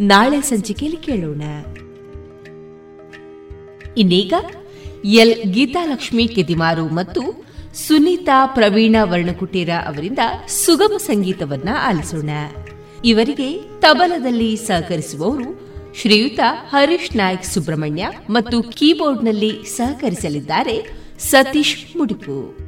ನಾಳೆ 0.00 0.40
ಸಂಚಿಕೆಯಲ್ಲಿ 0.40 1.00
ಕೇಳೋಣ. 1.00 1.42
ಇನ್ನೀಗ 3.96 4.34
ಎಲ್. 5.04 5.42
ಗೀತಾಲಕ್ಷ್ಮಿ 5.44 6.28
ಕೆದಿಮಾರು 6.28 6.86
ಮತ್ತು 6.86 7.48
ಸುನೀತಾ 7.74 8.46
ಪ್ರವೀಣ 8.46 8.96
ವರ್ಣಕುಟೀರ 9.02 9.70
ಅವರಿಂದ 9.86 10.18
ಸುಗಮ 10.48 10.96
ಸಂಗೀತವನ್ನ 10.96 11.68
ಆಲಿಸೋಣ. 11.82 12.30
ಇವರಿಗೆ 13.04 13.80
ತಬಲದಲ್ಲಿ 13.80 14.56
ಸಹಕರಿಸುವವರು 14.56 15.68
ಶ್ರೀಯುತ 16.00 16.40
ಹರೀಶ್ 16.70 17.16
ನಾಯ್ಕ್ 17.16 17.44
ಸುಬ್ರಹ್ಮಣ್ಯ 17.44 18.10
ಮತ್ತು 18.30 18.62
ಕೀಬೋರ್ಡ್ನಲ್ಲಿ 18.62 19.62
ಸಹಕರಿಸಲಿದ್ದಾರೆ 19.64 20.90
ಸತೀಶ್ 21.18 21.96
ಮುಡಿಪು. 21.96 22.67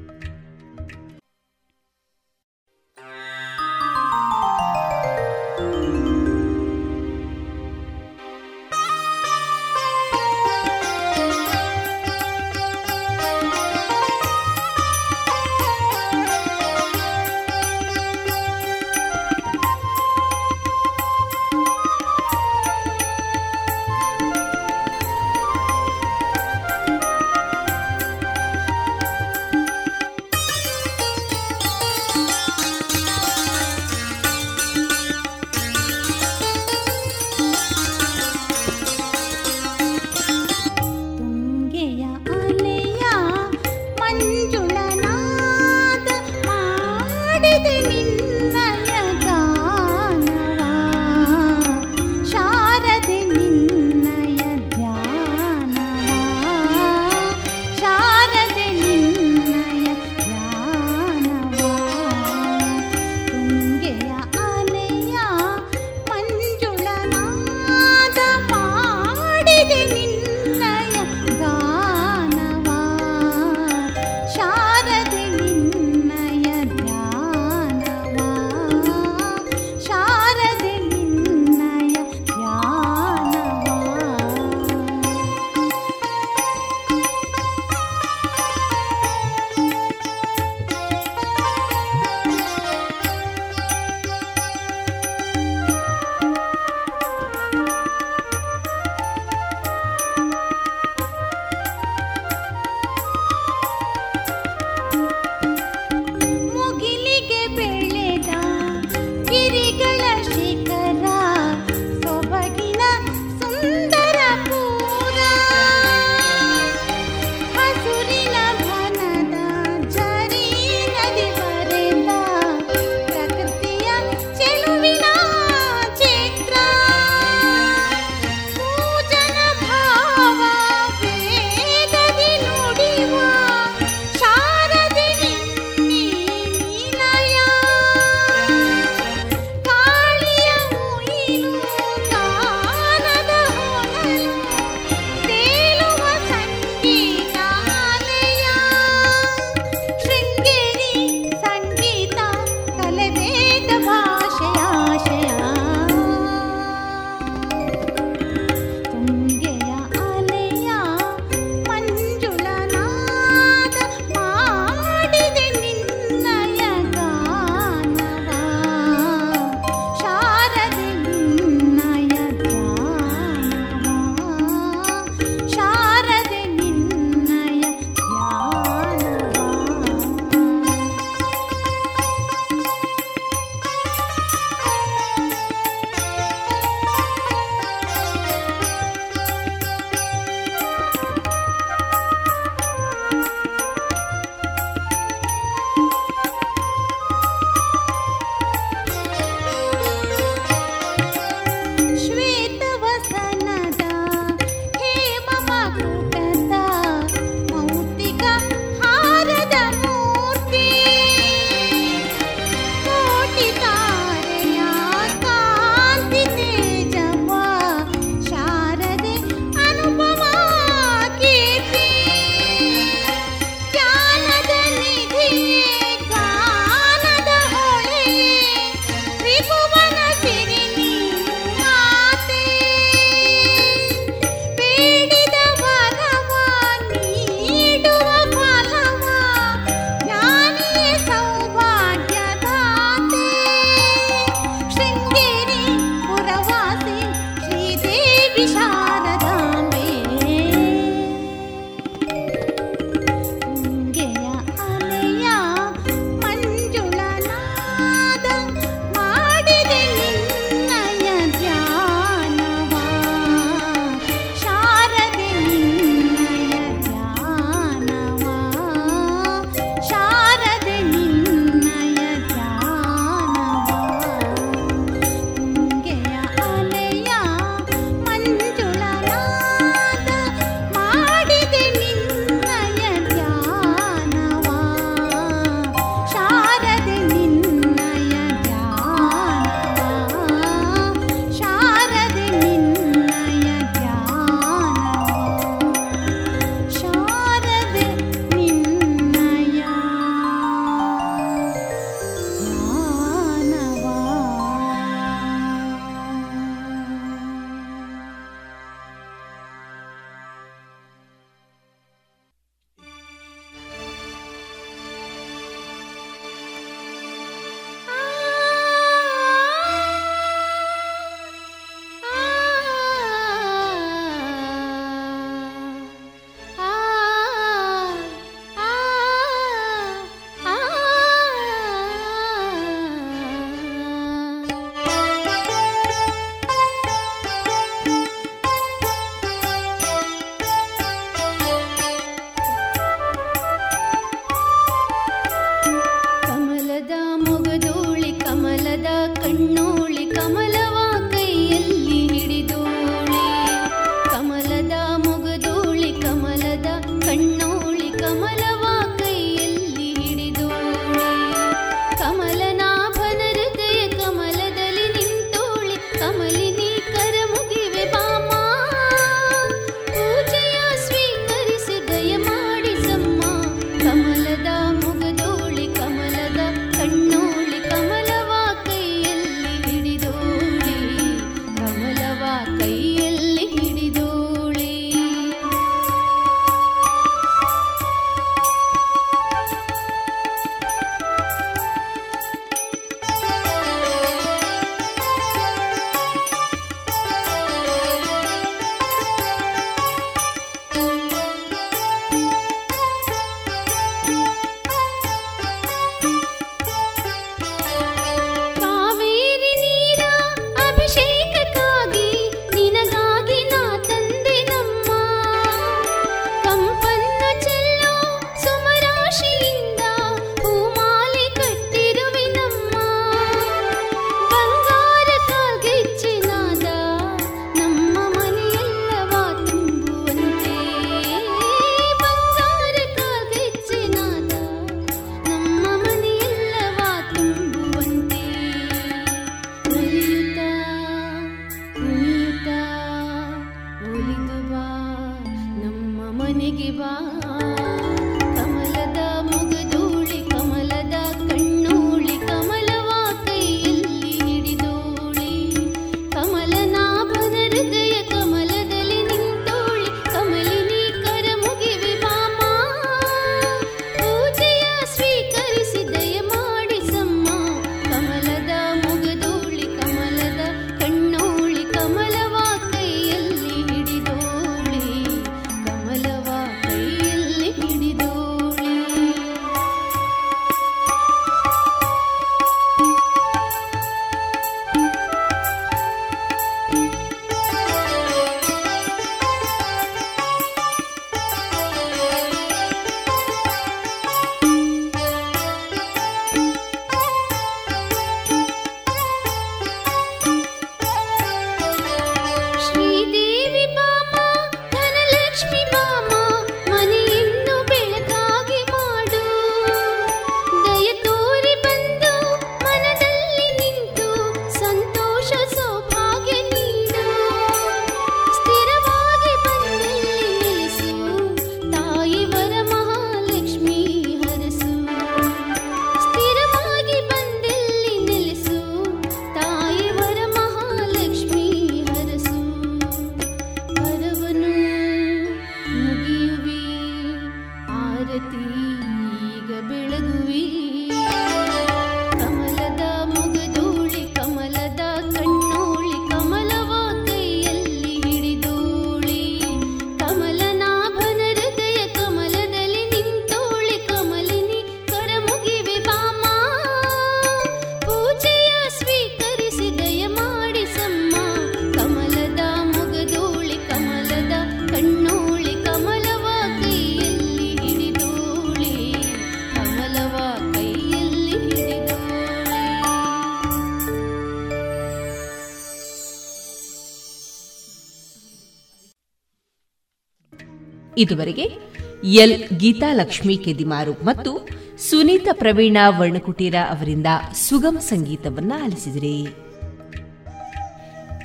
ಇದುವರೆಗೆ 581.01 581.71
ಎಲ್ 582.05 582.59
ಗೀತಾಲಕ್ಷ್ಮಿ 582.59 583.37
ಕೆದಿಮಾರು 583.37 583.93
ಮತ್ತು 583.93 584.49
ಸುನೀತಾ 584.91 585.33
ಪ್ರವೀಣ 585.33 585.77
ವರ್ಣಕುಟೀರ 585.99 586.55
ಅವರಿಂದ 586.71 587.07
ಸುಗಮ 587.49 587.79
ಸಂಗೀತವನ್ನ 587.79 588.53
ಆಲಿಸಿದಿರಿ. 588.65 589.21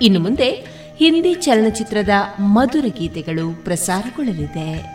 ಇನ್ನು 0.02 0.20
ಮುಂದೆ 0.20 0.50
ಹಿಂದಿ 0.98 1.34
ಚಲನಚಿತ್ರದ 1.34 2.10
ಮಧುರ 2.40 2.86
ಗೀತೆಗಳು 3.00 3.64
ಪ್ರಸಾರಗೊಳ್ಳಲಿದೆ. 3.64 4.95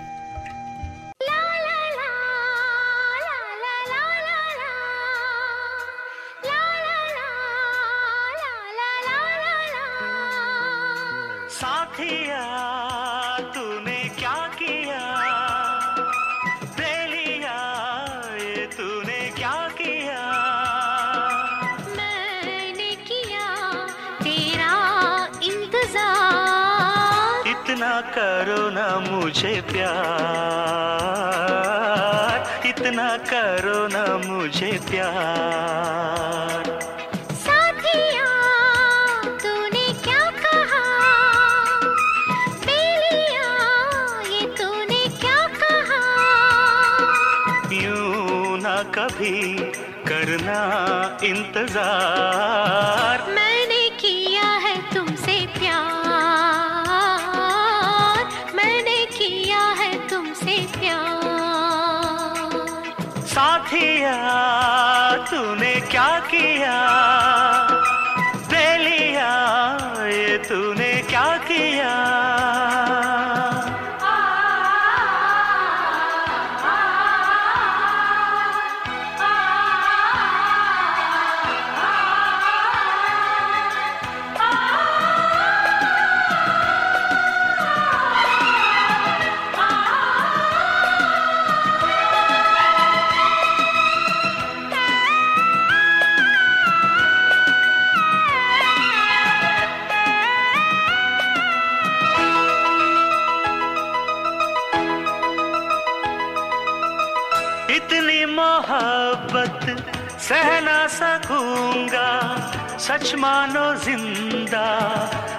सच 112.90 113.14
मानो 113.14 113.64
ज़िंदा 113.82 114.68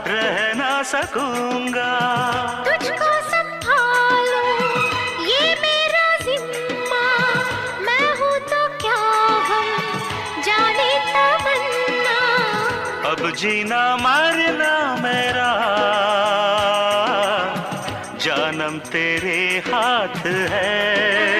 रह 0.07 0.37
ना 0.55 0.71
सकूँगा। 0.91 1.87
तुझको 2.67 3.09
संभालो 3.31 4.43
ये 5.29 5.41
मेरा 5.63 6.05
जिम्मा। 6.21 7.01
मैं 7.87 8.07
हूँ 8.19 8.37
तो 8.51 8.61
क्या 8.83 9.01
हम 9.49 9.67
जाने 10.47 10.87
तमन्ना। 11.11 12.15
अब 13.11 13.29
जीना 13.41 13.83
मरना 14.05 14.73
मेरा 15.03 15.51
जानम 18.23 18.79
तेरे 18.91 19.39
हाथ 19.67 20.25
है। 20.55 21.30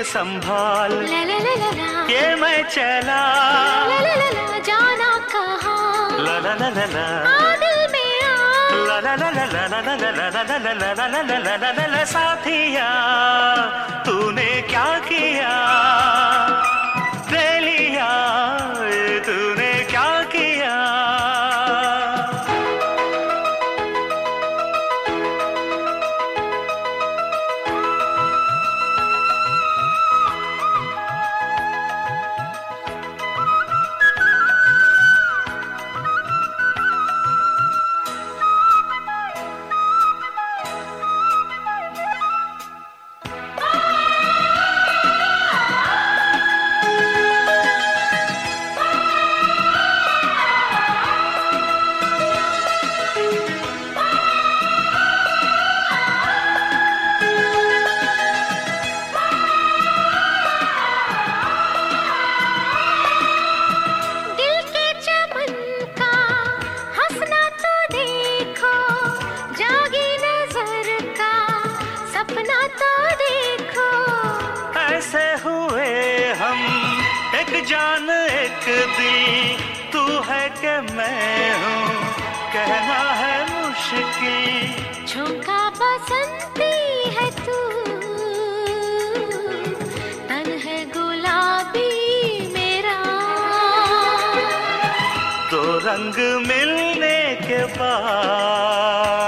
मुझे 0.00 0.10
संभाल 0.10 0.92
के 2.08 2.20
मैं 2.40 2.62
चला 2.72 3.20
जाना 4.68 5.10
कहा 5.32 5.76
ला 6.24 6.36
ला 6.40 6.54
ला 6.56 6.68
ला 6.72 6.84
ला 11.86 12.04
साथिया 12.12 12.88
तूने 14.06 14.50
क्या 14.70 14.88
किया 15.08 15.52
दिल 78.96 79.58
तू 79.92 80.02
है 80.28 80.44
कि 80.60 80.74
मैं 80.94 81.54
हूँ 81.62 81.82
कहना 82.54 83.00
है 83.20 83.36
मुश्किल। 83.50 85.06
झोंका 85.06 85.60
बसंती 85.80 86.74
है 87.16 87.30
तू। 87.40 87.58
तन 90.28 90.48
है 90.64 90.78
गुलाबी 90.90 91.88
मेरा। 92.54 92.98
तो 95.50 95.62
रंग 95.86 96.18
मिलने 96.46 97.18
के 97.46 97.64
बाद 97.78 99.19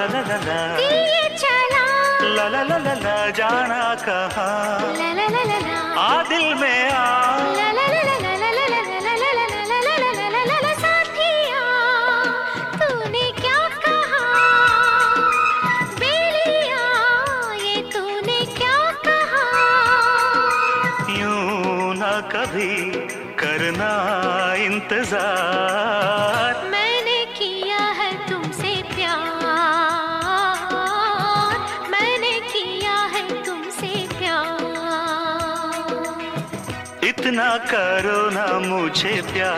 ला 0.00 0.06
ला 0.12 0.20
ला 0.28 0.36
ला 0.46 0.60
चला. 1.40 1.84
ला 2.36 2.46
ला 2.52 2.62
ला 2.68 2.76
ला 2.84 2.94
ला 3.04 3.16
जाना 3.38 3.82
कहाँ? 4.04 4.96
ला 5.00 5.08
ला 5.18 5.26
ला 5.34 5.42
ला 5.50 5.58
ला 5.66 5.78
आ 6.00 6.22
दिल 6.28 6.46
में 6.60 6.90
आ. 6.90 7.06
ला 7.58 7.68
ला 7.78 7.86
ला 7.94 8.02
ला 8.08 8.16
ला 8.24 8.34
ला 8.42 8.50
ला 8.56 8.66
ला 8.72 8.80
ला 8.80 9.10
ला 9.10 9.30
ला 9.36 9.50
ला 9.50 9.70
ला 9.70 9.78
ला 9.80 9.92
ला 10.00 10.10
ला 10.20 10.28
ला 10.30 10.42
ला 10.50 10.56
ला 10.64 10.72
साथिया 10.82 11.64
तूने 12.80 13.24
क्या 13.40 13.60
कहा 13.84 14.24
बेलिया 16.00 16.84
ये 17.64 17.76
तूने 17.94 18.38
क्या 18.58 18.78
कहा 19.06 19.44
यूँ 21.20 21.94
ना 22.02 22.12
कभी 22.34 22.72
करना 23.42 23.92
इंतज़ार 24.66 25.39
करो 37.59 38.19
ना 38.29 38.45
मुझे 38.59 39.21
प्यार 39.21 39.49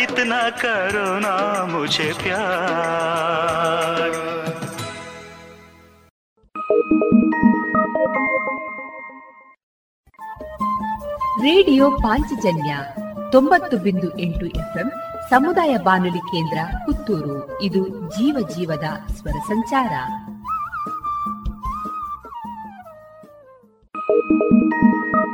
इतना 0.00 0.40
करो 0.58 1.18
ना 1.18 1.34
मुझे 1.66 2.12
प्यार 2.22 4.08
ರೇಡಿಯೋ 11.42 11.90
ಪಾಂಚಜನ್ಯ 11.90 12.76
ತೊಂಬತ್ತು 13.30 13.78
ಬಿಂದು 13.78 14.18
ಎಂಟು 14.18 14.46
ಎಫ್ಎಂ 14.46 14.88
ಸಮುದಾಯ 15.30 15.76
ಬಾನುಲಿ 15.76 16.18
ಕೇಂದ್ರ 16.18 16.58
ಪುತ್ತೂರು 16.86 17.62
ಇದು 17.62 17.88
ಜೀವ 17.88 18.48
ಜೀವದ 18.48 18.84
ಸ್ವರ 19.12 19.38
ಸಂಚಾರ 19.48 19.92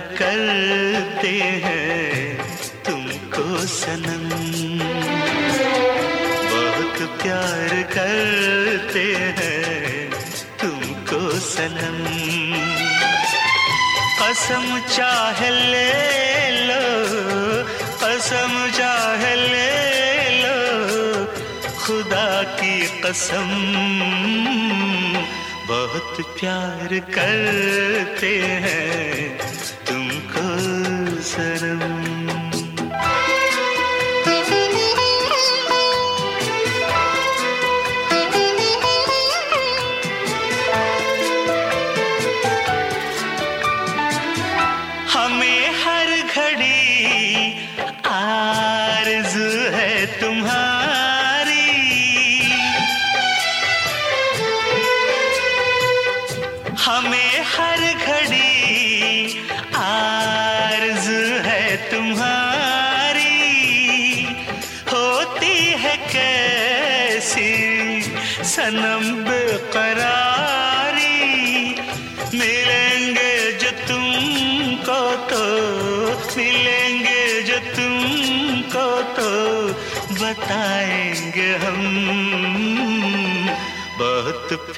करते 0.00 1.32
हैं 1.64 2.36
तुमको 2.86 3.44
सनम। 3.66 4.28
बहुत 6.50 6.96
प्यार 7.22 7.82
करते 7.92 9.04
हैं 9.38 10.10
तुमको 10.60 11.20
सनम। 11.48 12.00
कसम 14.20 14.66
चाह 14.88 15.38
ले 15.50 15.90
लो, 16.66 16.84
कसम 18.02 18.52
चाह 18.78 19.22
ले 19.34 19.70
लो, 20.42 21.24
खुदा 21.78 22.42
की 22.42 22.76
कसम। 23.00 23.50
बहुत 25.68 26.16
प्यार 26.40 26.98
करते 27.14 28.32
हैं 28.62 29.38
சரம் 31.32 32.29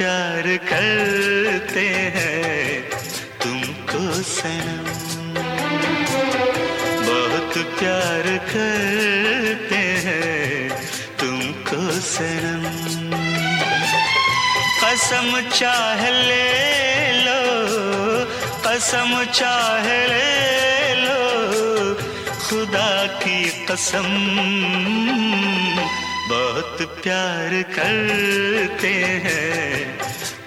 प्यार 0.02 0.46
करते 0.68 1.84
हैं 2.14 2.82
तुमको 3.42 4.00
सनम। 4.22 4.86
बहुत 7.06 7.58
प्यार 7.78 8.26
करते 8.48 9.82
हैं 10.06 10.70
तुमको 11.20 11.80
सनम। 12.08 12.66
कसम 14.82 15.40
चाह 15.50 16.10
ले 16.10 16.50
लो, 17.22 17.40
कसम 18.66 19.24
चाह 19.32 19.86
ले 20.10 20.94
लो, 21.04 21.20
खुदा 22.42 23.06
की 23.06 23.40
कसम। 23.70 24.10
बहुत 26.32 26.82
प्यार 27.02 27.50
करते 27.74 28.92
हैं 29.24 29.80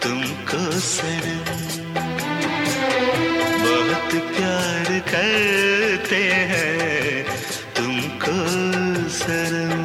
तुमको 0.03 0.61
सनम 0.85 1.51
बहुत 3.65 4.15
प्यार 4.31 4.89
करते 5.11 6.21
हैं 6.51 7.25
तुमको 7.77 8.35
सनम 9.19 9.84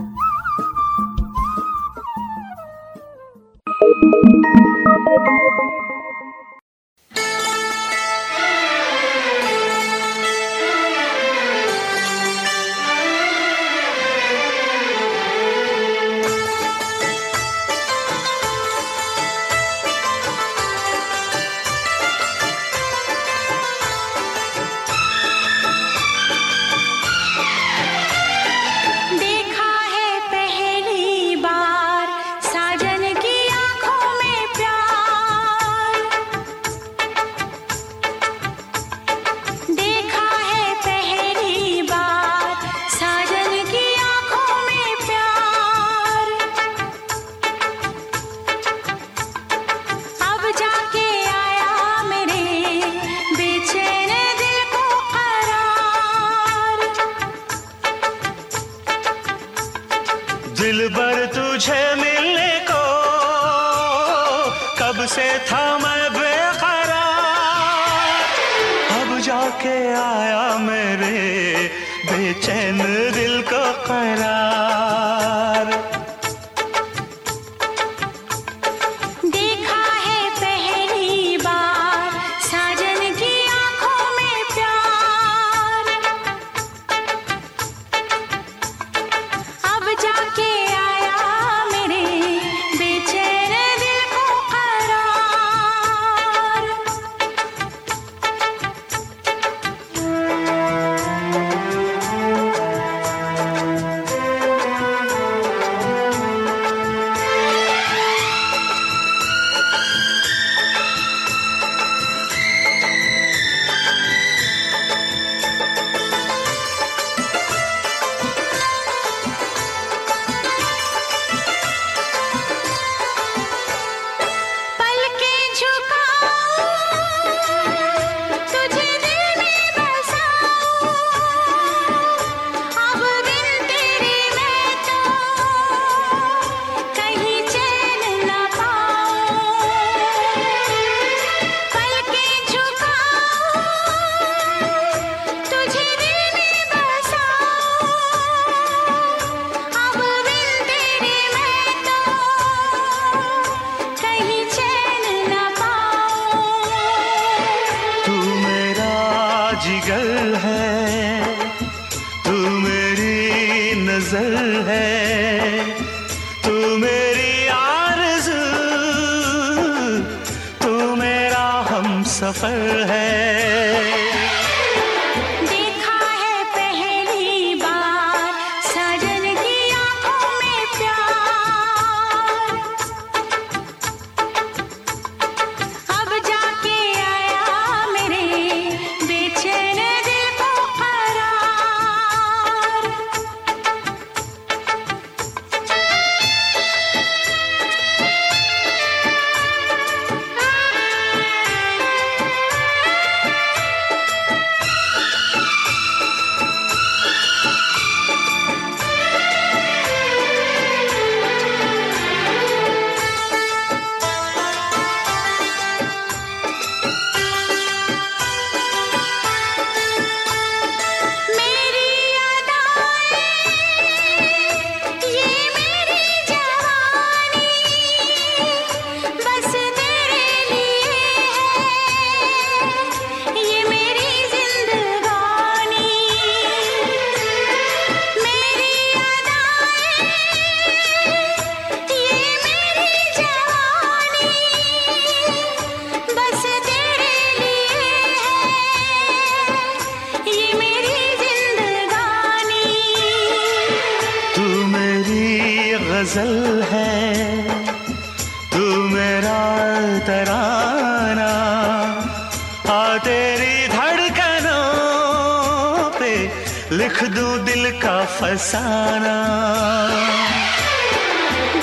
फसाना। 268.05 269.17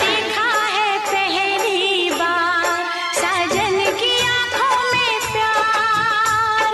देखा 0.00 0.50
है 0.74 0.98
पहली 0.98 2.10
बार 2.10 2.80
साजन 3.14 3.76
की 4.00 4.14
प्यार। 5.32 6.72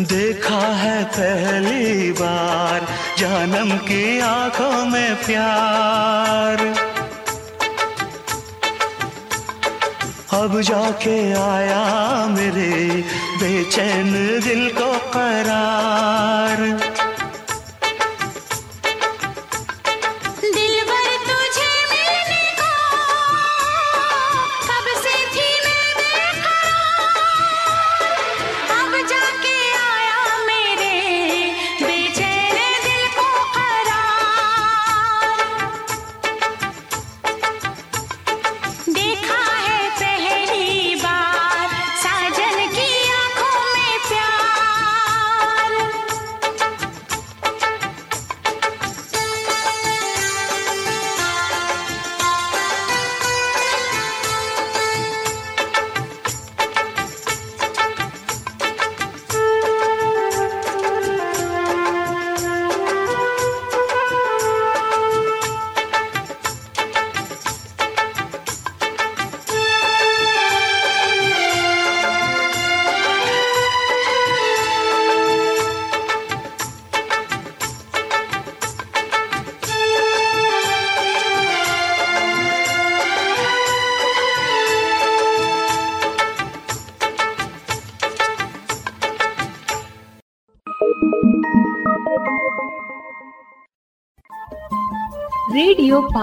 देखा 0.00 0.64
है 0.76 1.04
पहली 1.04 2.12
बार 2.12 2.78
जानम 3.18 3.76
की 3.78 4.20
आँखों 4.20 4.84
में 4.84 5.16
प्यार। 5.16 6.58
अब 10.34 10.60
जाके 10.60 11.18
आया 11.32 11.84
मेरे 12.26 12.72
बेचैन 13.40 14.12
दिल 14.40 14.68
को 14.70 14.92
करार। 15.14 16.93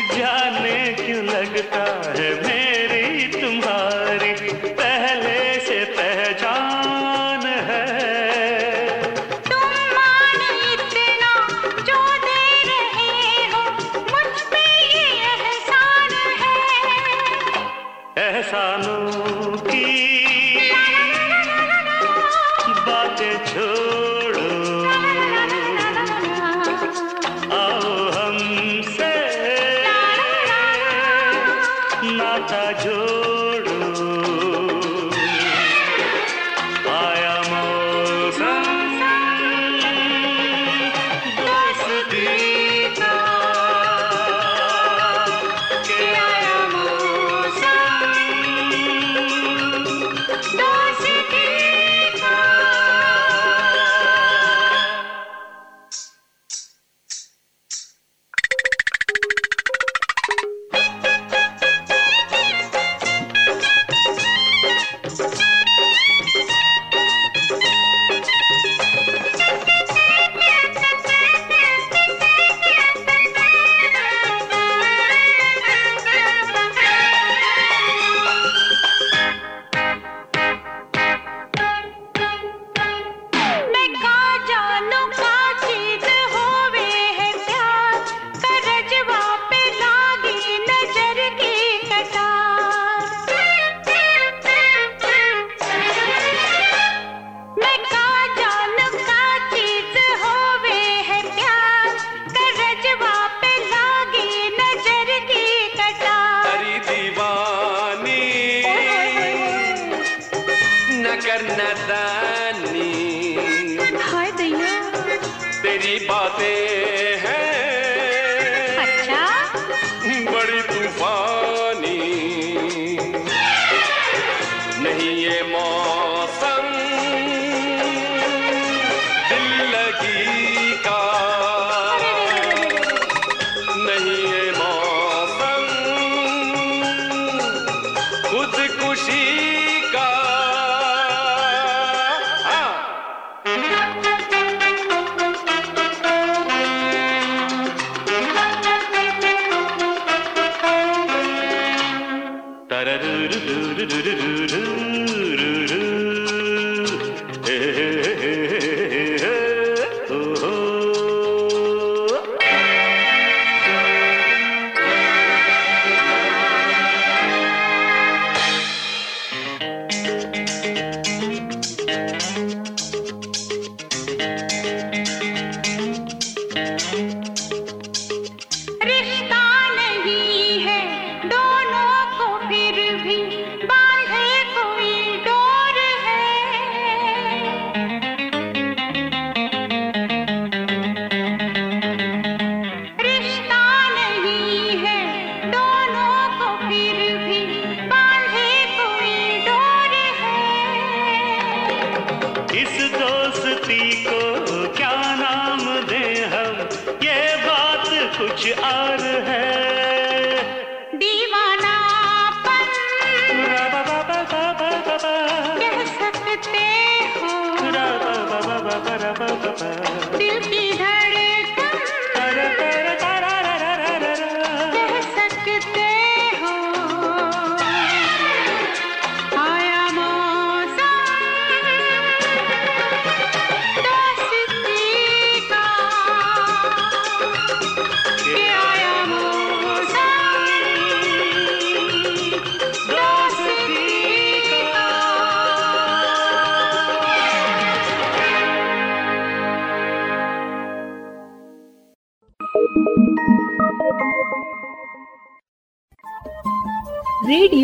जाने 0.00 0.78
क्यों 0.96 1.24
लगता 1.24 1.84
है 2.18 2.30
मैं 2.42 2.67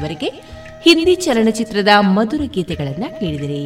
ಇದುವರೆಗೆ 0.00 0.28
ಹಿಂದಿ 0.84 1.14
ಚಲನಚಿತ್ರದ 1.14 1.88
ಮಧುರ 2.00 2.40
ಗೀತೆಗಳನ್ನ 2.44 3.04
ಕೇಳಿದಿರಿ. 3.20 3.64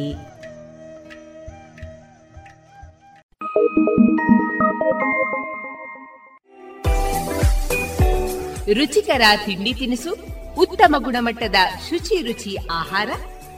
ರುಚಿಕರ 8.73 9.21
ತಿಂಡಿ 9.45 9.73
ತಿನಿಸು, 9.73 10.11
ಉತ್ತಮ 10.57 10.95
ಗುಣಮಟ್ಟದ 10.97 11.55
ಶುಚಿ 11.89 12.21
ರುಚಿ 12.21 12.57
ಆಹಾರ, 12.71 13.09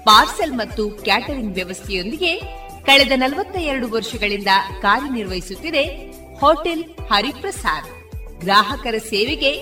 ಪಾರ್ಸೆಲ್ 0.04 0.54
ಮತ್ತು 0.54 0.90
ಕ್ಯಾಟರಿಂಗ್ 0.90 1.54
ವ್ಯವಸ್ಥೆಯೊಂದಿಗೆ 1.54 2.40
ಕಳೆದ 2.86 3.12
ನಲವತ್ತ 3.16 3.58
ಎರಡು 3.58 3.92
ವರ್ಷಗಳಿಂದ 3.92 4.48
ಕಾರ್ಯನಿರ್ವಹಿಸುತ್ತಿದೆ 4.82 5.84
ಹೋಟೆಲ್ 6.40 6.84
ಹರಿಪ್ರಸಾದ್. 6.84 7.92
ಗ್ರಾಹಕರ 8.40 8.98
ಸೇವೆಗೆ 8.98 9.54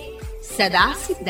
ಸದಾ 0.57 0.93
ಸಿದ್ಧ. 1.07 1.29